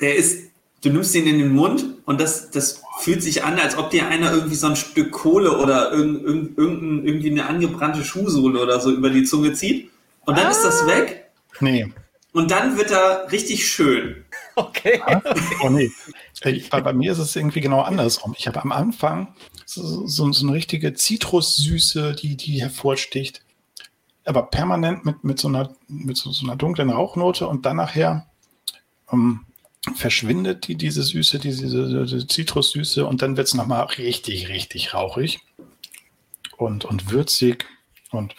der 0.00 0.16
ist, 0.16 0.50
du 0.82 0.90
nimmst 0.90 1.14
ihn 1.14 1.26
in 1.26 1.38
den 1.38 1.52
Mund 1.52 1.84
und 2.04 2.20
das, 2.20 2.50
das 2.50 2.82
fühlt 3.00 3.22
sich 3.22 3.44
an, 3.44 3.58
als 3.58 3.78
ob 3.78 3.90
dir 3.90 4.08
einer 4.08 4.32
irgendwie 4.32 4.56
so 4.56 4.66
ein 4.66 4.76
Stück 4.76 5.12
Kohle 5.12 5.56
oder 5.58 5.92
irgend, 5.92 6.24
irgend, 6.24 6.58
irgendein, 6.58 7.06
irgendwie 7.06 7.30
eine 7.30 7.46
angebrannte 7.46 8.02
Schuhsohle 8.02 8.60
oder 8.60 8.80
so 8.80 8.90
über 8.90 9.10
die 9.10 9.24
Zunge 9.24 9.52
zieht. 9.52 9.90
Und 10.24 10.36
dann 10.36 10.50
ist 10.50 10.64
das 10.64 10.86
weg 10.86 11.30
Nee. 11.60 11.92
und 12.32 12.50
dann 12.50 12.76
wird 12.76 12.90
er 12.90 13.30
richtig 13.30 13.68
schön. 13.68 14.24
Okay. 14.56 15.02
Oh 15.62 15.68
nee. 15.68 15.90
Ich, 16.44 16.68
bei, 16.68 16.82
bei 16.82 16.92
mir 16.92 17.12
ist 17.12 17.18
es 17.18 17.34
irgendwie 17.34 17.62
genau 17.62 17.80
andersrum. 17.80 18.34
Ich 18.36 18.46
habe 18.46 18.60
am 18.60 18.70
Anfang 18.70 19.34
so, 19.64 20.06
so, 20.06 20.30
so 20.30 20.46
eine 20.46 20.54
richtige 20.54 20.92
Zitrussüße, 20.92 22.14
die, 22.14 22.36
die 22.36 22.60
hervorsticht. 22.60 23.42
Aber 24.26 24.42
permanent 24.42 25.04
mit, 25.06 25.24
mit, 25.24 25.38
so, 25.40 25.48
einer, 25.48 25.74
mit 25.88 26.18
so, 26.18 26.30
so 26.30 26.46
einer 26.46 26.56
dunklen 26.56 26.90
Rauchnote 26.90 27.48
und 27.48 27.64
dann 27.64 27.76
nachher 27.76 28.26
ähm, 29.10 29.46
verschwindet 29.94 30.68
die, 30.68 30.74
diese 30.74 31.02
Süße, 31.02 31.38
diese, 31.38 32.04
diese 32.04 32.26
Zitrussüße 32.26 33.06
und 33.06 33.22
dann 33.22 33.36
wird 33.36 33.48
es 33.48 33.54
nochmal 33.54 33.84
richtig, 33.84 34.48
richtig 34.48 34.92
rauchig 34.94 35.40
und, 36.58 36.84
und 36.84 37.10
würzig 37.10 37.66
und 38.10 38.34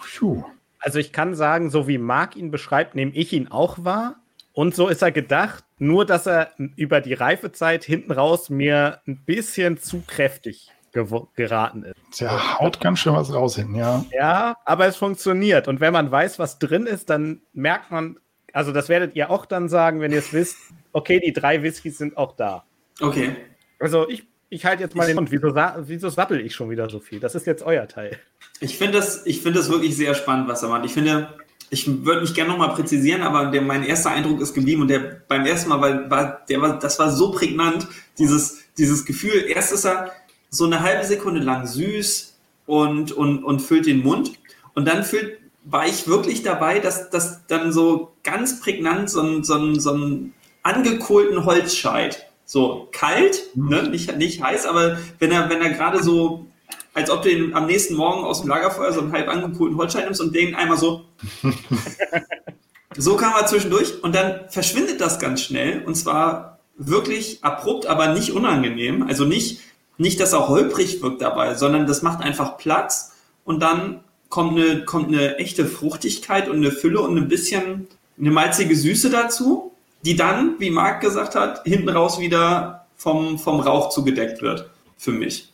phew. 0.00 0.44
Also 0.78 0.98
ich 0.98 1.12
kann 1.12 1.34
sagen, 1.34 1.70
so 1.70 1.86
wie 1.86 1.98
Marc 1.98 2.36
ihn 2.36 2.50
beschreibt, 2.50 2.94
nehme 2.94 3.12
ich 3.12 3.32
ihn 3.32 3.48
auch 3.48 3.84
wahr. 3.84 4.21
Und 4.52 4.74
so 4.74 4.88
ist 4.88 5.02
er 5.02 5.12
gedacht, 5.12 5.64
nur 5.78 6.04
dass 6.04 6.26
er 6.26 6.52
über 6.76 7.00
die 7.00 7.14
Reifezeit 7.14 7.84
hinten 7.84 8.12
raus 8.12 8.50
mir 8.50 9.00
ein 9.06 9.18
bisschen 9.24 9.78
zu 9.78 10.02
kräftig 10.06 10.70
geraten 10.92 11.84
ist. 11.84 12.20
Der 12.20 12.58
haut 12.58 12.80
ganz 12.80 12.98
schön 12.98 13.14
was 13.14 13.32
raus 13.32 13.56
hin, 13.56 13.74
ja. 13.74 14.04
Ja, 14.12 14.58
aber 14.66 14.86
es 14.86 14.96
funktioniert. 14.96 15.66
Und 15.66 15.80
wenn 15.80 15.92
man 15.92 16.10
weiß, 16.10 16.38
was 16.38 16.58
drin 16.58 16.84
ist, 16.84 17.08
dann 17.08 17.40
merkt 17.54 17.90
man, 17.90 18.18
also 18.52 18.72
das 18.72 18.90
werdet 18.90 19.16
ihr 19.16 19.30
auch 19.30 19.46
dann 19.46 19.70
sagen, 19.70 20.00
wenn 20.00 20.12
ihr 20.12 20.18
es 20.18 20.34
wisst, 20.34 20.58
okay, 20.92 21.18
die 21.18 21.32
drei 21.32 21.62
Whiskys 21.62 21.96
sind 21.96 22.18
auch 22.18 22.36
da. 22.36 22.64
Okay. 23.00 23.34
Also 23.78 24.06
ich, 24.08 24.26
ich 24.50 24.66
halte 24.66 24.82
jetzt 24.82 24.94
mal 24.94 25.06
den 25.06 25.16
Mund. 25.16 25.30
Wieso, 25.30 25.54
wieso 25.54 26.10
sappel 26.10 26.40
ich 26.40 26.54
schon 26.54 26.68
wieder 26.68 26.90
so 26.90 27.00
viel? 27.00 27.20
Das 27.20 27.34
ist 27.34 27.46
jetzt 27.46 27.62
euer 27.62 27.88
Teil. 27.88 28.18
Ich 28.60 28.76
finde 28.76 28.98
das, 28.98 29.22
find 29.22 29.56
das 29.56 29.70
wirklich 29.70 29.96
sehr 29.96 30.14
spannend, 30.14 30.46
was 30.48 30.62
er 30.62 30.68
macht. 30.68 30.84
Ich 30.84 30.92
finde, 30.92 31.34
ich 31.72 32.04
würde 32.04 32.20
mich 32.20 32.34
gerne 32.34 32.50
nochmal 32.50 32.74
präzisieren, 32.74 33.22
aber 33.22 33.46
der, 33.46 33.62
mein 33.62 33.82
erster 33.82 34.10
Eindruck 34.10 34.42
ist 34.42 34.52
geblieben 34.52 34.82
und 34.82 34.88
der 34.88 35.22
beim 35.26 35.46
ersten 35.46 35.70
Mal, 35.70 35.80
weil 35.80 36.10
war, 36.10 36.42
der 36.46 36.60
war, 36.60 36.78
das 36.78 36.98
war 36.98 37.10
so 37.10 37.32
prägnant, 37.32 37.88
dieses, 38.18 38.58
dieses 38.76 39.06
Gefühl, 39.06 39.46
erst 39.48 39.72
ist 39.72 39.86
er 39.86 40.12
so 40.50 40.66
eine 40.66 40.80
halbe 40.80 41.06
Sekunde 41.06 41.40
lang 41.40 41.66
süß 41.66 42.36
und, 42.66 43.12
und, 43.12 43.42
und 43.42 43.60
füllt 43.60 43.86
den 43.86 44.02
Mund 44.02 44.32
und 44.74 44.86
dann 44.86 45.02
füllt, 45.02 45.38
war 45.64 45.86
ich 45.86 46.06
wirklich 46.06 46.42
dabei, 46.42 46.78
dass 46.78 47.08
das 47.08 47.46
dann 47.46 47.72
so 47.72 48.12
ganz 48.22 48.60
prägnant 48.60 49.08
so 49.08 49.22
ein, 49.22 49.42
so 49.42 49.54
ein, 49.54 49.80
so 49.80 49.94
ein 49.94 50.34
angekohlten 50.62 51.46
Holzscheit, 51.46 52.26
so 52.44 52.90
kalt, 52.92 53.44
ne? 53.54 53.84
nicht, 53.84 54.14
nicht 54.18 54.42
heiß, 54.42 54.66
aber 54.66 54.98
wenn 55.18 55.30
er, 55.30 55.48
wenn 55.48 55.62
er 55.62 55.70
gerade 55.70 56.02
so 56.02 56.48
als 56.94 57.10
ob 57.10 57.22
du 57.22 57.30
ihn 57.30 57.54
am 57.54 57.66
nächsten 57.66 57.94
Morgen 57.94 58.24
aus 58.24 58.40
dem 58.40 58.50
Lagerfeuer 58.50 58.92
so 58.92 59.00
einen 59.00 59.12
halb 59.12 59.28
angekohlten 59.28 59.78
Holzschein 59.78 60.04
nimmst 60.04 60.20
und 60.20 60.34
den 60.34 60.54
einmal 60.54 60.76
so. 60.76 61.04
so 62.96 63.16
kam 63.16 63.32
er 63.38 63.46
zwischendurch 63.46 64.02
und 64.02 64.14
dann 64.14 64.48
verschwindet 64.48 65.00
das 65.00 65.18
ganz 65.18 65.42
schnell 65.42 65.82
und 65.84 65.94
zwar 65.94 66.58
wirklich 66.76 67.42
abrupt, 67.42 67.86
aber 67.86 68.08
nicht 68.08 68.32
unangenehm. 68.32 69.02
Also 69.02 69.24
nicht, 69.24 69.60
nicht, 69.98 70.20
dass 70.20 70.32
er 70.32 70.48
holprig 70.48 71.02
wirkt 71.02 71.22
dabei, 71.22 71.54
sondern 71.54 71.86
das 71.86 72.02
macht 72.02 72.22
einfach 72.22 72.58
Platz 72.58 73.12
und 73.44 73.60
dann 73.60 74.00
kommt 74.28 74.58
eine, 74.58 74.84
kommt 74.84 75.08
eine 75.08 75.36
echte 75.36 75.66
Fruchtigkeit 75.66 76.48
und 76.48 76.56
eine 76.56 76.72
Fülle 76.72 77.00
und 77.00 77.16
ein 77.16 77.28
bisschen 77.28 77.88
eine 78.18 78.30
malzige 78.30 78.76
Süße 78.76 79.10
dazu, 79.10 79.72
die 80.04 80.16
dann, 80.16 80.56
wie 80.58 80.70
Marc 80.70 81.00
gesagt 81.00 81.34
hat, 81.34 81.62
hinten 81.64 81.88
raus 81.88 82.18
wieder 82.18 82.86
vom, 82.96 83.38
vom 83.38 83.60
Rauch 83.60 83.90
zugedeckt 83.90 84.42
wird. 84.42 84.70
Für 84.96 85.12
mich. 85.12 85.52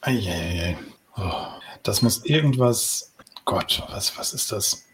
Eieiei. 0.00 0.76
Oh, 1.16 1.46
das 1.82 2.02
muss 2.02 2.24
irgendwas. 2.24 3.12
Gott, 3.44 3.82
was, 3.90 4.16
was 4.16 4.32
ist 4.32 4.52
das? 4.52 4.84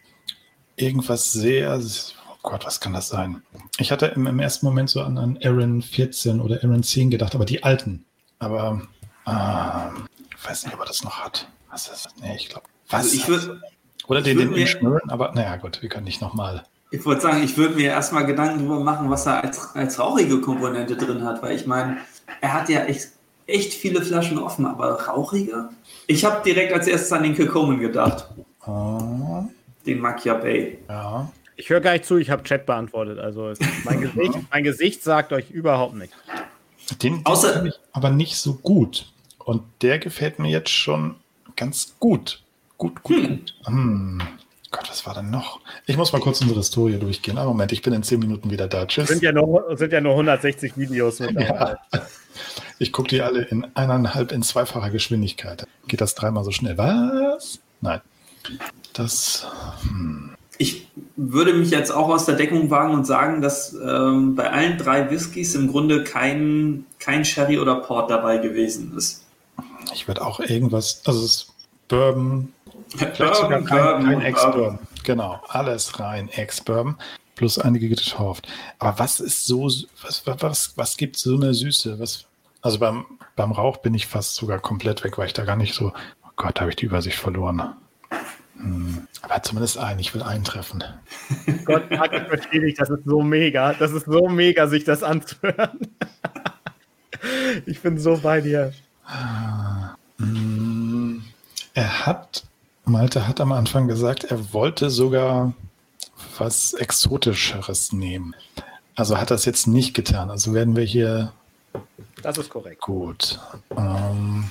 Irgendwas 0.75 1.31
sehr. 1.31 1.79
Oh 1.79 2.35
Gott, 2.43 2.65
was 2.65 2.79
kann 2.79 2.93
das 2.93 3.09
sein? 3.09 3.41
Ich 3.77 3.91
hatte 3.91 4.07
im, 4.07 4.27
im 4.27 4.39
ersten 4.39 4.65
Moment 4.65 4.89
so 4.89 5.01
an, 5.01 5.17
an 5.17 5.39
Aaron 5.43 5.81
14 5.81 6.41
oder 6.41 6.63
Aaron 6.63 6.83
10 6.83 7.09
gedacht, 7.09 7.35
aber 7.35 7.45
die 7.45 7.63
alten. 7.63 8.05
Aber 8.39 8.81
äh, 9.25 10.01
ich 10.35 10.49
weiß 10.49 10.65
nicht, 10.65 10.73
ob 10.73 10.81
er 10.81 10.85
das 10.85 11.03
noch 11.03 11.23
hat. 11.23 11.47
Was 11.69 11.87
ist 11.87 12.05
das? 12.05 12.15
Nee, 12.21 12.35
ich 12.35 12.49
glaube. 12.49 12.67
Was? 12.89 13.05
Also 13.05 13.15
ich 13.15 13.27
würd, 13.27 13.61
oder 14.07 14.21
den, 14.21 14.37
den 14.37 14.53
Inschnüren, 14.53 15.09
aber 15.09 15.33
naja, 15.33 15.57
gut, 15.57 15.81
wir 15.81 15.89
können 15.89 16.05
nicht 16.05 16.21
nochmal. 16.21 16.63
Ich 16.91 17.05
würde 17.05 17.19
sagen, 17.19 17.43
ich 17.43 17.57
würde 17.57 17.75
mir 17.75 17.89
erstmal 17.89 18.25
Gedanken 18.25 18.59
darüber 18.59 18.79
machen, 18.79 19.09
was 19.09 19.25
er 19.25 19.43
als, 19.43 19.75
als 19.75 19.99
rauchige 19.99 20.39
Komponente 20.39 20.95
drin 20.95 21.23
hat, 21.25 21.41
weil 21.43 21.55
ich 21.55 21.67
meine, 21.67 21.97
er 22.39 22.53
hat 22.53 22.69
ja 22.69 22.85
echt 22.85 23.09
echt 23.47 23.73
viele 23.73 24.01
Flaschen 24.01 24.37
offen, 24.37 24.65
aber 24.65 25.01
rauchige? 25.07 25.69
Ich 26.05 26.23
habe 26.23 26.43
direkt 26.43 26.73
als 26.73 26.87
erstes 26.87 27.11
an 27.11 27.23
den 27.23 27.35
Kilcoman 27.35 27.79
gedacht. 27.79 28.27
Oh. 28.65 29.45
Den 29.85 30.01
Bay. 30.01 30.77
Ja. 30.89 31.31
Ich 31.55 31.69
höre 31.69 31.79
gar 31.79 31.93
nicht 31.93 32.05
zu, 32.05 32.17
ich 32.17 32.29
habe 32.29 32.43
Chat 32.43 32.65
beantwortet. 32.65 33.17
Also 33.17 33.53
mein 33.85 34.01
Gesicht, 34.01 34.37
mein 34.51 34.63
Gesicht 34.63 35.03
sagt 35.03 35.33
euch 35.33 35.49
überhaupt 35.49 35.95
nichts. 35.95 36.15
Den, 37.01 37.15
den 37.15 37.25
Außer 37.25 37.65
ich 37.65 37.73
aber 37.93 38.09
nicht 38.09 38.37
so 38.37 38.53
gut. 38.55 39.11
Und 39.39 39.63
der 39.81 39.97
gefällt 39.97 40.39
mir 40.39 40.49
jetzt 40.49 40.69
schon 40.69 41.15
ganz 41.55 41.95
gut. 41.99 42.43
Gut, 42.77 43.01
gut, 43.01 43.17
hm. 43.17 43.27
gut. 43.27 43.53
Hm. 43.65 44.21
Gott, 44.69 44.89
was 44.89 45.05
war 45.05 45.13
denn 45.13 45.29
noch? 45.29 45.61
Ich 45.85 45.95
muss 45.95 46.11
mal 46.11 46.19
kurz 46.19 46.41
unsere 46.41 46.59
Historie 46.59 46.99
durchgehen. 46.99 47.37
Aber 47.37 47.47
Moment, 47.51 47.71
ich 47.71 47.81
bin 47.81 47.93
in 47.93 48.03
zehn 48.03 48.19
Minuten 48.19 48.51
wieder 48.51 48.67
da. 48.67 48.85
Tschüss. 48.85 49.07
Sind 49.07 49.23
ja 49.23 49.31
nur, 49.31 49.77
sind 49.77 49.93
ja 49.93 50.01
nur 50.01 50.11
160 50.11 50.77
Videos 50.77 51.19
mit 51.19 51.35
dabei. 51.35 51.77
Ja. 51.93 52.01
Ich 52.79 52.91
gucke 52.91 53.09
die 53.09 53.21
alle 53.21 53.43
in 53.43 53.65
eineinhalb, 53.75 54.31
in 54.31 54.43
zweifacher 54.43 54.91
Geschwindigkeit. 54.91 55.65
Geht 55.87 56.01
das 56.01 56.15
dreimal 56.15 56.43
so 56.43 56.51
schnell? 56.51 56.77
Was? 56.77 57.59
Nein. 57.81 58.01
Das. 58.93 59.47
Hm. 59.83 60.35
Ich 60.59 60.87
würde 61.15 61.53
mich 61.53 61.69
jetzt 61.69 61.91
auch 61.91 62.09
aus 62.09 62.25
der 62.25 62.35
Deckung 62.35 62.71
wagen 62.71 62.93
und 62.93 63.05
sagen, 63.05 63.41
dass 63.41 63.73
ähm, 63.73 64.35
bei 64.35 64.49
allen 64.49 64.77
drei 64.77 65.09
Whiskys 65.11 65.53
im 65.53 65.67
Grunde 65.67 66.03
kein, 66.03 66.85
kein 66.99 67.23
Sherry 67.25 67.59
oder 67.59 67.75
Port 67.75 68.09
dabei 68.09 68.37
gewesen 68.37 68.95
ist. 68.97 69.23
Ich 69.93 70.07
würde 70.07 70.25
auch 70.25 70.39
irgendwas, 70.39 71.01
also 71.05 71.19
es 71.19 71.25
ist 71.25 71.53
Bourbon, 71.87 72.51
vielleicht 72.95 73.35
sogar 73.35 73.61
kein, 73.63 74.03
kein 74.03 74.21
Ex-Bourbon. 74.21 74.79
Genau, 75.03 75.39
alles 75.47 75.99
rein 75.99 76.27
Ex-Bourbon 76.29 76.97
plus 77.35 77.59
einige 77.59 77.87
getauft. 77.87 78.47
Aber 78.79 78.99
was 78.99 79.19
ist 79.19 79.45
so, 79.45 79.69
was, 80.01 80.23
was, 80.25 80.73
was 80.75 80.97
gibt 80.97 81.17
so 81.17 81.35
eine 81.35 81.53
Süße? 81.53 81.99
Was, 81.99 82.25
also 82.67 82.79
beim, 82.79 83.05
beim 83.37 83.53
Rauch 83.53 83.77
bin 83.77 83.93
ich 83.93 84.07
fast 84.07 84.35
sogar 84.35 84.59
komplett 84.59 85.05
weg, 85.05 85.17
weil 85.17 85.27
ich 85.27 85.33
da 85.33 85.45
gar 85.45 85.55
nicht 85.55 85.73
so, 85.73 85.93
oh 86.23 86.29
Gott, 86.35 86.59
habe 86.59 86.69
ich 86.69 86.75
die 86.75 86.85
Übersicht 86.85 87.17
verloren. 87.17 87.75
Hm. 88.57 89.07
Aber 89.21 89.41
zumindest 89.41 89.77
einen, 89.77 90.01
ich 90.01 90.13
will 90.13 90.21
eintreffen. 90.21 90.83
Gott, 91.65 91.83
ich 91.89 92.27
verstehe 92.27 92.59
dich, 92.59 92.75
das 92.75 92.89
ist 92.89 93.05
so 93.05 93.21
mega. 93.21 93.73
Das 93.73 93.93
ist 93.93 94.05
so 94.05 94.27
mega, 94.27 94.67
sich 94.67 94.83
das 94.83 95.01
anzuhören. 95.01 95.79
ich 97.65 97.79
bin 97.79 97.97
so 97.97 98.17
bei 98.17 98.41
dir. 98.41 98.73
Hm. 100.17 101.23
Er 101.73 102.05
hat, 102.05 102.43
Malte 102.83 103.29
hat 103.29 103.39
am 103.39 103.53
Anfang 103.53 103.87
gesagt, 103.87 104.25
er 104.25 104.51
wollte 104.51 104.89
sogar 104.89 105.53
was 106.37 106.73
Exotischeres 106.73 107.93
nehmen. 107.93 108.35
Also 108.95 109.17
hat 109.17 109.31
das 109.31 109.45
jetzt 109.45 109.67
nicht 109.67 109.93
getan. 109.93 110.29
Also 110.29 110.53
werden 110.53 110.75
wir 110.75 110.83
hier 110.83 111.31
das 112.27 112.37
ist 112.37 112.49
korrekt. 112.49 112.81
Gut. 112.81 113.39
Ähm, 113.71 114.43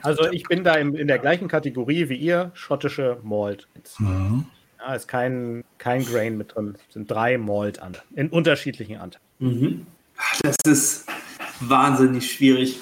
also 0.00 0.30
ich 0.30 0.44
bin 0.44 0.64
da 0.64 0.76
in, 0.76 0.94
in, 0.94 1.08
der 1.08 1.18
gleichen 1.18 1.46
Kategorie 1.46 2.08
wie 2.08 2.16
ihr, 2.16 2.52
schottische 2.54 3.18
Malt. 3.22 3.68
Mhm. 3.98 4.46
Ja, 4.78 4.94
ist 4.94 5.06
kein, 5.06 5.62
kein 5.76 6.02
Grain 6.06 6.38
mit 6.38 6.54
drin. 6.54 6.78
Es 6.88 6.94
sind 6.94 7.10
drei 7.10 7.36
Malt 7.36 7.82
an, 7.82 7.98
in 8.16 8.30
unterschiedlichen 8.30 8.96
Anteilen. 8.96 9.24
Mhm. 9.40 9.86
Das 10.42 10.56
ist 10.64 11.06
wahnsinnig 11.60 12.32
schwierig. 12.32 12.78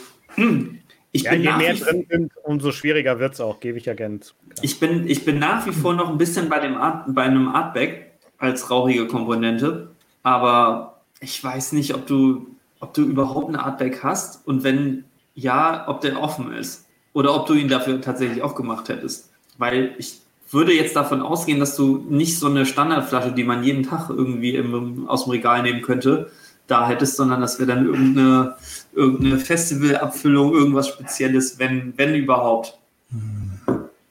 Ich 1.11 1.23
ja, 1.23 1.33
je 1.33 1.53
mehr 1.55 1.75
drin 1.75 2.07
sind, 2.09 2.33
umso 2.45 2.71
schwieriger 2.71 3.19
wird 3.19 3.35
es 3.35 3.41
auch, 3.41 3.59
gebe 3.59 3.79
ich 3.79 3.87
ja 3.87 3.95
gerne 3.95 4.21
zu. 4.21 4.35
Ich 4.63 4.79
bin, 4.79 5.09
ich 5.09 5.25
bin 5.25 5.41
nach 5.41 5.67
wie 5.67 5.73
vor 5.73 5.95
noch 5.95 6.09
ein 6.09 6.19
bisschen 6.19 6.49
bei, 6.49 6.61
dem 6.61 6.77
Art, 6.77 7.07
bei 7.09 7.23
einem 7.23 7.49
Artback 7.49 8.13
als 8.39 8.71
rauchige 8.71 9.09
Komponente, 9.09 9.91
aber 10.23 11.01
ich 11.21 11.43
weiß 11.43 11.73
nicht, 11.73 11.95
ob 11.95 12.07
du 12.07 12.58
ob 12.81 12.95
du 12.95 13.03
überhaupt 13.03 13.49
ein 13.49 13.57
Artback 13.57 14.03
hast 14.03 14.47
und 14.47 14.65
wenn 14.65 15.05
ja, 15.35 15.85
ob 15.87 16.01
der 16.01 16.21
offen 16.21 16.53
ist 16.53 16.87
oder 17.13 17.35
ob 17.35 17.47
du 17.47 17.55
ihn 17.55 17.69
dafür 17.69 18.01
tatsächlich 18.01 18.43
aufgemacht 18.43 18.89
hättest. 18.89 19.31
Weil 19.57 19.95
ich 19.99 20.21
würde 20.51 20.73
jetzt 20.73 20.97
davon 20.97 21.23
ausgehen, 21.23 21.61
dass 21.61 21.77
du 21.77 22.05
nicht 22.09 22.39
so 22.39 22.49
eine 22.49 22.67
Standardflasche, 22.67 23.33
die 23.33 23.45
man 23.45 23.63
jeden 23.63 23.85
Tag 23.85 24.09
irgendwie 24.11 24.57
im, 24.57 25.09
aus 25.09 25.25
dem 25.25 25.31
Regal 25.31 25.63
nehmen 25.63 25.83
könnte, 25.83 26.31
da 26.67 26.89
hättest, 26.89 27.17
sondern 27.17 27.41
dass 27.41 27.59
wir 27.59 27.67
dann 27.67 27.87
irgendeine, 27.87 28.57
irgendeine 28.93 29.39
Festivalabfüllung, 29.39 30.53
irgendwas 30.55 30.89
Spezielles, 30.89 31.59
wenn, 31.59 31.95
wenn 31.97 32.15
überhaupt. 32.15 32.79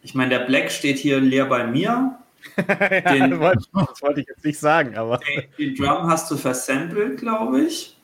Ich 0.01 0.15
meine, 0.15 0.30
der 0.30 0.45
Black 0.45 0.72
steht 0.72 0.97
hier 0.97 1.20
leer 1.20 1.45
bei 1.45 1.68
mir. 1.68 2.18
Den, 2.57 3.32
das 3.32 4.01
wollte 4.01 4.22
ich 4.22 4.28
jetzt 4.28 4.45
nicht 4.45 4.59
sagen, 4.59 4.95
aber. 4.95 5.18
Den, 5.18 5.43
den 5.57 5.76
Drum 5.76 6.07
hast 6.07 6.32
du 6.32 6.38
versampelt, 6.38 7.20
glaube 7.20 7.61
ich 7.61 7.97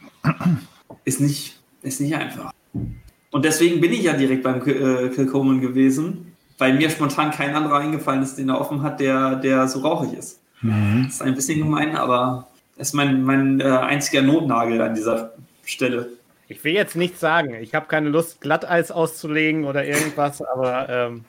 ist 1.06 1.20
nicht, 1.20 1.60
ist 1.82 2.02
nicht 2.02 2.16
einfach. 2.16 2.52
Und 3.32 3.46
deswegen 3.46 3.82
bin 3.82 3.92
ich 3.92 4.04
ja 4.04 4.14
direkt 4.14 4.44
beim 4.44 4.62
äh, 4.68 5.10
Kilcoman 5.10 5.60
gewesen, 5.60 6.34
weil 6.58 6.74
mir 6.74 6.90
spontan 6.90 7.32
kein 7.32 7.56
anderer 7.56 7.80
eingefallen 7.80 8.22
ist, 8.22 8.36
den 8.36 8.50
er 8.50 8.62
offen 8.62 8.84
hat, 8.84 9.00
der, 9.00 9.36
der 9.38 9.68
so 9.68 9.80
rauchig 9.80 10.18
ist. 10.18 10.40
Mhm. 10.62 11.04
Das 11.06 11.16
ist 11.16 11.22
ein 11.22 11.36
bisschen 11.36 11.60
gemein, 11.60 11.96
aber 11.96 12.48
ist 12.78 12.94
mein, 12.94 13.24
mein 13.24 13.60
äh, 13.60 13.64
einziger 13.64 14.22
Notnagel 14.22 14.82
an 14.82 14.96
dieser 14.96 15.34
Stelle. 15.66 16.10
Ich 16.48 16.64
will 16.64 16.74
jetzt 16.74 16.96
nichts 16.96 17.20
sagen. 17.20 17.56
Ich 17.56 17.74
habe 17.74 17.88
keine 17.88 18.10
Lust, 18.10 18.42
Glatteis 18.42 18.92
auszulegen 18.92 19.66
oder 19.66 19.86
irgendwas, 19.86 20.42
aber. 20.42 20.90
Ähm 20.90 21.26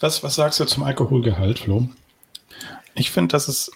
was, 0.00 0.22
was 0.22 0.34
sagst 0.34 0.60
du 0.60 0.64
zum 0.64 0.82
Alkoholgehalt, 0.82 1.60
Flo? 1.60 1.88
Ich 2.94 3.10
finde, 3.10 3.32
das 3.32 3.48
ist 3.48 3.70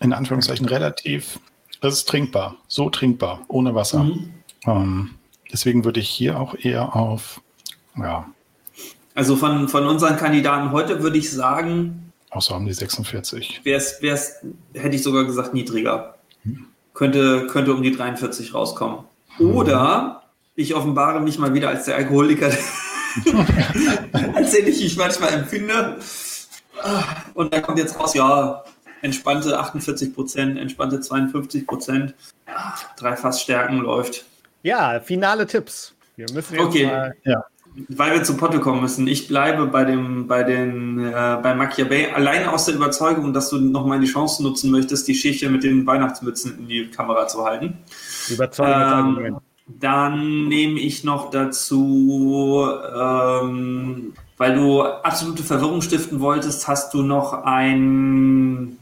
in 0.00 0.12
Anführungszeichen 0.12 0.66
relativ, 0.66 1.38
das 1.80 1.94
ist 1.94 2.08
trinkbar, 2.08 2.56
so 2.68 2.90
trinkbar, 2.90 3.40
ohne 3.48 3.74
Wasser. 3.74 4.04
Mhm. 4.04 4.34
Ähm, 4.66 5.10
deswegen 5.52 5.84
würde 5.84 6.00
ich 6.00 6.08
hier 6.08 6.38
auch 6.38 6.54
eher 6.54 6.94
auf, 6.94 7.40
ja. 7.96 8.26
Also 9.14 9.36
von, 9.36 9.68
von 9.68 9.86
unseren 9.86 10.16
Kandidaten 10.16 10.72
heute 10.72 11.02
würde 11.02 11.18
ich 11.18 11.30
sagen. 11.30 12.12
Außer 12.30 12.56
um 12.56 12.64
die 12.64 12.72
46. 12.72 13.60
Wär's, 13.64 14.00
wär's, 14.00 14.36
hätte 14.74 14.94
ich 14.94 15.02
sogar 15.02 15.24
gesagt, 15.24 15.52
niedriger. 15.52 16.14
Hm. 16.42 16.66
Könnte, 16.94 17.46
könnte 17.48 17.74
um 17.74 17.82
die 17.82 17.92
43 17.92 18.54
rauskommen. 18.54 19.00
Hm. 19.36 19.56
Oder 19.56 20.22
ich 20.54 20.74
offenbare 20.74 21.20
mich 21.20 21.38
mal 21.38 21.54
wieder 21.54 21.68
als 21.68 21.86
der 21.86 21.96
Alkoholiker, 21.96 22.46
als 24.34 24.52
den 24.52 24.66
ich 24.66 24.82
mich 24.82 24.96
manchmal 24.96 25.32
empfinde. 25.32 25.98
Und 27.34 27.52
da 27.52 27.60
kommt 27.60 27.78
jetzt 27.78 27.98
raus, 27.98 28.14
ja, 28.14 28.64
entspannte 29.02 29.58
48 29.58 30.14
Prozent, 30.14 30.58
entspannte 30.58 31.00
52 31.00 31.66
Prozent. 31.66 32.14
Drei 32.96 33.16
Fassstärken 33.16 33.78
läuft. 33.78 34.24
Ja, 34.62 35.00
finale 35.00 35.46
Tipps. 35.46 35.94
Wir 36.16 36.26
müssen 36.34 36.54
jetzt 36.54 36.64
okay. 36.64 36.86
mal, 36.86 37.14
ja. 37.24 37.44
Weil 37.88 38.14
wir 38.14 38.24
zu 38.24 38.36
Potte 38.36 38.58
kommen 38.58 38.82
müssen. 38.82 39.06
Ich 39.06 39.28
bleibe 39.28 39.66
bei 39.66 39.84
dem, 39.84 40.26
bei 40.26 40.42
den, 40.42 40.98
äh, 40.98 41.38
bei 41.40 41.54
Bay 41.54 42.10
alleine 42.12 42.52
aus 42.52 42.66
der 42.66 42.74
Überzeugung, 42.74 43.32
dass 43.32 43.48
du 43.48 43.58
nochmal 43.58 44.00
die 44.00 44.08
Chance 44.08 44.42
nutzen 44.42 44.72
möchtest, 44.72 45.06
die 45.06 45.14
Schicht 45.14 45.48
mit 45.48 45.62
den 45.62 45.86
Weihnachtsmützen 45.86 46.58
in 46.58 46.68
die 46.68 46.90
Kamera 46.90 47.28
zu 47.28 47.44
halten. 47.44 47.78
Überzeugendes 48.28 48.86
ähm, 48.86 48.92
Argument. 48.92 49.38
Dann 49.78 50.48
nehme 50.48 50.80
ich 50.80 51.04
noch 51.04 51.30
dazu, 51.30 52.66
ähm, 52.92 54.14
weil 54.36 54.54
du 54.56 54.82
absolute 54.82 55.44
Verwirrung 55.44 55.80
stiften 55.80 56.18
wolltest, 56.18 56.66
hast 56.66 56.92
du 56.92 57.02
noch 57.02 57.44
ein 57.44 58.79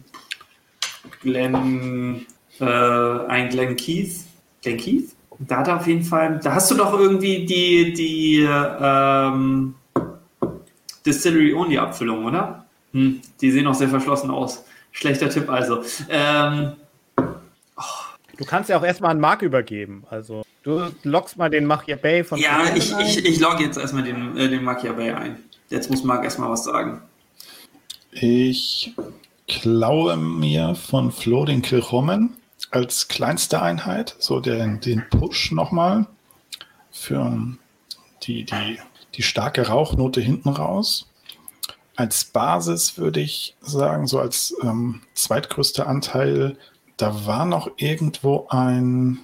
Glenn, 1.21 2.27
äh, 2.61 2.64
ein 2.64 3.49
Glenn 3.49 3.77
Keith. 3.77 4.25
Glenn 4.62 4.77
Keith? 4.77 5.11
Da 5.41 5.59
hat 5.59 5.69
er 5.69 5.77
auf 5.77 5.87
jeden 5.87 6.03
Fall, 6.03 6.41
da 6.43 6.55
hast 6.55 6.71
du 6.71 6.75
doch 6.75 6.93
irgendwie 6.99 7.47
die, 7.47 7.93
die 7.93 8.49
ähm, 8.49 9.75
Distillery 11.07 11.55
Only 11.55 11.79
Abfüllung, 11.79 12.25
oder? 12.25 12.66
Hm, 12.93 13.21
die 13.41 13.51
sehen 13.53 13.66
auch 13.66 13.75
sehr 13.75 13.89
verschlossen 13.89 14.31
aus. 14.31 14.64
Schlechter 14.91 15.31
Tipp 15.31 15.49
also. 15.49 15.85
Ähm, 16.09 16.73
oh. 17.77 17.83
Du 18.37 18.45
kannst 18.45 18.71
ja 18.71 18.79
auch 18.79 18.85
erstmal 18.85 19.12
einen 19.12 19.21
Mark 19.21 19.43
übergeben. 19.43 20.05
Also 20.11 20.43
du 20.62 20.91
loggst 21.05 21.37
mal 21.37 21.51
den 21.51 21.66
Machia 21.66 21.97
Bay 21.97 22.25
von. 22.25 22.39
Ja, 22.39 22.62
ich, 22.75 22.93
ich, 22.99 23.25
ich 23.25 23.41
logge 23.41 23.64
jetzt 23.64 23.79
erstmal 23.79 24.03
den, 24.03 24.37
äh, 24.37 24.49
den 24.49 24.64
Machia 24.64 24.93
Bay 24.93 25.11
ein. 25.11 25.37
Jetzt 25.69 25.91
muss 25.91 26.03
Marc 26.03 26.25
erstmal 26.25 26.51
was 26.51 26.64
sagen. 26.64 27.03
Ich 28.12 28.95
klaue 29.49 30.16
mir 30.16 30.74
von 30.74 31.11
Flo 31.11 31.44
den 31.44 31.62
Kilchommen 31.62 32.36
als 32.70 33.09
kleinste 33.09 33.62
Einheit, 33.62 34.14
so 34.18 34.40
den, 34.40 34.80
den 34.80 35.05
Push 35.11 35.53
nochmal 35.53 36.07
für 36.90 37.57
die, 38.22 38.44
die, 38.44 38.78
die 39.14 39.22
starke 39.22 39.66
Rauchnote 39.66 40.20
hinten 40.20 40.51
raus. 40.51 41.09
Als 41.96 42.24
Basis 42.26 42.99
würde 42.99 43.20
ich 43.20 43.57
sagen, 43.61 44.07
so 44.07 44.20
als 44.20 44.55
ähm, 44.62 45.01
zweitgrößter 45.14 45.86
Anteil, 45.86 46.57
da 46.96 47.26
war 47.26 47.44
noch 47.44 47.70
irgendwo 47.76 48.46
ein, 48.51 49.18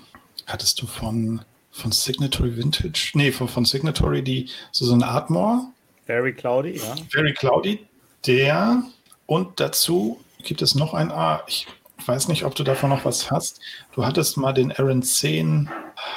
hattest 0.47 0.81
du 0.83 0.87
von, 0.87 1.43
von 1.71 1.93
Signatory 1.93 2.57
Vintage, 2.57 3.13
nee, 3.15 3.31
von, 3.31 3.49
von 3.49 3.65
Signatory 3.65 4.23
die, 4.23 4.49
so, 4.73 4.87
so 4.87 4.95
eine 4.95 5.07
Atmore. 5.07 5.67
Very 6.07 6.33
Cloudy, 6.33 6.79
ja. 6.79 6.95
Very 7.11 7.33
Cloudy, 7.33 7.87
der 8.27 8.83
und 9.27 9.61
dazu 9.61 10.21
gibt 10.43 10.63
es 10.63 10.75
noch 10.75 10.95
ein 10.95 11.11
A. 11.11 11.43
Ich 11.47 11.67
weiß 12.07 12.29
nicht, 12.29 12.45
ob 12.45 12.55
du 12.55 12.65
davon 12.65 12.91
noch 12.91 13.05
was 13.05 13.31
hast. 13.31 13.61
Du 13.93 14.05
hattest 14.05 14.37
mal 14.37 14.53
den 14.53 14.73
Aaron 14.73 15.03
10. 15.03 15.71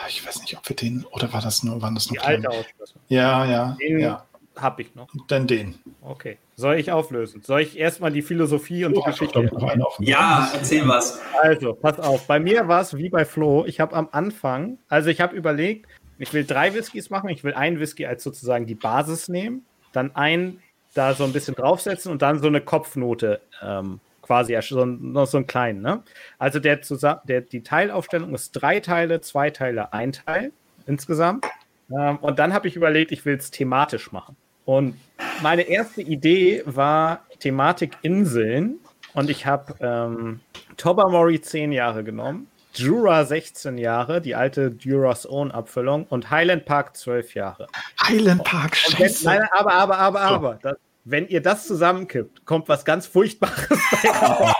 Ich 0.09 0.25
weiß 0.25 0.41
nicht, 0.41 0.57
ob 0.57 0.67
wir 0.67 0.75
den, 0.75 1.05
oder 1.11 1.31
war 1.33 1.41
das 1.41 1.63
nur, 1.63 1.81
waren 1.81 1.95
das 1.95 2.09
nur 2.09 2.19
Die 2.19 2.25
alte. 2.25 2.49
Ja, 3.07 3.45
ja, 3.45 3.77
den 3.79 3.99
ja. 3.99 4.25
Hab 4.55 4.79
ich 4.79 4.95
noch. 4.95 5.07
Dann 5.27 5.45
den. 5.45 5.75
Okay. 6.01 6.37
Soll 6.55 6.77
ich 6.77 6.91
auflösen? 6.91 7.43
Soll 7.43 7.61
ich 7.61 7.77
erstmal 7.77 8.11
die 8.11 8.23
Philosophie 8.23 8.85
und 8.85 8.97
oh, 8.97 9.01
die 9.01 9.11
Geschichte? 9.11 9.51
Ja, 9.99 10.49
erzähl 10.53 10.87
was. 10.87 11.19
Also, 11.41 11.73
pass 11.73 11.99
auf. 11.99 12.25
Bei 12.25 12.39
mir 12.39 12.67
war 12.67 12.81
es 12.81 12.97
wie 12.97 13.09
bei 13.09 13.23
Flo. 13.23 13.65
Ich 13.65 13.79
habe 13.79 13.95
am 13.95 14.09
Anfang, 14.11 14.79
also 14.89 15.09
ich 15.09 15.21
habe 15.21 15.35
überlegt, 15.35 15.87
ich 16.17 16.33
will 16.33 16.45
drei 16.45 16.73
Whiskys 16.73 17.11
machen. 17.11 17.29
Ich 17.29 17.43
will 17.43 17.53
einen 17.53 17.79
Whisky 17.79 18.07
als 18.07 18.23
sozusagen 18.23 18.65
die 18.65 18.75
Basis 18.75 19.27
nehmen, 19.27 19.65
dann 19.93 20.15
einen 20.15 20.59
da 20.97 21.13
so 21.13 21.23
ein 21.23 21.33
bisschen 21.33 21.55
draufsetzen 21.55 22.11
und 22.11 22.21
dann 22.21 22.39
so 22.39 22.47
eine 22.47 22.61
Kopfnote 22.61 23.41
ähm, 23.61 23.99
quasi, 24.21 24.57
so, 24.61 24.85
noch 24.85 25.25
so 25.25 25.37
einen 25.37 25.47
kleinen. 25.47 25.81
Ne? 25.81 26.03
Also 26.37 26.59
der, 26.59 26.79
der, 27.25 27.41
die 27.41 27.63
Teilaufstellung 27.63 28.33
ist 28.33 28.51
drei 28.51 28.79
Teile, 28.79 29.21
zwei 29.21 29.49
Teile, 29.49 29.93
ein 29.93 30.11
Teil 30.11 30.51
insgesamt. 30.85 31.45
Ähm, 31.91 32.17
und 32.17 32.39
dann 32.39 32.53
habe 32.53 32.67
ich 32.67 32.75
überlegt, 32.75 33.11
ich 33.11 33.25
will 33.25 33.37
es 33.37 33.51
thematisch 33.51 34.11
machen. 34.11 34.35
Und 34.65 34.97
meine 35.41 35.61
erste 35.61 36.01
Idee 36.01 36.61
war 36.65 37.25
Thematik 37.39 37.97
Inseln. 38.01 38.79
Und 39.13 39.29
ich 39.29 39.45
habe 39.45 39.75
ähm, 39.79 40.41
Tobermory 40.75 41.41
zehn 41.41 41.71
Jahre 41.71 42.03
genommen, 42.03 42.47
Jura 42.73 43.25
16 43.25 43.77
Jahre, 43.77 44.21
die 44.21 44.35
alte 44.35 44.69
Duras 44.69 45.27
Own 45.27 45.51
Abfüllung 45.51 46.05
und 46.09 46.29
Highland 46.29 46.65
Park 46.65 46.95
12 46.95 47.33
Jahre. 47.33 47.67
Highland 48.03 48.43
Park, 48.43 48.75
scheiße. 48.75 49.25
Wenn, 49.25 49.39
nein, 49.39 49.49
aber, 49.51 49.73
aber, 49.73 49.97
aber, 49.97 50.21
aber. 50.21 50.59
Das, 50.61 50.75
wenn 51.09 51.27
ihr 51.27 51.41
das 51.41 51.65
zusammenkippt, 51.65 52.45
kommt 52.45 52.67
was 52.67 52.83
ganz 52.83 53.07
Furchtbares 53.07 53.67
bei 53.69 54.09
raus. 54.21 54.53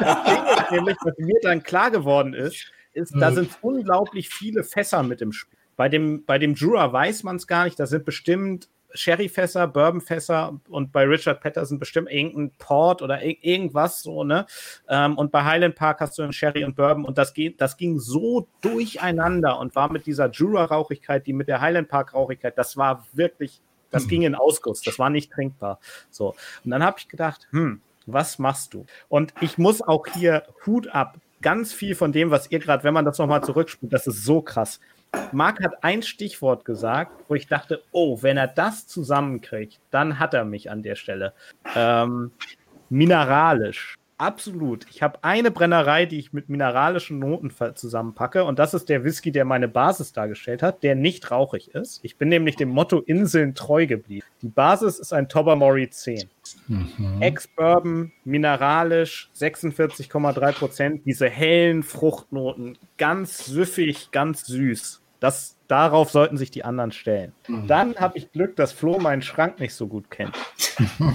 das 0.00 0.24
Ding 0.24 0.44
ist 0.44 0.70
nämlich, 0.72 0.96
was 1.02 1.14
mir 1.18 1.38
dann 1.42 1.62
klar 1.62 1.90
geworden 1.90 2.34
ist, 2.34 2.72
ist, 2.94 3.14
da 3.16 3.30
sind 3.30 3.50
unglaublich 3.62 4.28
viele 4.28 4.64
Fässer 4.64 5.02
mit 5.02 5.22
im 5.22 5.32
Spiel. 5.32 5.58
Bei 5.76 5.88
dem, 5.88 6.24
bei 6.24 6.38
dem 6.38 6.54
Jura 6.54 6.92
weiß 6.92 7.22
man 7.22 7.36
es 7.36 7.46
gar 7.46 7.64
nicht, 7.64 7.78
da 7.78 7.86
sind 7.86 8.04
bestimmt 8.04 8.68
Sherryfässer, 8.94 9.68
Bourbonfässer 9.68 10.60
und 10.68 10.92
bei 10.92 11.04
Richard 11.04 11.40
Patterson 11.40 11.78
bestimmt 11.78 12.10
irgendein 12.10 12.50
Port 12.58 13.00
oder 13.00 13.22
irgendwas 13.22 14.02
so, 14.02 14.22
ne? 14.22 14.44
Ähm, 14.88 15.16
und 15.16 15.32
bei 15.32 15.44
Highland 15.44 15.76
Park 15.76 16.00
hast 16.00 16.18
du 16.18 16.22
einen 16.22 16.34
Sherry 16.34 16.64
und 16.64 16.76
Bourbon 16.76 17.06
und 17.06 17.16
das, 17.16 17.32
geht, 17.32 17.60
das 17.62 17.78
ging 17.78 17.98
so 17.98 18.48
durcheinander 18.60 19.58
und 19.58 19.74
war 19.74 19.90
mit 19.90 20.04
dieser 20.06 20.28
Jura-Rauchigkeit, 20.28 21.26
die 21.26 21.32
mit 21.32 21.48
der 21.48 21.62
Highland 21.62 21.88
Park-Rauchigkeit, 21.88 22.58
das 22.58 22.76
war 22.76 23.06
wirklich 23.14 23.62
das 23.92 24.04
mhm. 24.04 24.08
ging 24.08 24.22
in 24.22 24.34
Ausguss, 24.34 24.82
das 24.82 24.98
war 24.98 25.10
nicht 25.10 25.30
trinkbar. 25.30 25.78
So. 26.10 26.34
Und 26.64 26.70
dann 26.72 26.82
habe 26.82 26.98
ich 26.98 27.08
gedacht, 27.08 27.46
hm, 27.50 27.80
was 28.06 28.38
machst 28.40 28.74
du? 28.74 28.86
Und 29.08 29.32
ich 29.40 29.58
muss 29.58 29.80
auch 29.80 30.06
hier 30.06 30.42
Hut 30.66 30.88
ab. 30.88 31.18
Ganz 31.40 31.72
viel 31.72 31.94
von 31.94 32.12
dem, 32.12 32.30
was 32.30 32.50
ihr 32.50 32.58
gerade, 32.58 32.84
wenn 32.84 32.94
man 32.94 33.04
das 33.04 33.18
nochmal 33.18 33.42
zurückspielt, 33.42 33.92
das 33.92 34.06
ist 34.06 34.24
so 34.24 34.42
krass. 34.42 34.80
Marc 35.32 35.62
hat 35.62 35.84
ein 35.84 36.02
Stichwort 36.02 36.64
gesagt, 36.64 37.12
wo 37.28 37.34
ich 37.34 37.46
dachte, 37.46 37.82
oh, 37.92 38.22
wenn 38.22 38.36
er 38.36 38.46
das 38.46 38.86
zusammenkriegt, 38.86 39.78
dann 39.90 40.18
hat 40.18 40.34
er 40.34 40.44
mich 40.44 40.70
an 40.70 40.82
der 40.82 40.94
Stelle. 40.94 41.34
Ähm, 41.74 42.32
mineralisch. 42.88 43.98
Absolut. 44.18 44.86
Ich 44.90 45.02
habe 45.02 45.18
eine 45.22 45.50
Brennerei, 45.50 46.06
die 46.06 46.18
ich 46.18 46.32
mit 46.32 46.48
mineralischen 46.48 47.18
Noten 47.18 47.52
zusammenpacke. 47.74 48.44
Und 48.44 48.58
das 48.58 48.72
ist 48.72 48.88
der 48.88 49.04
Whisky, 49.04 49.32
der 49.32 49.44
meine 49.44 49.68
Basis 49.68 50.12
dargestellt 50.12 50.62
hat, 50.62 50.82
der 50.82 50.94
nicht 50.94 51.30
rauchig 51.30 51.74
ist. 51.74 52.00
Ich 52.04 52.18
bin 52.18 52.28
nämlich 52.28 52.56
dem 52.56 52.68
Motto 52.68 53.00
Inseln 53.00 53.54
treu 53.54 53.86
geblieben. 53.86 54.24
Die 54.40 54.48
Basis 54.48 54.98
ist 54.98 55.12
ein 55.12 55.28
Tobermory 55.28 55.90
10. 55.90 56.28
Mhm. 56.68 57.20
Ex-Bourbon, 57.20 58.12
mineralisch, 58.24 59.30
46,3 59.36 60.52
Prozent. 60.52 61.02
Diese 61.04 61.28
hellen 61.28 61.82
Fruchtnoten, 61.82 62.78
ganz 62.98 63.44
süffig, 63.46 64.10
ganz 64.12 64.46
süß. 64.46 65.00
Das, 65.18 65.56
darauf 65.68 66.10
sollten 66.10 66.36
sich 66.36 66.50
die 66.50 66.64
anderen 66.64 66.92
stellen. 66.92 67.32
Mhm. 67.48 67.66
Dann 67.66 67.96
habe 67.96 68.18
ich 68.18 68.30
Glück, 68.32 68.56
dass 68.56 68.72
Flo 68.72 68.98
meinen 68.98 69.22
Schrank 69.22 69.58
nicht 69.58 69.74
so 69.74 69.86
gut 69.88 70.10
kennt. 70.10 70.36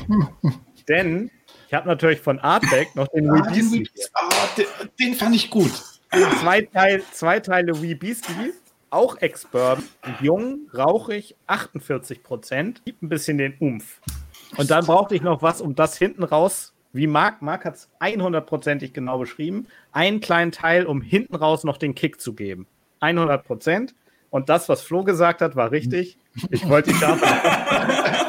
Denn 0.87 1.29
ich 1.67 1.73
habe 1.73 1.87
natürlich 1.87 2.21
von 2.21 2.39
Artback 2.39 2.95
noch 2.95 3.07
den 3.09 3.29
ah, 3.29 3.35
Wee 3.35 3.53
Beastie. 3.53 3.89
Ah, 4.13 4.29
den, 4.57 4.65
den, 4.99 5.13
fand 5.15 5.35
ich 5.35 5.49
gut. 5.49 5.71
Zwei, 6.39 6.61
Teil, 6.61 7.03
zwei 7.11 7.39
Teile 7.39 7.81
Wee 7.81 7.95
Beastie, 7.95 8.53
auch 8.89 9.17
Ex-Bourbon, 9.17 9.83
jung, 10.21 10.69
rauchig, 10.73 11.35
48 11.47 12.23
Prozent, 12.23 12.85
gibt 12.85 13.03
ein 13.03 13.09
bisschen 13.09 13.37
den 13.37 13.55
Umf. 13.59 13.99
Und 14.55 14.71
dann 14.71 14.85
brauchte 14.85 15.15
ich 15.15 15.21
noch 15.21 15.41
was, 15.41 15.59
um 15.59 15.75
das 15.75 15.97
hinten 15.97 16.23
raus, 16.23 16.73
wie 16.93 17.07
Marc, 17.07 17.41
Marc 17.41 17.65
hat 17.65 17.75
es 17.75 17.89
100%ig 17.99 18.93
genau 18.93 19.19
beschrieben, 19.19 19.67
einen 19.91 20.21
kleinen 20.21 20.53
Teil, 20.53 20.85
um 20.85 21.01
hinten 21.01 21.35
raus 21.35 21.65
noch 21.65 21.77
den 21.77 21.95
Kick 21.95 22.21
zu 22.21 22.33
geben. 22.33 22.65
100 23.01 23.43
Prozent. 23.45 23.93
Und 24.29 24.49
das, 24.49 24.69
was 24.69 24.81
Flo 24.81 25.03
gesagt 25.03 25.41
hat, 25.41 25.55
war 25.55 25.71
richtig. 25.71 26.17
Ich 26.49 26.67
wollte 26.67 26.91
die 26.91 26.95
Schafe. 26.95 27.25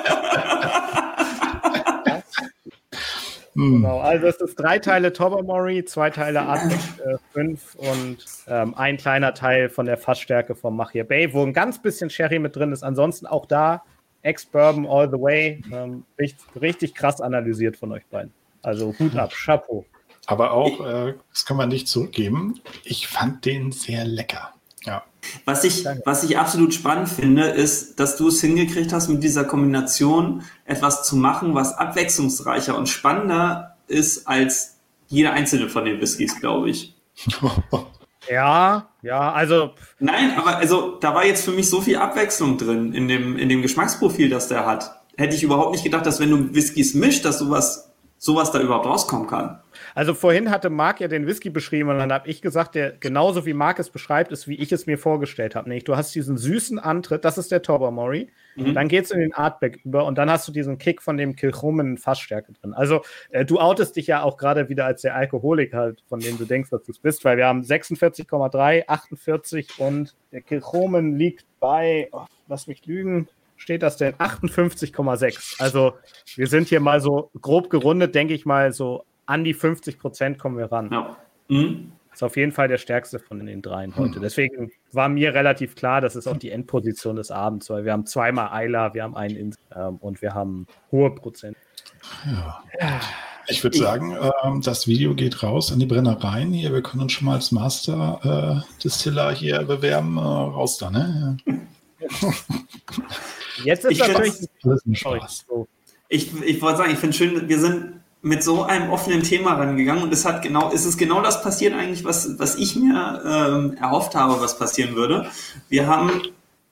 Genau, 3.59 3.99
also 3.99 4.29
es 4.29 4.37
ist 4.37 4.55
drei 4.55 4.79
Teile 4.79 5.13
Tobermory, 5.13 5.85
zwei 5.85 6.11
Teile 6.11 6.43
Arctic 6.43 6.79
äh, 7.05 7.17
5 7.33 7.75
und 7.75 8.19
ähm, 8.47 8.73
ein 8.75 8.97
kleiner 8.97 9.35
Teil 9.35 9.69
von 9.69 9.85
der 9.85 9.99
Fassstärke 9.99 10.55
vom 10.55 10.77
Machir 10.77 11.03
Bay, 11.03 11.33
wo 11.33 11.43
ein 11.43 11.53
ganz 11.53 11.83
bisschen 11.83 12.09
Sherry 12.09 12.39
mit 12.39 12.55
drin 12.55 12.71
ist. 12.71 12.85
Ansonsten 12.85 13.27
auch 13.27 13.47
da 13.47 13.83
Ex-Bourbon 14.23 14.87
all 14.87 15.11
the 15.11 15.21
way. 15.21 15.61
Ähm, 15.73 16.05
richtig, 16.21 16.47
richtig 16.61 16.95
krass 16.95 17.21
analysiert 17.21 17.77
von 17.77 17.91
euch 17.91 18.07
beiden. 18.07 18.33
Also 18.63 18.95
Hut 18.97 19.17
ab, 19.17 19.33
Chapeau. 19.33 19.85
Aber 20.27 20.53
auch, 20.53 20.87
äh, 20.87 21.15
das 21.31 21.45
kann 21.45 21.57
man 21.57 21.69
nicht 21.69 21.89
zurückgeben, 21.89 22.61
ich 22.85 23.09
fand 23.09 23.45
den 23.45 23.73
sehr 23.73 24.05
lecker. 24.05 24.53
Ja. 24.85 25.03
Was 25.45 25.65
ich, 25.65 25.83
Danke. 25.83 26.03
was 26.05 26.25
ich 26.25 26.39
absolut 26.39 26.75
spannend 26.75 27.09
finde, 27.09 27.45
ist, 27.45 27.99
dass 28.01 28.17
du 28.17 28.29
es 28.29 28.41
hingekriegt 28.41 28.93
hast, 28.93 29.09
mit 29.09 29.23
dieser 29.23 29.45
Kombination 29.45 30.43
etwas 30.65 31.05
zu 31.05 31.17
machen, 31.17 31.55
was 31.55 31.77
abwechslungsreicher 31.77 32.77
und 32.77 32.89
spannender 32.89 33.77
ist 33.87 34.27
als 34.27 34.77
jeder 35.09 35.33
einzelne 35.33 35.69
von 35.69 35.85
den 35.85 36.01
Whiskys, 36.01 36.39
glaube 36.41 36.71
ich. 36.71 36.95
Ja, 38.31 38.89
ja, 39.03 39.33
also 39.33 39.71
Nein, 39.99 40.35
aber 40.37 40.57
also 40.57 40.97
da 41.01 41.15
war 41.15 41.25
jetzt 41.25 41.45
für 41.45 41.51
mich 41.51 41.69
so 41.69 41.81
viel 41.81 41.97
Abwechslung 41.97 42.59
drin 42.59 42.93
in 42.93 43.09
dem, 43.09 43.39
in 43.39 43.49
dem 43.49 43.63
Geschmacksprofil, 43.63 44.29
das 44.29 44.49
der 44.49 44.67
hat. 44.67 45.01
Hätte 45.17 45.35
ich 45.35 45.43
überhaupt 45.43 45.73
nicht 45.73 45.85
gedacht, 45.85 46.07
dass 46.07 46.21
wenn 46.21 46.31
du 46.31 46.55
Whiskys 46.55 46.95
mischt, 46.95 47.25
dass 47.25 47.39
sowas, 47.39 47.88
sowas 48.19 48.51
da 48.51 48.61
überhaupt 48.61 48.87
rauskommen 48.87 49.29
kann. 49.29 49.61
Also 49.95 50.13
vorhin 50.13 50.51
hatte 50.51 50.71
Marc 50.71 51.01
ja 51.01 51.07
den 51.07 51.27
Whisky 51.27 51.51
beschrieben 51.51 51.89
und 51.89 51.99
dann 51.99 52.13
habe 52.13 52.29
ich 52.29 52.43
gesagt, 52.43 52.75
der 52.75 52.93
genauso 52.93 53.47
wie 53.47 53.55
Marc 53.55 53.79
es 53.79 53.91
beschreibt, 53.91 54.33
ist, 54.33 54.49
wie 54.49 54.57
ich 54.57 54.73
es 54.73 54.87
mir 54.87 54.99
vorgestellt 54.99 55.55
habe. 55.55 55.69
Nämlich, 55.69 55.85
du 55.85 55.97
hast 55.97 56.15
diesen 56.15 56.37
süßen 56.37 56.81
Antritt, 56.81 57.25
das 57.25 57.39
ist 57.39 57.53
der 57.53 57.63
Tobermory. 57.63 58.29
Mhm. 58.57 58.75
Dann 58.75 58.89
geht 58.89 59.05
es 59.05 59.13
in 59.13 59.21
den 59.21 59.35
Artback 59.35 59.81
über 59.85 60.05
und 60.05 60.19
dann 60.19 60.29
hast 60.31 60.49
du 60.49 60.53
diesen 60.53 60.79
Kick 60.79 61.01
von 61.01 61.17
dem 61.17 61.37
Kilchrumen 61.37 61.97
Fassstärke 61.97 62.53
drin. 62.53 62.75
Also 62.75 63.03
äh, 63.31 63.45
du 63.45 63.61
outest 63.61 63.95
dich 63.95 64.09
ja 64.09 64.23
auch 64.23 64.37
gerade 64.37 64.69
wieder 64.69 64.85
als 64.85 65.03
der 65.03 65.15
Alkoholik 65.15 65.73
halt, 65.73 66.03
von 66.09 66.19
dem 66.19 66.37
du 66.39 66.45
denkst, 66.45 66.71
dass 66.71 66.83
du 66.83 66.91
es 66.91 66.99
bist, 66.99 67.25
weil 67.25 67.37
wir 67.37 67.47
haben 67.47 67.63
46,3, 67.63 68.89
48 68.89 69.79
und 69.79 70.17
der 70.33 70.41
Kilchrumen 70.41 71.17
liegt 71.17 71.47
bei, 71.61 72.09
oh, 72.11 72.25
lass 72.49 72.67
mich 72.67 72.85
lügen, 72.85 73.29
steht 73.59 73.83
das 73.83 73.97
denn? 73.97 74.15
58,6. 74.15 75.61
Also 75.61 75.95
wir 76.37 76.47
sind 76.47 76.69
hier 76.69 76.81
mal 76.81 77.01
so 77.01 77.31
grob 77.41 77.69
gerundet, 77.69 78.15
denke 78.15 78.35
ich 78.35 78.47
mal, 78.47 78.73
so 78.73 79.05
an 79.27 79.45
die 79.45 79.55
50 79.55 79.99
Prozent 79.99 80.39
kommen 80.39 80.57
wir 80.57 80.73
ran. 80.73 80.91
Ja. 80.91 81.17
Mhm. 81.49 81.93
Ist 82.13 82.23
auf 82.25 82.37
jeden 82.37 82.51
Fall 82.51 82.67
der 82.67 82.79
stärkste 82.79 83.21
von 83.21 83.45
den 83.47 83.63
dreien 83.63 83.95
heute. 83.95 84.19
Deswegen 84.19 84.73
war 84.91 85.09
mir 85.09 85.35
relativ 85.35 85.77
klar, 85.77 86.01
das 86.01 86.17
ist 86.17 86.27
auch 86.27 86.37
die 86.37 86.51
Endposition 86.51 87.15
des 87.15 87.31
Abends, 87.31 87.71
weil 87.71 87.85
wir 87.85 87.93
haben 87.93 88.07
zweimal 88.07 88.49
Eiler, 88.51 88.93
wir 88.93 89.05
haben 89.05 89.15
einen 89.15 89.37
Ins 89.37 89.57
ähm, 89.77 89.99
und 89.99 90.21
wir 90.21 90.35
haben 90.35 90.67
hohe 90.91 91.15
Prozent. 91.15 91.57
Ja. 92.27 92.65
Ich 93.47 93.63
würde 93.63 93.79
sagen, 93.79 94.17
ähm, 94.45 94.63
das 94.63 94.89
Video 94.89 95.15
geht 95.15 95.43
raus 95.43 95.73
an 95.73 95.79
die 95.79 95.87
Brennereien 95.87 96.53
hier. 96.53 96.73
Wir 96.73 96.83
können 96.83 97.03
uns 97.03 97.13
schon 97.13 97.27
mal 97.27 97.37
als 97.37 97.53
Master 97.53 98.65
äh, 98.67 98.83
Distiller 98.83 99.31
hier 99.33 99.63
bewerben. 99.63 100.17
Äh, 100.17 100.21
raus 100.21 100.77
da, 100.77 100.91
ne? 100.91 101.37
Jetzt 103.65 103.85
ist 103.85 103.93
Ich 103.93 103.99
natürlich 103.99 104.49
ein. 104.65 104.95
Spaß. 104.95 105.47
Ich, 106.09 106.43
ich 106.43 106.63
wollte 106.63 106.79
sagen, 106.79 106.93
ich 106.93 106.99
finde 106.99 107.17
schön, 107.17 107.49
wir 107.49 107.59
sind 107.59 108.01
mit 108.23 108.43
so 108.43 108.63
einem 108.63 108.91
offenen 108.91 109.23
Thema 109.23 109.55
rangegangen 109.55 110.03
und 110.03 110.13
es 110.13 110.25
hat 110.25 110.43
genau, 110.43 110.73
es 110.73 110.85
ist 110.85 110.99
genau 110.99 111.23
das 111.23 111.43
passiert 111.43 111.75
eigentlich, 111.75 112.05
was, 112.05 112.39
was 112.39 112.57
ich 112.57 112.75
mir 112.77 113.23
ähm, 113.25 113.77
erhofft 113.81 114.15
habe, 114.15 114.41
was 114.41 114.59
passieren 114.59 114.97
würde. 114.97 115.31
Wir 115.69 115.87
haben 115.87 116.11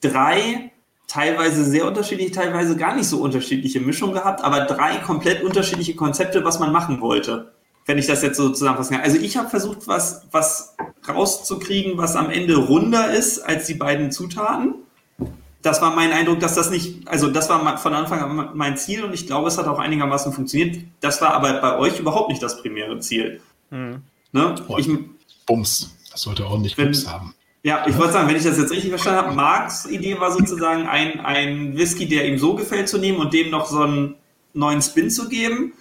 drei 0.01 0.73
teilweise 1.07 1.65
sehr 1.65 1.87
unterschiedliche, 1.87 2.33
teilweise 2.33 2.77
gar 2.77 2.97
nicht 2.97 3.09
so 3.09 3.23
unterschiedliche 3.23 3.81
Mischungen 3.81 4.15
gehabt, 4.15 4.43
aber 4.43 4.63
drei 4.63 4.97
komplett 4.97 5.43
unterschiedliche 5.45 5.95
Konzepte, 5.95 6.45
was 6.45 6.59
man 6.59 6.73
machen 6.73 7.01
wollte. 7.01 7.53
Wenn 7.85 7.99
ich 7.99 8.07
das 8.09 8.23
jetzt 8.23 8.37
so 8.37 8.49
zusammenfassen 8.49 8.95
kann. 8.95 9.05
Also 9.05 9.17
ich 9.17 9.37
habe 9.37 9.49
versucht, 9.49 9.87
was, 9.87 10.27
was 10.33 10.75
rauszukriegen, 11.09 11.97
was 11.97 12.17
am 12.17 12.31
Ende 12.31 12.57
runder 12.57 13.13
ist 13.13 13.39
als 13.39 13.67
die 13.67 13.75
beiden 13.75 14.11
Zutaten 14.11 14.75
das 15.67 15.83
war 15.83 15.95
mein 15.95 16.13
Eindruck, 16.13 16.39
dass 16.41 16.55
das 16.55 16.71
nicht, 16.71 17.09
also 17.09 17.29
das 17.29 17.49
war 17.51 17.77
von 17.79 17.93
Anfang 17.93 18.21
an 18.21 18.51
mein 18.55 18.77
Ziel 18.77 19.05
und 19.05 19.13
ich 19.13 19.27
glaube, 19.27 19.49
es 19.49 19.59
hat 19.59 19.67
auch 19.67 19.79
einigermaßen 19.81 20.33
funktioniert. 20.33 20.79
Das 21.01 21.21
war 21.21 21.35
aber 21.35 21.55
bei 21.61 21.79
euch 21.79 21.99
überhaupt 21.99 22.29
nicht 22.31 22.43
das 22.43 22.63
primäre 22.63 23.01
Ziel. 23.01 23.41
Mhm. 23.71 24.03
Ne? 24.33 24.55
Oh. 24.69 24.77
Ich, 24.79 24.89
Bums. 25.45 25.97
Das 26.11 26.23
sollte 26.23 26.47
ordentlich 26.47 26.79
Wenn- 26.79 26.87
Bums 26.87 27.11
haben. 27.11 27.35
ja, 27.63 27.85
ich 27.89 27.99
wollte 27.99 28.13
sagen, 28.13 28.29
wenn 28.29 28.37
ich 28.37 28.45
das 28.45 28.59
jetzt 28.59 28.71
richtig 28.71 28.91
verstanden 28.91 29.27
habe, 29.27 29.35
Marks 29.35 29.87
Idee 29.87 30.19
war 30.21 30.31
sozusagen 30.31 30.87
ein, 30.87 31.21
ein 31.21 31.77
Whisky, 31.77 32.07
der 32.09 32.29
ihm 32.29 32.39
so 32.39 32.55
gefällt, 32.55 32.89
zu 32.89 32.99
nehmen 32.99 33.19
und 33.19 33.35
dem 33.35 33.51
noch 33.51 33.67
so 33.67 33.81
einen 33.81 34.15
neuen 34.55 34.81
Spin 34.81 35.11
zu 35.11 35.29
geben. 35.29 35.73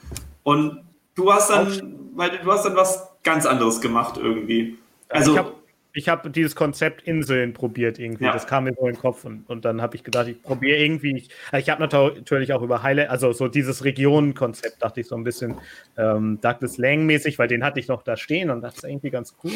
Und 0.44 0.80
du 1.14 1.32
hast 1.32 1.52
dann, 1.52 1.96
weil 2.16 2.40
du 2.44 2.52
hast 2.52 2.64
dann 2.66 2.76
was 2.76 3.08
ganz 3.24 3.46
anderes 3.46 3.82
gemacht 3.82 4.18
irgendwie. 4.18 4.78
Also, 5.10 5.34
ich 5.34 5.38
habe 5.38 5.54
ich 5.96 6.10
hab 6.10 6.32
dieses 6.34 6.56
Konzept 6.56 7.04
Inseln 7.04 7.54
probiert 7.54 7.98
irgendwie. 8.00 8.26
Ja. 8.26 8.34
Das 8.34 8.46
kam 8.48 8.66
mir 8.66 8.74
so 8.74 8.86
in 8.86 8.94
den 8.94 9.02
Kopf 9.02 9.24
und, 9.24 9.50
und 9.50 9.64
dann 9.64 9.82
habe 9.82 9.96
ich 9.96 10.04
gedacht, 10.04 10.28
ich 10.28 10.42
probiere 10.44 10.78
irgendwie. 10.78 11.16
Ich, 11.16 11.30
ich 11.58 11.70
habe 11.70 11.82
natürlich 11.82 12.52
auch 12.54 12.62
über 12.62 12.84
Highland, 12.84 13.10
also 13.10 13.32
so 13.32 13.48
dieses 13.48 13.86
Regionenkonzept, 13.86 14.84
dachte 14.84 15.00
ich 15.00 15.08
so 15.08 15.16
ein 15.16 15.24
bisschen 15.24 15.56
ähm, 15.98 16.40
Douglas 16.42 16.78
Lang-mäßig, 16.78 17.40
weil 17.40 17.48
den 17.48 17.64
hatte 17.64 17.80
ich 17.80 17.88
noch 17.88 18.04
da 18.04 18.18
stehen 18.18 18.50
und 18.50 18.62
das 18.62 18.76
ist 18.76 18.84
irgendwie 18.84 19.10
ganz 19.10 19.36
cool. 19.44 19.54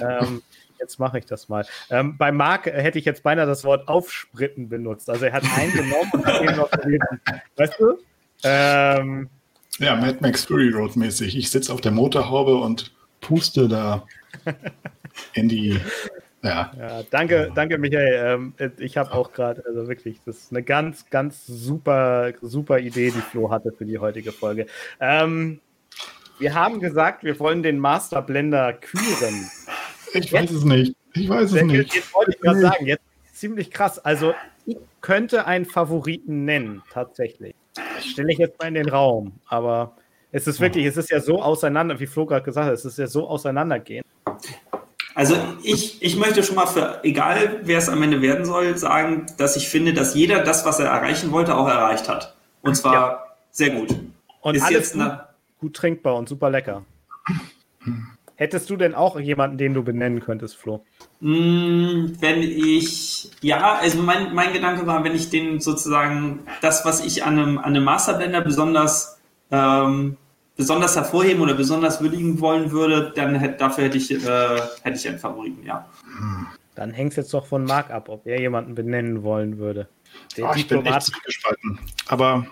ähm, 0.00 0.42
jetzt 0.78 1.00
mache 1.00 1.18
ich 1.18 1.26
das 1.26 1.48
mal. 1.48 1.66
Ähm, 1.90 2.16
bei 2.16 2.30
Marc 2.30 2.66
hätte 2.66 3.00
ich 3.00 3.04
jetzt 3.04 3.24
beinahe 3.24 3.46
das 3.46 3.64
Wort 3.64 3.88
aufspritten 3.88 4.68
benutzt. 4.68 5.10
Also 5.10 5.24
er 5.24 5.32
hat 5.32 5.44
einen 5.56 5.72
genommen 5.72 6.10
und 6.12 6.24
hat 6.24 6.40
den 6.40 6.56
noch 6.56 6.68
verlesen. 6.68 7.20
Weißt 7.56 7.74
du? 7.80 7.98
Ähm, 8.44 9.28
Ja, 9.78 9.96
Mad 9.96 10.18
Max 10.20 10.44
Fury 10.44 10.70
Road 10.70 10.94
mäßig. 10.94 11.36
Ich 11.36 11.50
sitze 11.50 11.72
auf 11.72 11.80
der 11.80 11.90
Motorhaube 11.90 12.54
und 12.54 12.94
puste 13.20 13.66
da 13.66 14.06
in 15.34 15.48
die. 15.48 15.80
Ja, 16.42 16.72
Ja, 16.78 17.02
danke, 17.10 17.50
danke 17.54 17.78
Michael. 17.78 18.52
Ähm, 18.58 18.72
ich 18.78 18.98
habe 18.98 19.12
auch 19.12 19.32
gerade, 19.32 19.64
also 19.66 19.88
wirklich, 19.88 20.20
das 20.26 20.36
ist 20.36 20.52
eine 20.52 20.62
ganz, 20.62 21.08
ganz 21.08 21.46
super, 21.46 22.32
super 22.42 22.78
Idee, 22.78 23.10
die 23.10 23.22
Flo 23.22 23.50
hatte 23.50 23.72
für 23.72 23.86
die 23.86 23.98
heutige 23.98 24.30
Folge. 24.30 24.66
Ähm, 25.00 25.60
wir 26.38 26.54
haben 26.54 26.80
gesagt, 26.80 27.24
wir 27.24 27.38
wollen 27.40 27.62
den 27.62 27.78
Master 27.78 28.20
Blender 28.20 28.74
küren. 28.74 29.48
ich 30.12 30.32
weiß 30.32 30.50
es 30.50 30.64
nicht. 30.64 30.94
Ich 31.14 31.28
weiß 31.28 31.50
es 31.52 31.54
Jetzt, 31.54 31.66
nicht. 31.66 31.94
jetzt 31.94 32.14
wollte 32.14 32.32
ich 32.32 32.40
gerade 32.40 32.60
sagen, 32.60 32.86
jetzt 32.86 33.02
ist 33.24 33.36
ziemlich 33.40 33.70
krass. 33.70 33.98
Also 33.98 34.34
ich 34.66 34.76
könnte 35.00 35.46
einen 35.46 35.64
Favoriten 35.64 36.44
nennen, 36.44 36.82
tatsächlich. 36.92 37.54
Stelle 38.00 38.32
ich 38.32 38.38
jetzt 38.38 38.58
mal 38.58 38.68
in 38.68 38.74
den 38.74 38.88
Raum, 38.88 39.32
aber 39.46 39.96
es 40.32 40.46
ist 40.46 40.60
wirklich, 40.60 40.84
es 40.86 40.96
ist 40.96 41.10
ja 41.10 41.20
so 41.20 41.40
auseinander, 41.40 41.98
wie 42.00 42.06
Flo 42.06 42.26
gerade 42.26 42.44
gesagt 42.44 42.66
hat, 42.66 42.74
es 42.74 42.84
ist 42.84 42.98
ja 42.98 43.06
so 43.06 43.28
auseinandergehen. 43.28 44.04
Also 45.14 45.36
ich, 45.62 46.02
ich 46.02 46.16
möchte 46.16 46.42
schon 46.42 46.56
mal 46.56 46.66
für, 46.66 47.00
egal 47.04 47.60
wer 47.62 47.78
es 47.78 47.88
am 47.88 48.02
Ende 48.02 48.20
werden 48.20 48.44
soll, 48.44 48.76
sagen, 48.76 49.26
dass 49.38 49.56
ich 49.56 49.68
finde, 49.68 49.94
dass 49.94 50.14
jeder 50.14 50.42
das, 50.42 50.64
was 50.64 50.80
er 50.80 50.86
erreichen 50.86 51.30
wollte, 51.30 51.56
auch 51.56 51.68
erreicht 51.68 52.08
hat. 52.08 52.34
Und 52.62 52.74
zwar 52.76 52.92
Ja. 52.94 53.24
sehr 53.50 53.70
gut. 53.70 53.94
Und 54.40 54.56
Ist 54.56 54.62
alles 54.62 54.72
jetzt 54.78 54.94
gut, 54.94 55.12
gut 55.60 55.74
trinkbar 55.76 56.16
und 56.16 56.28
super 56.28 56.50
lecker. 56.50 56.84
Hättest 58.36 58.68
du 58.68 58.76
denn 58.76 58.94
auch 58.96 59.18
jemanden, 59.20 59.58
den 59.58 59.74
du 59.74 59.84
benennen 59.84 60.18
könntest, 60.18 60.56
Flo? 60.56 60.84
Mm, 61.20 62.14
Wenn 62.18 62.42
ich, 62.42 63.30
ja, 63.40 63.74
also 63.76 64.02
mein, 64.02 64.34
mein 64.34 64.52
Gedanke 64.52 64.86
war, 64.88 65.04
wenn 65.04 65.14
ich 65.14 65.30
den 65.30 65.60
sozusagen, 65.60 66.40
das, 66.60 66.84
was 66.84 67.04
ich 67.04 67.22
an 67.22 67.38
einem, 67.38 67.58
an 67.58 67.64
einem 67.66 67.84
Masterblender 67.84 68.40
besonders, 68.40 69.18
ähm, 69.52 70.16
besonders 70.56 70.96
hervorheben 70.96 71.42
oder 71.42 71.54
besonders 71.54 72.00
würdigen 72.00 72.40
wollen 72.40 72.70
würde, 72.70 73.12
dann 73.14 73.34
hätte, 73.34 73.58
dafür 73.58 73.84
hätte 73.84 73.98
ich, 73.98 74.10
äh, 74.10 74.16
hätte 74.82 74.96
ich 74.96 75.08
einen 75.08 75.18
Favoriten, 75.18 75.64
ja. 75.66 75.88
Dann 76.74 76.92
hängt 76.92 77.12
es 77.12 77.16
jetzt 77.16 77.34
doch 77.34 77.46
von 77.46 77.64
Marc 77.64 77.90
ab, 77.90 78.08
ob 78.08 78.26
er 78.26 78.40
jemanden 78.40 78.74
benennen 78.74 79.22
wollen 79.22 79.58
würde. 79.58 79.88
Der 80.36 80.50
Oh, 80.50 80.52
ich 80.54 80.66
bin 80.66 80.84
echt 80.84 81.02
zurückgespalten. 81.02 81.78
Aber 82.06 82.46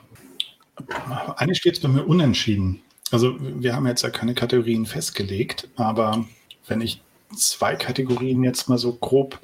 eigentlich 1.36 1.59
steht 1.59 1.74
es 1.74 1.80
bei 1.80 1.88
mir 1.88 2.05
unentschieden. 2.05 2.80
Also 3.11 3.36
wir 3.38 3.74
haben 3.74 3.86
jetzt 3.86 4.03
ja 4.03 4.11
keine 4.11 4.34
Kategorien 4.34 4.86
festgelegt, 4.86 5.68
aber 5.76 6.24
wenn 6.66 6.80
ich 6.80 7.03
zwei 7.36 7.74
Kategorien 7.74 8.42
jetzt 8.42 8.68
mal 8.68 8.78
so 8.78 8.94
grob 8.94 9.38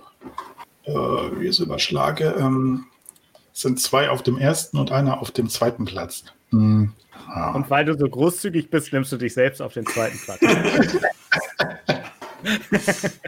äh, 0.84 0.92
wie 0.92 1.46
es 1.46 1.58
überschlage, 1.58 2.34
ähm, 2.38 2.86
sind 3.52 3.80
zwei 3.80 4.10
auf 4.10 4.22
dem 4.22 4.38
ersten 4.38 4.78
und 4.78 4.92
einer 4.92 5.20
auf 5.20 5.30
dem 5.30 5.48
zweiten 5.48 5.84
Platz. 5.84 6.24
Hm, 6.50 6.92
ja. 7.28 7.52
Und 7.52 7.70
weil 7.70 7.84
du 7.84 7.96
so 7.96 8.08
großzügig 8.08 8.70
bist, 8.70 8.92
nimmst 8.92 9.12
du 9.12 9.16
dich 9.16 9.34
selbst 9.34 9.60
auf 9.60 9.74
den 9.74 9.86
zweiten 9.86 10.18
Platz. 10.18 10.40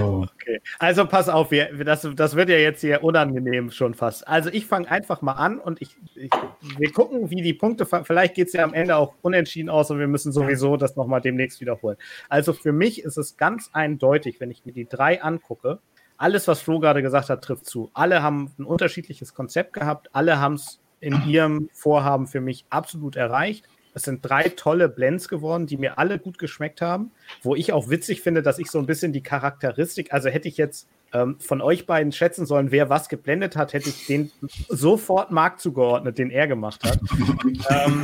Oh. 0.00 0.24
Okay. 0.34 0.60
Also 0.78 1.06
pass 1.06 1.28
auf, 1.28 1.50
wir, 1.50 1.84
das, 1.84 2.08
das 2.14 2.36
wird 2.36 2.48
ja 2.48 2.56
jetzt 2.56 2.80
hier 2.80 3.02
unangenehm 3.02 3.70
schon 3.70 3.94
fast. 3.94 4.26
Also 4.26 4.50
ich 4.50 4.66
fange 4.66 4.90
einfach 4.90 5.20
mal 5.22 5.32
an 5.32 5.58
und 5.58 5.82
ich, 5.82 5.96
ich 6.14 6.30
wir 6.76 6.92
gucken, 6.92 7.30
wie 7.30 7.42
die 7.42 7.54
Punkte, 7.54 7.86
vielleicht 7.86 8.34
geht 8.34 8.48
es 8.48 8.52
ja 8.52 8.64
am 8.64 8.74
Ende 8.74 8.96
auch 8.96 9.14
unentschieden 9.22 9.68
aus 9.68 9.90
und 9.90 9.98
wir 9.98 10.06
müssen 10.06 10.32
sowieso 10.32 10.76
das 10.76 10.96
nochmal 10.96 11.20
demnächst 11.20 11.60
wiederholen. 11.60 11.96
Also 12.28 12.52
für 12.52 12.72
mich 12.72 13.02
ist 13.02 13.18
es 13.18 13.36
ganz 13.36 13.70
eindeutig, 13.72 14.40
wenn 14.40 14.50
ich 14.50 14.64
mir 14.64 14.72
die 14.72 14.88
drei 14.88 15.22
angucke, 15.22 15.80
alles, 16.16 16.48
was 16.48 16.60
Flo 16.60 16.80
gerade 16.80 17.02
gesagt 17.02 17.28
hat, 17.28 17.44
trifft 17.44 17.66
zu. 17.66 17.90
Alle 17.94 18.22
haben 18.22 18.52
ein 18.58 18.64
unterschiedliches 18.64 19.34
Konzept 19.34 19.72
gehabt, 19.72 20.08
alle 20.12 20.40
haben 20.40 20.54
es 20.54 20.80
in 21.00 21.22
ihrem 21.26 21.68
Vorhaben 21.72 22.26
für 22.26 22.40
mich 22.40 22.64
absolut 22.70 23.16
erreicht. 23.16 23.64
es 23.94 24.02
sind 24.02 24.20
drei 24.22 24.48
tolle 24.50 24.88
Blends 24.88 25.28
geworden, 25.28 25.66
die 25.66 25.76
mir 25.76 25.98
alle 25.98 26.18
gut 26.18 26.38
geschmeckt 26.38 26.80
haben, 26.80 27.10
wo 27.42 27.56
ich 27.56 27.72
auch 27.72 27.90
witzig 27.90 28.20
finde, 28.20 28.42
dass 28.42 28.58
ich 28.58 28.70
so 28.70 28.78
ein 28.78 28.86
bisschen 28.86 29.12
die 29.12 29.22
Charakteristik, 29.22 30.12
also 30.12 30.28
hätte 30.28 30.46
ich 30.46 30.56
jetzt 30.56 30.88
ähm, 31.12 31.36
von 31.40 31.60
euch 31.60 31.86
beiden 31.86 32.12
schätzen 32.12 32.46
sollen, 32.46 32.70
wer 32.70 32.90
was 32.90 33.08
geblendet 33.08 33.56
hat, 33.56 33.72
hätte 33.72 33.88
ich 33.88 34.06
den 34.06 34.30
sofort 34.68 35.30
Marc 35.30 35.60
zugeordnet, 35.60 36.18
den 36.18 36.30
er 36.30 36.46
gemacht 36.46 36.84
hat. 36.84 37.00
ähm, 37.70 38.02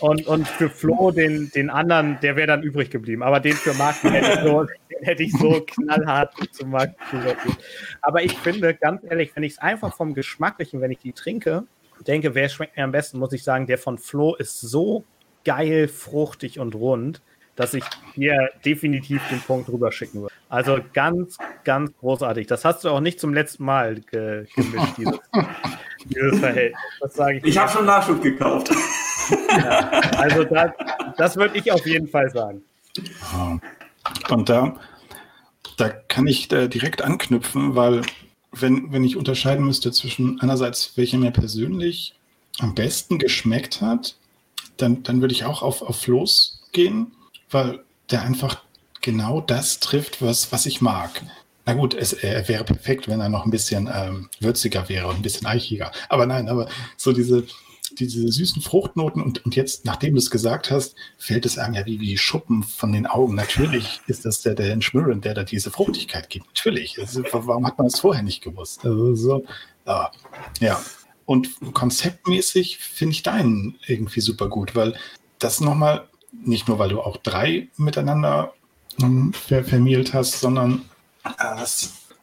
und, 0.00 0.26
und 0.26 0.48
für 0.48 0.68
Flo, 0.68 1.12
den, 1.12 1.50
den 1.54 1.70
anderen, 1.70 2.18
der 2.22 2.34
wäre 2.34 2.48
dann 2.48 2.62
übrig 2.62 2.90
geblieben. 2.90 3.22
Aber 3.22 3.38
den 3.38 3.52
für 3.52 3.74
Marc 3.74 4.02
hätte 4.02 4.32
ich 4.32 4.40
so, 4.40 4.66
hätte 5.02 5.22
ich 5.22 5.32
so 5.32 5.60
knallhart 5.66 6.34
zu 6.52 6.66
Marc. 6.66 6.94
Aber 8.00 8.22
ich 8.22 8.36
finde, 8.38 8.74
ganz 8.74 9.02
ehrlich, 9.04 9.32
wenn 9.34 9.42
ich 9.42 9.52
es 9.52 9.58
einfach 9.58 9.94
vom 9.94 10.14
Geschmacklichen, 10.14 10.80
wenn 10.80 10.90
ich 10.90 10.98
die 10.98 11.12
trinke, 11.12 11.64
denke, 12.06 12.34
wer 12.34 12.48
schmeckt 12.48 12.76
mir 12.76 12.84
am 12.84 12.92
besten, 12.92 13.18
muss 13.18 13.32
ich 13.32 13.44
sagen, 13.44 13.66
der 13.66 13.78
von 13.78 13.98
Flo 13.98 14.34
ist 14.34 14.60
so 14.60 15.04
geil, 15.44 15.88
fruchtig 15.88 16.58
und 16.58 16.74
rund 16.74 17.20
dass 17.56 17.74
ich 17.74 17.84
hier 18.14 18.50
definitiv 18.64 19.20
den 19.28 19.40
Punkt 19.40 19.68
rüberschicken 19.68 20.22
würde. 20.22 20.34
Also 20.48 20.78
ganz, 20.92 21.36
ganz 21.64 21.92
großartig. 21.98 22.46
Das 22.46 22.64
hast 22.64 22.84
du 22.84 22.88
auch 22.88 23.00
nicht 23.00 23.20
zum 23.20 23.34
letzten 23.34 23.64
Mal 23.64 24.00
ge 24.00 24.46
gemischt, 24.54 24.96
dieses, 24.96 25.20
dieses 26.04 26.38
Verhältnis. 26.38 26.80
Das 27.00 27.14
sage 27.14 27.38
ich. 27.38 27.44
Ich 27.44 27.58
habe 27.58 27.70
schon 27.70 27.86
Nachschub 27.86 28.22
gekauft. 28.22 28.70
Ja, 29.48 29.90
also 30.16 30.44
das, 30.44 30.70
das 31.16 31.36
würde 31.36 31.56
ich 31.58 31.70
auf 31.70 31.86
jeden 31.86 32.08
Fall 32.08 32.30
sagen. 32.30 32.62
Und 34.30 34.48
da, 34.48 34.74
da 35.82 35.88
kann 35.90 36.26
ich 36.26 36.48
da 36.48 36.66
direkt 36.66 37.02
anknüpfen, 37.02 37.74
weil 37.74 38.02
wenn, 38.52 38.92
wenn 38.92 39.04
ich 39.04 39.16
unterscheiden 39.16 39.64
müsste 39.64 39.92
zwischen 39.92 40.40
einerseits, 40.40 40.96
welcher 40.96 41.18
mir 41.18 41.30
persönlich 41.30 42.14
am 42.58 42.74
besten 42.74 43.18
geschmeckt 43.18 43.80
hat, 43.80 44.16
dann, 44.76 45.02
dann 45.02 45.20
würde 45.20 45.34
ich 45.34 45.44
auch 45.44 45.62
auf, 45.62 45.82
auf 45.82 46.00
Floß 46.00 46.60
gehen 46.72 47.12
weil 47.52 47.80
der 48.10 48.22
einfach 48.22 48.62
genau 49.00 49.40
das 49.40 49.80
trifft, 49.80 50.22
was, 50.22 50.52
was 50.52 50.66
ich 50.66 50.80
mag. 50.80 51.22
Na 51.64 51.74
gut, 51.74 51.94
es, 51.94 52.12
er 52.12 52.48
wäre 52.48 52.64
perfekt, 52.64 53.08
wenn 53.08 53.20
er 53.20 53.28
noch 53.28 53.44
ein 53.44 53.50
bisschen 53.50 53.88
ähm, 53.92 54.28
würziger 54.40 54.88
wäre 54.88 55.06
und 55.06 55.16
ein 55.16 55.22
bisschen 55.22 55.46
eichiger. 55.46 55.92
Aber 56.08 56.26
nein, 56.26 56.48
aber 56.48 56.68
so 56.96 57.12
diese, 57.12 57.44
diese 57.94 58.26
süßen 58.28 58.62
Fruchtnoten 58.62 59.22
und, 59.22 59.44
und 59.44 59.56
jetzt, 59.56 59.84
nachdem 59.84 60.14
du 60.14 60.18
es 60.18 60.30
gesagt 60.30 60.70
hast, 60.70 60.94
fällt 61.18 61.46
es 61.46 61.58
einem 61.58 61.74
ja 61.74 61.86
wie, 61.86 62.00
wie 62.00 62.16
Schuppen 62.16 62.62
von 62.62 62.92
den 62.92 63.06
Augen. 63.06 63.34
Natürlich 63.34 64.00
ist 64.06 64.24
das 64.24 64.42
der, 64.42 64.54
der 64.54 64.80
Schmürren, 64.80 65.20
der 65.20 65.34
da 65.34 65.44
diese 65.44 65.70
Fruchtigkeit 65.70 66.28
gibt. 66.30 66.46
Natürlich. 66.46 66.98
Also, 66.98 67.22
warum 67.32 67.66
hat 67.66 67.78
man 67.78 67.88
das 67.88 68.00
vorher 68.00 68.22
nicht 68.22 68.42
gewusst? 68.42 68.84
Also 68.84 69.14
so, 69.14 69.44
ah, 69.86 70.10
ja. 70.60 70.80
Und 71.24 71.48
konzeptmäßig 71.72 72.78
finde 72.78 73.12
ich 73.12 73.22
deinen 73.22 73.78
irgendwie 73.86 74.20
super 74.20 74.48
gut, 74.48 74.74
weil 74.74 74.94
das 75.38 75.60
nochmal 75.60 76.08
nicht 76.32 76.68
nur, 76.68 76.78
weil 76.78 76.88
du 76.88 77.00
auch 77.00 77.16
drei 77.18 77.68
miteinander 77.76 78.52
ähm, 79.00 79.32
ver 79.32 79.64
vermielt 79.64 80.14
hast, 80.14 80.40
sondern 80.40 80.82
äh, 81.24 81.64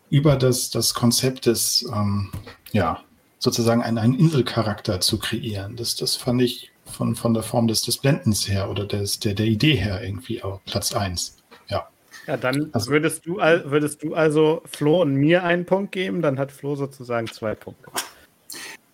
über 0.09 0.35
das, 0.35 0.69
das 0.69 0.93
Konzept 0.93 1.45
des, 1.45 1.87
ähm, 1.93 2.31
ja, 2.71 3.01
sozusagen 3.39 3.81
einen, 3.81 3.97
einen 3.97 4.13
Inselcharakter 4.13 4.99
zu 4.99 5.17
kreieren. 5.17 5.75
Das, 5.75 5.95
das 5.95 6.15
fand 6.15 6.41
ich 6.41 6.71
von, 6.85 7.15
von 7.15 7.33
der 7.33 7.43
Form 7.43 7.67
des, 7.67 7.81
des 7.81 7.97
Blendens 7.97 8.47
her 8.47 8.69
oder 8.69 8.85
des, 8.85 9.19
der, 9.19 9.33
der 9.33 9.45
Idee 9.45 9.75
her 9.75 10.03
irgendwie 10.03 10.43
auch 10.43 10.59
Platz 10.65 10.93
1. 10.93 11.37
Ja. 11.69 11.87
Ja, 12.27 12.37
dann 12.37 12.69
also, 12.73 12.91
würdest, 12.91 13.25
du, 13.25 13.37
würdest 13.37 14.03
du 14.03 14.13
also 14.13 14.61
Flo 14.65 15.01
und 15.01 15.15
mir 15.15 15.43
einen 15.43 15.65
Punkt 15.65 15.91
geben, 15.91 16.21
dann 16.21 16.37
hat 16.37 16.51
Flo 16.51 16.75
sozusagen 16.75 17.27
zwei 17.27 17.55
Punkte. 17.55 17.89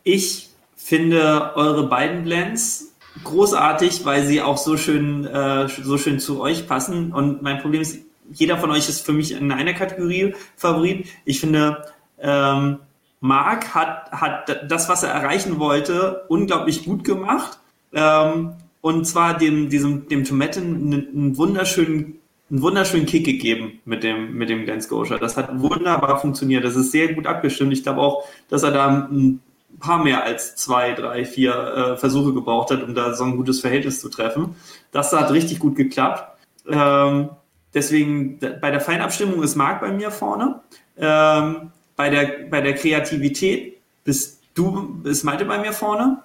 Ich 0.04 0.50
finde 0.76 1.54
eure 1.56 1.88
beiden 1.88 2.24
Blends 2.24 2.93
großartig, 3.24 4.06
weil 4.06 4.26
sie 4.26 4.41
auch 4.41 4.58
so 4.58 4.78
schön, 4.78 5.26
äh, 5.26 5.68
so 5.68 5.98
schön 5.98 6.20
zu 6.20 6.41
euch 6.41 6.68
passen. 6.68 7.12
Und 7.12 7.41
mein 7.41 7.60
Problem 7.60 7.82
ist, 7.82 8.00
jeder 8.32 8.58
von 8.58 8.72
euch 8.72 8.89
ist 8.89 9.06
für 9.06 9.14
mich 9.14 9.32
in 9.32 9.52
einer 9.52 9.74
Kategorie 9.74 10.36
Favorit. 10.56 11.08
Ich 11.26 11.39
finde, 11.39 11.86
ähm, 12.20 12.80
Marc 13.26 13.73
hat, 13.73 14.11
hat 14.11 14.71
das, 14.71 14.89
was 14.89 15.03
er 15.03 15.09
erreichen 15.09 15.59
wollte, 15.59 16.26
unglaublich 16.28 16.86
gut 16.86 17.03
gemacht. 17.03 17.59
Ähm, 17.93 18.53
und 18.82 19.05
zwar 19.05 19.38
dem, 19.38 19.69
diesem, 19.69 20.07
dem 20.09 20.23
Tomaten 20.23 20.93
einen, 21.13 21.38
wunderschönen 21.38 22.19
einen 22.51 22.61
wunderschönen 22.61 23.07
Kick 23.07 23.26
gegeben 23.26 23.82
mit 23.86 24.03
dem, 24.03 24.36
mit 24.36 24.49
dem 24.49 24.65
Glen 24.65 24.80
Scotia. 24.80 25.17
Das 25.17 25.36
hat 25.36 25.59
wunderbar 25.59 26.19
funktioniert. 26.19 26.63
Das 26.63 26.76
ist 26.76 26.91
sehr 26.91 27.11
gut 27.13 27.26
abgestimmt. 27.26 27.73
Ich 27.73 27.82
glaube 27.82 28.01
auch, 28.01 28.23
dass 28.49 28.61
er 28.61 28.69
da 28.69 28.88
ein 28.88 29.39
ein 29.76 29.80
paar 29.80 30.03
mehr 30.03 30.23
als 30.23 30.55
zwei, 30.55 30.93
drei, 30.93 31.26
vier 31.26 31.53
äh, 31.53 31.97
Versuche 31.97 32.34
gebraucht 32.34 32.71
hat, 32.71 32.82
um 32.82 32.95
da 32.95 33.13
so 33.13 33.26
ein 33.26 33.36
gutes 33.36 33.59
Verhältnis 33.59 33.99
zu 33.99 34.09
treffen. 34.09 34.55
Das 34.91 35.11
hat 35.11 35.32
richtig 35.32 35.59
gut 35.59 35.76
geklappt. 35.76 36.38
Ähm, 36.67 37.30
deswegen 37.73 38.39
bei 38.39 38.71
der 38.71 38.80
Feinabstimmung 38.80 39.43
ist 39.43 39.55
Marc 39.55 39.82
bei 39.82 39.91
mir 39.91 40.11
vorne. 40.11 40.61
Ähm, 40.97 41.71
bei, 41.96 42.10
der, 42.10 42.48
bei 42.50 42.62
der 42.62 42.76
Kreativität 42.76 43.78
bist 44.04 44.41
du, 44.54 45.02
ist 45.04 45.24
Malte 45.24 45.46
bei 45.46 45.58
mir 45.58 45.74
vorne, 45.74 46.22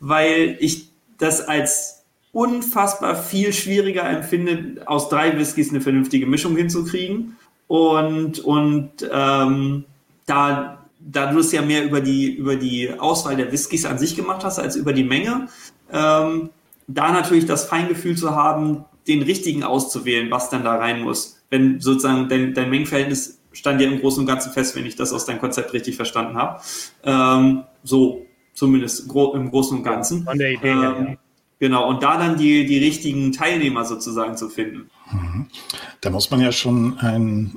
weil 0.00 0.56
ich 0.60 0.88
das 1.18 1.40
als 1.40 2.04
unfassbar 2.32 3.14
viel 3.14 3.52
schwieriger 3.52 4.08
empfinde, 4.08 4.82
aus 4.86 5.08
drei 5.08 5.38
Whiskys 5.38 5.70
eine 5.70 5.80
vernünftige 5.80 6.26
Mischung 6.26 6.56
hinzukriegen. 6.56 7.36
Und, 7.68 8.40
und 8.40 8.90
ähm, 9.10 9.84
da 10.26 10.84
da 11.04 11.30
du 11.30 11.38
es 11.40 11.52
ja 11.52 11.62
mehr 11.62 11.84
über 11.84 12.00
die, 12.00 12.34
über 12.34 12.56
die 12.56 12.90
Auswahl 12.98 13.36
der 13.36 13.52
Whiskys 13.52 13.84
an 13.84 13.98
sich 13.98 14.16
gemacht 14.16 14.42
hast, 14.44 14.58
als 14.58 14.76
über 14.76 14.92
die 14.92 15.04
Menge, 15.04 15.48
ähm, 15.92 16.50
da 16.86 17.12
natürlich 17.12 17.46
das 17.46 17.66
Feingefühl 17.66 18.16
zu 18.16 18.34
haben, 18.34 18.84
den 19.06 19.22
richtigen 19.22 19.64
auszuwählen, 19.64 20.30
was 20.30 20.48
dann 20.48 20.64
da 20.64 20.76
rein 20.76 21.02
muss. 21.02 21.38
Wenn 21.50 21.80
sozusagen 21.80 22.28
dein, 22.28 22.54
dein 22.54 22.70
Mengenverhältnis 22.70 23.38
stand 23.54 23.80
ja 23.80 23.88
im 23.88 24.00
Großen 24.00 24.20
und 24.20 24.26
Ganzen 24.26 24.52
fest, 24.52 24.76
wenn 24.76 24.84
ich 24.84 24.96
das 24.96 25.12
aus 25.12 25.24
deinem 25.24 25.40
Konzept 25.40 25.72
richtig 25.72 25.96
verstanden 25.96 26.36
habe. 26.36 26.60
Ähm, 27.02 27.64
so, 27.82 28.26
zumindest 28.52 29.08
gro 29.08 29.34
im 29.34 29.50
Großen 29.50 29.78
und 29.78 29.84
Ganzen. 29.84 30.24
Von 30.24 30.38
der 30.38 30.52
Idee 30.52 30.68
ähm, 30.68 30.80
her, 30.80 31.06
ja. 31.08 31.16
Genau, 31.60 31.88
und 31.88 32.02
da 32.02 32.18
dann 32.18 32.36
die, 32.36 32.66
die 32.66 32.78
richtigen 32.78 33.32
Teilnehmer 33.32 33.84
sozusagen 33.84 34.36
zu 34.36 34.48
finden. 34.48 34.90
Mhm. 35.10 35.46
Da 36.00 36.10
muss 36.10 36.30
man 36.30 36.40
ja 36.40 36.52
schon 36.52 36.98
ein 36.98 37.54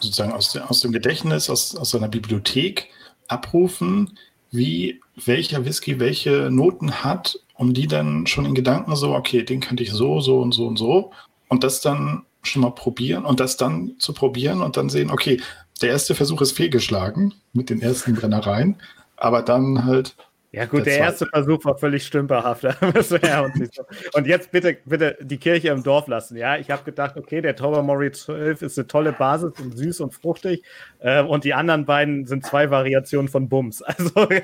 sozusagen 0.00 0.32
aus, 0.32 0.52
de, 0.52 0.62
aus 0.62 0.80
dem 0.80 0.92
Gedächtnis, 0.92 1.50
aus, 1.50 1.74
aus 1.74 1.90
seiner 1.90 2.08
Bibliothek 2.08 2.88
abrufen, 3.26 4.16
wie 4.50 5.00
welcher 5.16 5.64
Whisky 5.64 5.98
welche 5.98 6.50
Noten 6.50 7.02
hat, 7.02 7.40
um 7.54 7.74
die 7.74 7.86
dann 7.86 8.26
schon 8.26 8.44
in 8.44 8.54
Gedanken 8.54 8.94
so, 8.96 9.14
okay, 9.14 9.42
den 9.42 9.60
könnte 9.60 9.82
ich 9.82 9.90
so, 9.90 10.20
so 10.20 10.40
und 10.40 10.52
so 10.52 10.66
und 10.66 10.76
so. 10.76 11.10
Und 11.48 11.64
das 11.64 11.80
dann 11.80 12.24
schon 12.48 12.62
mal 12.62 12.70
probieren 12.70 13.24
und 13.24 13.40
das 13.40 13.56
dann 13.56 13.94
zu 13.98 14.12
probieren 14.12 14.62
und 14.62 14.76
dann 14.76 14.88
sehen, 14.88 15.10
okay, 15.10 15.40
der 15.80 15.90
erste 15.90 16.14
Versuch 16.14 16.40
ist 16.40 16.52
fehlgeschlagen 16.52 17.34
mit 17.52 17.70
den 17.70 17.80
ersten 17.80 18.14
Brennereien, 18.14 18.76
aber 19.16 19.42
dann 19.42 19.84
halt 19.84 20.16
ja 20.50 20.64
gut, 20.64 20.86
der, 20.86 20.94
der 20.94 20.98
erste 20.98 21.26
Versuch 21.26 21.62
war 21.66 21.76
völlig 21.76 22.06
stümperhaft. 22.06 22.64
und 24.14 24.26
jetzt 24.26 24.50
bitte, 24.50 24.78
bitte 24.86 25.18
die 25.20 25.36
Kirche 25.36 25.68
im 25.68 25.82
Dorf 25.82 26.08
lassen. 26.08 26.38
Ja, 26.38 26.56
ich 26.56 26.70
habe 26.70 26.84
gedacht, 26.84 27.18
okay, 27.18 27.42
der 27.42 27.54
Tobermory 27.54 28.12
12 28.12 28.62
ist 28.62 28.78
eine 28.78 28.86
tolle 28.86 29.12
Basis 29.12 29.52
und 29.60 29.76
süß 29.76 30.00
und 30.00 30.14
fruchtig. 30.14 30.62
Äh, 31.00 31.22
und 31.22 31.44
die 31.44 31.52
anderen 31.52 31.84
beiden 31.84 32.24
sind 32.24 32.46
zwei 32.46 32.70
Variationen 32.70 33.28
von 33.28 33.48
Bums. 33.48 33.82
Also 33.98 34.10
okay. 34.14 34.42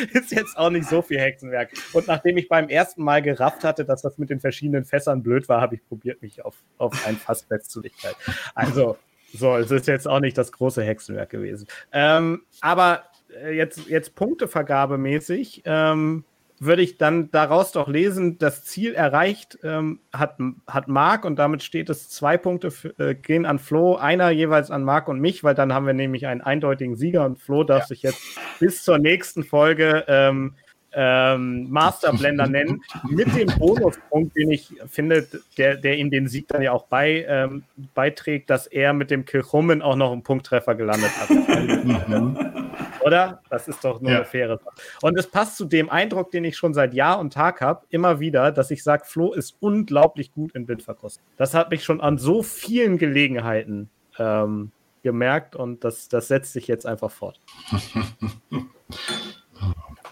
ist 0.12 0.32
jetzt 0.32 0.56
auch 0.56 0.70
nicht 0.70 0.88
so 0.88 1.02
viel 1.02 1.18
Hexenwerk. 1.18 1.70
Und 1.92 2.06
nachdem 2.06 2.36
ich 2.36 2.48
beim 2.48 2.68
ersten 2.68 3.02
Mal 3.02 3.22
gerafft 3.22 3.64
hatte, 3.64 3.84
dass 3.84 4.02
das 4.02 4.18
mit 4.18 4.30
den 4.30 4.40
verschiedenen 4.40 4.84
Fässern 4.84 5.22
blöd 5.22 5.48
war, 5.48 5.60
habe 5.60 5.74
ich 5.74 5.86
probiert, 5.86 6.22
mich 6.22 6.44
auf, 6.44 6.56
auf 6.78 7.06
ein 7.06 7.16
Fass 7.16 7.42
festzulegen. 7.42 7.96
Also, 8.54 8.96
so, 9.32 9.56
es 9.56 9.70
ist 9.70 9.86
jetzt 9.86 10.08
auch 10.08 10.20
nicht 10.20 10.36
das 10.36 10.52
große 10.52 10.82
Hexenwerk 10.82 11.30
gewesen. 11.30 11.68
Ähm, 11.92 12.42
aber 12.60 13.04
äh, 13.42 13.54
jetzt, 13.56 13.86
jetzt 13.88 14.14
Punktevergabemäßig 14.14 15.62
ähm, 15.64 16.24
würde 16.60 16.82
ich 16.82 16.98
dann 16.98 17.30
daraus 17.30 17.72
doch 17.72 17.88
lesen, 17.88 18.36
das 18.38 18.64
Ziel 18.64 18.94
erreicht 18.94 19.58
ähm, 19.64 20.00
hat, 20.12 20.36
hat 20.66 20.88
Marc 20.88 21.24
und 21.24 21.38
damit 21.38 21.62
steht 21.62 21.88
es 21.88 22.10
zwei 22.10 22.36
Punkte 22.36 22.70
für, 22.70 22.96
äh, 22.98 23.14
gehen 23.14 23.46
an 23.46 23.58
Flo, 23.58 23.96
einer 23.96 24.28
jeweils 24.30 24.70
an 24.70 24.84
Marc 24.84 25.08
und 25.08 25.20
mich, 25.20 25.42
weil 25.42 25.54
dann 25.54 25.72
haben 25.72 25.86
wir 25.86 25.94
nämlich 25.94 26.26
einen 26.26 26.42
eindeutigen 26.42 26.96
Sieger 26.96 27.24
und 27.24 27.40
Flo 27.40 27.64
darf 27.64 27.84
ja. 27.84 27.86
sich 27.86 28.02
jetzt 28.02 28.22
bis 28.60 28.84
zur 28.84 28.98
nächsten 28.98 29.42
Folge 29.42 30.04
ähm, 30.06 30.54
ähm, 30.92 31.70
Master 31.70 32.12
Blender 32.12 32.46
nennen, 32.46 32.82
mit 33.08 33.34
dem 33.36 33.48
Bonuspunkt, 33.58 34.36
den 34.36 34.50
ich 34.50 34.74
finde, 34.86 35.26
der, 35.56 35.76
der 35.76 35.96
ihm 35.96 36.10
den 36.10 36.28
Sieg 36.28 36.48
dann 36.48 36.62
ja 36.62 36.72
auch 36.72 36.86
bei, 36.86 37.24
ähm, 37.28 37.62
beiträgt, 37.94 38.50
dass 38.50 38.66
er 38.66 38.92
mit 38.92 39.10
dem 39.10 39.24
Kirchhummen 39.24 39.82
auch 39.82 39.96
noch 39.96 40.12
einen 40.12 40.22
Punkttreffer 40.22 40.74
gelandet 40.74 41.10
hat. 41.18 41.30
Oder? 43.04 43.42
Das 43.50 43.68
ist 43.68 43.84
doch 43.84 44.00
nur 44.00 44.10
ja. 44.10 44.18
eine 44.18 44.26
faire 44.26 44.58
Sache. 44.58 44.74
Und 45.02 45.18
es 45.18 45.26
passt 45.26 45.56
zu 45.56 45.64
dem 45.64 45.90
Eindruck, 45.90 46.30
den 46.30 46.44
ich 46.44 46.56
schon 46.56 46.74
seit 46.74 46.94
Jahr 46.94 47.18
und 47.18 47.32
Tag 47.32 47.60
habe, 47.60 47.86
immer 47.90 48.20
wieder, 48.20 48.52
dass 48.52 48.70
ich 48.70 48.82
sage, 48.82 49.04
Flo 49.06 49.32
ist 49.32 49.56
unglaublich 49.60 50.32
gut 50.32 50.54
in 50.54 50.66
Blindverkostung. 50.66 51.24
Das 51.36 51.54
hat 51.54 51.70
mich 51.70 51.84
schon 51.84 52.00
an 52.00 52.18
so 52.18 52.42
vielen 52.42 52.98
Gelegenheiten 52.98 53.90
ähm, 54.18 54.72
gemerkt 55.02 55.56
und 55.56 55.84
das, 55.84 56.08
das 56.08 56.28
setzt 56.28 56.52
sich 56.52 56.66
jetzt 56.66 56.86
einfach 56.86 57.10
fort. 57.10 57.40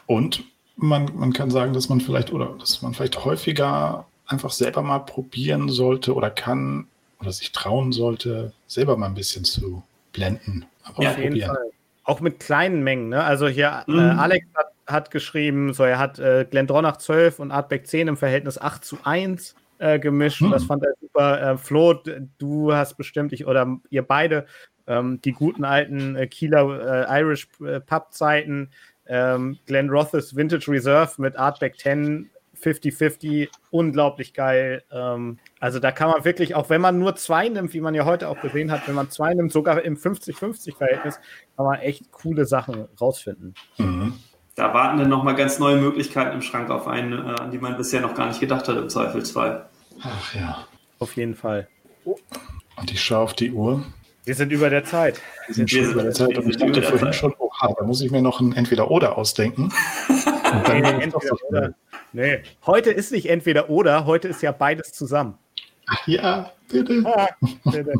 Und 0.07 0.43
man, 0.76 1.11
man 1.14 1.34
kann 1.34 1.51
sagen, 1.51 1.74
dass 1.74 1.91
man 1.91 2.01
vielleicht 2.01 2.32
oder 2.32 2.55
dass 2.59 2.80
man 2.80 2.95
vielleicht 2.95 3.24
häufiger 3.24 4.07
einfach 4.26 4.51
selber 4.51 4.82
mal 4.82 5.01
probieren 5.01 5.68
sollte 5.68 6.14
oder 6.14 6.30
kann 6.30 6.86
oder 7.20 7.32
sich 7.32 7.53
trauen 7.53 7.93
sollte, 7.93 8.53
selber 8.66 8.97
mal 8.97 9.07
ein 9.07 9.14
bisschen 9.14 9.45
zu 9.45 9.82
blenden. 10.12 10.64
Aber 10.84 11.03
ja, 11.03 11.11
auf 11.11 11.18
jeden 11.18 11.41
Fall. 11.41 11.70
Auch 12.09 12.20
mit 12.20 12.40
kleinen 12.40 12.82
Mengen. 12.82 13.11
Ne? 13.11 13.22
Also 13.22 13.48
hier 13.48 13.84
äh, 13.86 13.90
mhm. 13.90 13.98
äh, 13.98 14.02
Alex 14.02 14.46
hat, 14.54 14.72
hat, 14.86 15.11
geschrieben, 15.11 15.74
so 15.74 15.84
er 15.84 15.98
hat 15.98 16.18
äh, 16.18 16.46
Glendronach 16.50 16.96
12 16.96 17.38
und 17.38 17.50
Artback 17.50 17.86
10 17.86 18.09
im 18.09 18.16
Verhältnis 18.16 18.56
8 18.59 18.82
zu 18.82 18.96
1 19.04 19.54
äh, 19.76 19.98
gemischt. 19.98 20.40
Mhm. 20.40 20.52
Das 20.52 20.64
fand 20.64 20.82
er 20.84 20.94
super. 20.98 21.42
Äh, 21.42 21.59
Flo, 21.59 22.00
du 22.38 22.72
hast 22.72 22.96
bestimmt, 22.96 23.34
ich 23.34 23.46
oder 23.46 23.78
ihr 23.90 24.02
beide, 24.02 24.46
ähm, 24.86 25.20
die 25.20 25.32
guten 25.32 25.64
alten 25.64 26.16
äh, 26.16 26.26
Kieler 26.26 27.06
Irish 27.11 27.46
Pub-Zeiten. 27.86 28.70
Ähm, 29.06 29.59
Glenn 29.66 29.90
Rothes 29.90 30.34
Vintage 30.34 30.70
Reserve 30.70 31.12
mit 31.18 31.36
Artback 31.36 31.78
10 31.78 32.30
50-50, 32.62 33.48
unglaublich 33.70 34.34
geil. 34.34 34.82
Ähm, 34.90 35.38
also 35.61 35.78
da 35.78 35.92
kann 35.92 36.11
man 36.11 36.24
wirklich, 36.24 36.54
auch 36.54 36.70
wenn 36.70 36.80
man 36.80 36.98
nur 36.98 37.16
zwei 37.16 37.48
nimmt, 37.48 37.72
wie 37.74 37.80
man 37.80 37.94
ja 37.94 38.04
heute 38.04 38.28
auch 38.28 38.40
gesehen 38.40 38.70
hat, 38.70 38.86
wenn 38.88 38.94
man 38.94 39.11
zwei 39.11 39.34
nimmt, 39.34 39.52
sogar 39.52 39.82
im 39.82 39.96
50-50-Verhältnis, 39.96 41.20
kann 41.56 41.66
man 41.66 41.80
echt 41.80 42.11
coole 42.12 42.44
Sachen 42.44 42.86
rausfinden. 43.00 43.54
Mhm. 43.78 44.14
Da 44.54 44.74
warten 44.74 44.98
dann 44.98 45.09
nochmal 45.09 45.36
ganz 45.36 45.59
neue 45.59 45.76
Möglichkeiten 45.76 46.34
im 46.34 46.42
Schrank 46.42 46.70
auf 46.70 46.88
einen, 46.88 47.12
äh, 47.12 47.40
an 47.40 47.50
die 47.50 47.59
man 47.59 47.76
bisher 47.76 48.00
noch 48.00 48.14
gar 48.14 48.26
nicht 48.26 48.40
gedacht 48.40 48.66
hat, 48.66 48.76
im 48.76 48.88
Zweifelsfall. 48.88 49.68
Ach 50.02 50.34
ja. 50.34 50.66
Auf 50.98 51.16
jeden 51.16 51.34
Fall. 51.34 51.68
Und 52.04 52.90
ich 52.90 53.00
schaue 53.00 53.18
auf 53.18 53.34
die 53.34 53.52
Uhr. 53.52 53.84
Wir 54.24 54.34
sind 54.34 54.52
über 54.52 54.68
der 54.68 54.84
Zeit. 54.84 55.20
Wir 55.46 55.54
sind 55.54 55.70
schon 55.70 55.84
über 55.84 56.02
der 56.02 56.12
Zeit 56.12 56.36
und 56.36 56.48
ich 56.48 56.56
dachte 56.56 56.82
vorhin 56.82 57.12
schon, 57.12 57.34
oha, 57.38 57.72
da 57.78 57.84
muss 57.84 58.02
ich 58.02 58.11
mir 58.11 58.20
noch 58.20 58.40
ein 58.40 58.52
Entweder-Oder 58.52 59.16
ausdenken. 59.16 59.72
Und 60.52 60.68
dann 60.68 60.80
nee, 60.80 61.04
entweder 61.04 61.36
oder. 61.48 61.74
Nee, 62.12 62.42
heute 62.66 62.90
ist 62.90 63.12
nicht 63.12 63.28
entweder 63.28 63.70
oder, 63.70 64.06
heute 64.06 64.28
ist 64.28 64.42
ja 64.42 64.52
beides 64.52 64.92
zusammen. 64.92 65.38
Ach 65.86 66.06
ja, 66.06 66.52
bitte. 66.70 67.02
Ah, 67.04 67.28
bitte. 67.70 67.92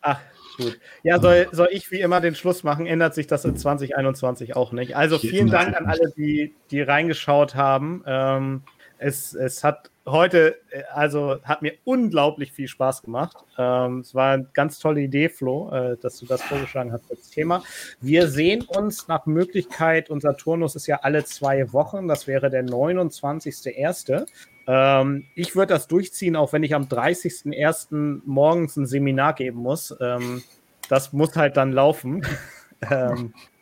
Ach, 0.00 0.20
gut. 0.56 0.78
Ja, 1.02 1.20
soll, 1.20 1.48
soll 1.52 1.68
ich 1.70 1.90
wie 1.90 2.00
immer 2.00 2.20
den 2.20 2.34
Schluss 2.34 2.62
machen? 2.62 2.86
Ändert 2.86 3.14
sich 3.14 3.26
das 3.26 3.44
in 3.44 3.56
2021 3.56 4.56
auch 4.56 4.72
nicht. 4.72 4.96
Also 4.96 5.18
vielen 5.18 5.50
Dank 5.50 5.76
an 5.76 5.86
alle, 5.86 6.12
die, 6.16 6.54
die 6.70 6.80
reingeschaut 6.80 7.54
haben. 7.54 8.02
Ähm, 8.06 8.62
es, 8.98 9.34
es 9.34 9.62
hat 9.64 9.90
heute, 10.06 10.56
äh, 10.70 10.82
also 10.92 11.36
hat 11.42 11.62
mir 11.62 11.74
unglaublich 11.84 12.52
viel 12.52 12.68
Spaß 12.68 13.02
gemacht. 13.02 13.36
Ähm, 13.58 14.00
es 14.00 14.14
war 14.14 14.32
eine 14.32 14.48
ganz 14.52 14.78
tolle 14.78 15.00
Idee, 15.00 15.28
Flo, 15.28 15.70
äh, 15.72 15.96
dass 15.96 16.18
du 16.18 16.26
das 16.26 16.42
vorgeschlagen 16.42 16.92
hast 16.92 17.10
als 17.10 17.30
Thema. 17.30 17.62
Wir 18.00 18.28
sehen 18.28 18.62
uns 18.62 19.08
nach 19.08 19.26
Möglichkeit, 19.26 20.10
unser 20.10 20.36
Turnus 20.36 20.76
ist 20.76 20.86
ja 20.86 21.00
alle 21.02 21.24
zwei 21.24 21.72
Wochen, 21.72 22.08
das 22.08 22.26
wäre 22.26 22.50
der 22.50 22.64
29.01. 22.64 24.26
Ähm, 24.68 25.24
ich 25.34 25.54
würde 25.54 25.74
das 25.74 25.88
durchziehen, 25.88 26.36
auch 26.36 26.52
wenn 26.52 26.62
ich 26.62 26.74
am 26.74 26.84
30.01. 26.84 28.22
morgens 28.24 28.76
ein 28.76 28.86
Seminar 28.86 29.34
geben 29.34 29.58
muss. 29.58 29.94
Ähm, 30.00 30.42
das 30.88 31.12
muss 31.12 31.36
halt 31.36 31.56
dann 31.56 31.72
laufen. 31.72 32.24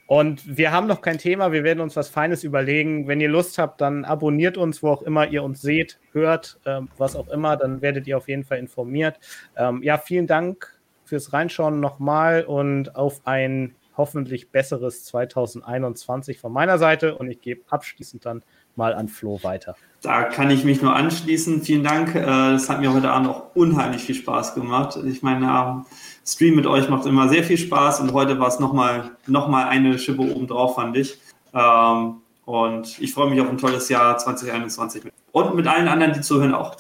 und 0.07 0.57
wir 0.57 0.71
haben 0.71 0.87
noch 0.87 1.01
kein 1.01 1.19
Thema, 1.19 1.53
wir 1.53 1.65
werden 1.65 1.81
uns 1.81 1.97
was 1.97 2.11
Feines 2.11 2.45
überlegen. 2.45 3.09
Wenn 3.09 3.21
ihr 3.21 3.31
Lust 3.31 3.57
habt, 3.59 3.81
dann 3.81 4.05
abonniert 4.05 4.59
uns, 4.59 4.83
wo 4.83 4.91
auch 4.91 5.03
immer 5.03 5.27
ihr 5.29 5.43
uns 5.43 5.63
seht, 5.63 5.99
hört, 6.13 6.61
ähm, 6.67 6.89
was 6.99 7.17
auch 7.17 7.29
immer, 7.29 7.57
dann 7.57 7.81
werdet 7.81 8.07
ihr 8.07 8.19
auf 8.19 8.29
jeden 8.29 8.45
Fall 8.45 8.59
informiert. 8.59 9.19
Ähm, 9.57 9.83
ja, 9.83 9.97
vielen 9.97 10.27
Dank 10.27 10.79
fürs 11.05 11.33
Reinschauen 11.33 11.81
nochmal 11.81 12.45
und 12.45 12.97
auf 12.97 13.23
ein 13.25 13.75
hoffentlich 13.97 14.51
besseres 14.51 15.05
2021 15.05 16.39
von 16.39 16.53
meiner 16.53 16.79
Seite. 16.79 17.17
Und 17.17 17.31
ich 17.31 17.41
gebe 17.41 17.63
abschließend 17.71 18.27
dann 18.27 18.43
mal 18.77 18.95
an 18.95 19.09
Flo 19.09 19.39
weiter. 19.43 19.77
Da 20.03 20.25
kann 20.25 20.51
ich 20.51 20.65
mich 20.65 20.83
nur 20.83 20.95
anschließen. 20.95 21.63
Vielen 21.63 21.85
Dank. 21.85 22.15
Es 22.15 22.67
äh, 22.67 22.69
hat 22.69 22.81
mir 22.81 22.93
heute 22.93 23.11
Abend 23.11 23.29
auch 23.29 23.55
unheimlich 23.55 24.03
viel 24.03 24.15
Spaß 24.15 24.55
gemacht. 24.55 24.99
Ich 25.07 25.23
meine, 25.23 25.85
Stream 26.27 26.57
mit 26.57 26.67
euch 26.67 26.89
macht 26.89 27.07
immer 27.07 27.29
sehr 27.29 27.45
viel 27.45 27.59
Spaß 27.59 28.01
und 28.01 28.13
heute 28.13 28.39
war 28.39 28.49
es 28.49 28.59
nochmal 28.59 29.13
noch 29.27 29.49
mal 29.49 29.67
eine 29.67 29.99
Schippe 29.99 30.23
obendrauf, 30.23 30.75
fand 30.75 30.97
ich. 30.97 31.19
Ähm, 31.53 32.17
und 32.45 32.99
ich 33.01 33.13
freue 33.13 33.31
mich 33.31 33.41
auf 33.41 33.49
ein 33.49 33.59
tolles 33.59 33.89
Jahr 33.89 34.19
2021 34.19 35.05
und 35.33 35.55
mit 35.55 35.67
allen 35.67 35.89
anderen, 35.89 36.13
die 36.13 36.21
zuhören, 36.21 36.55
auch. 36.55 36.77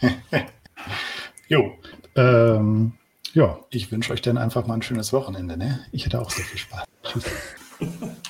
jo, 1.48 1.72
ähm, 2.14 2.92
ja, 3.32 3.58
ich 3.70 3.90
wünsche 3.90 4.12
euch 4.12 4.22
dann 4.22 4.38
einfach 4.38 4.66
mal 4.66 4.74
ein 4.74 4.82
schönes 4.82 5.12
Wochenende. 5.12 5.56
Ne? 5.56 5.80
Ich 5.92 6.04
hätte 6.04 6.20
auch 6.20 6.30
sehr 6.30 6.44
viel 6.44 6.58
Spaß. 6.58 6.84
Tschüss. 7.02 7.24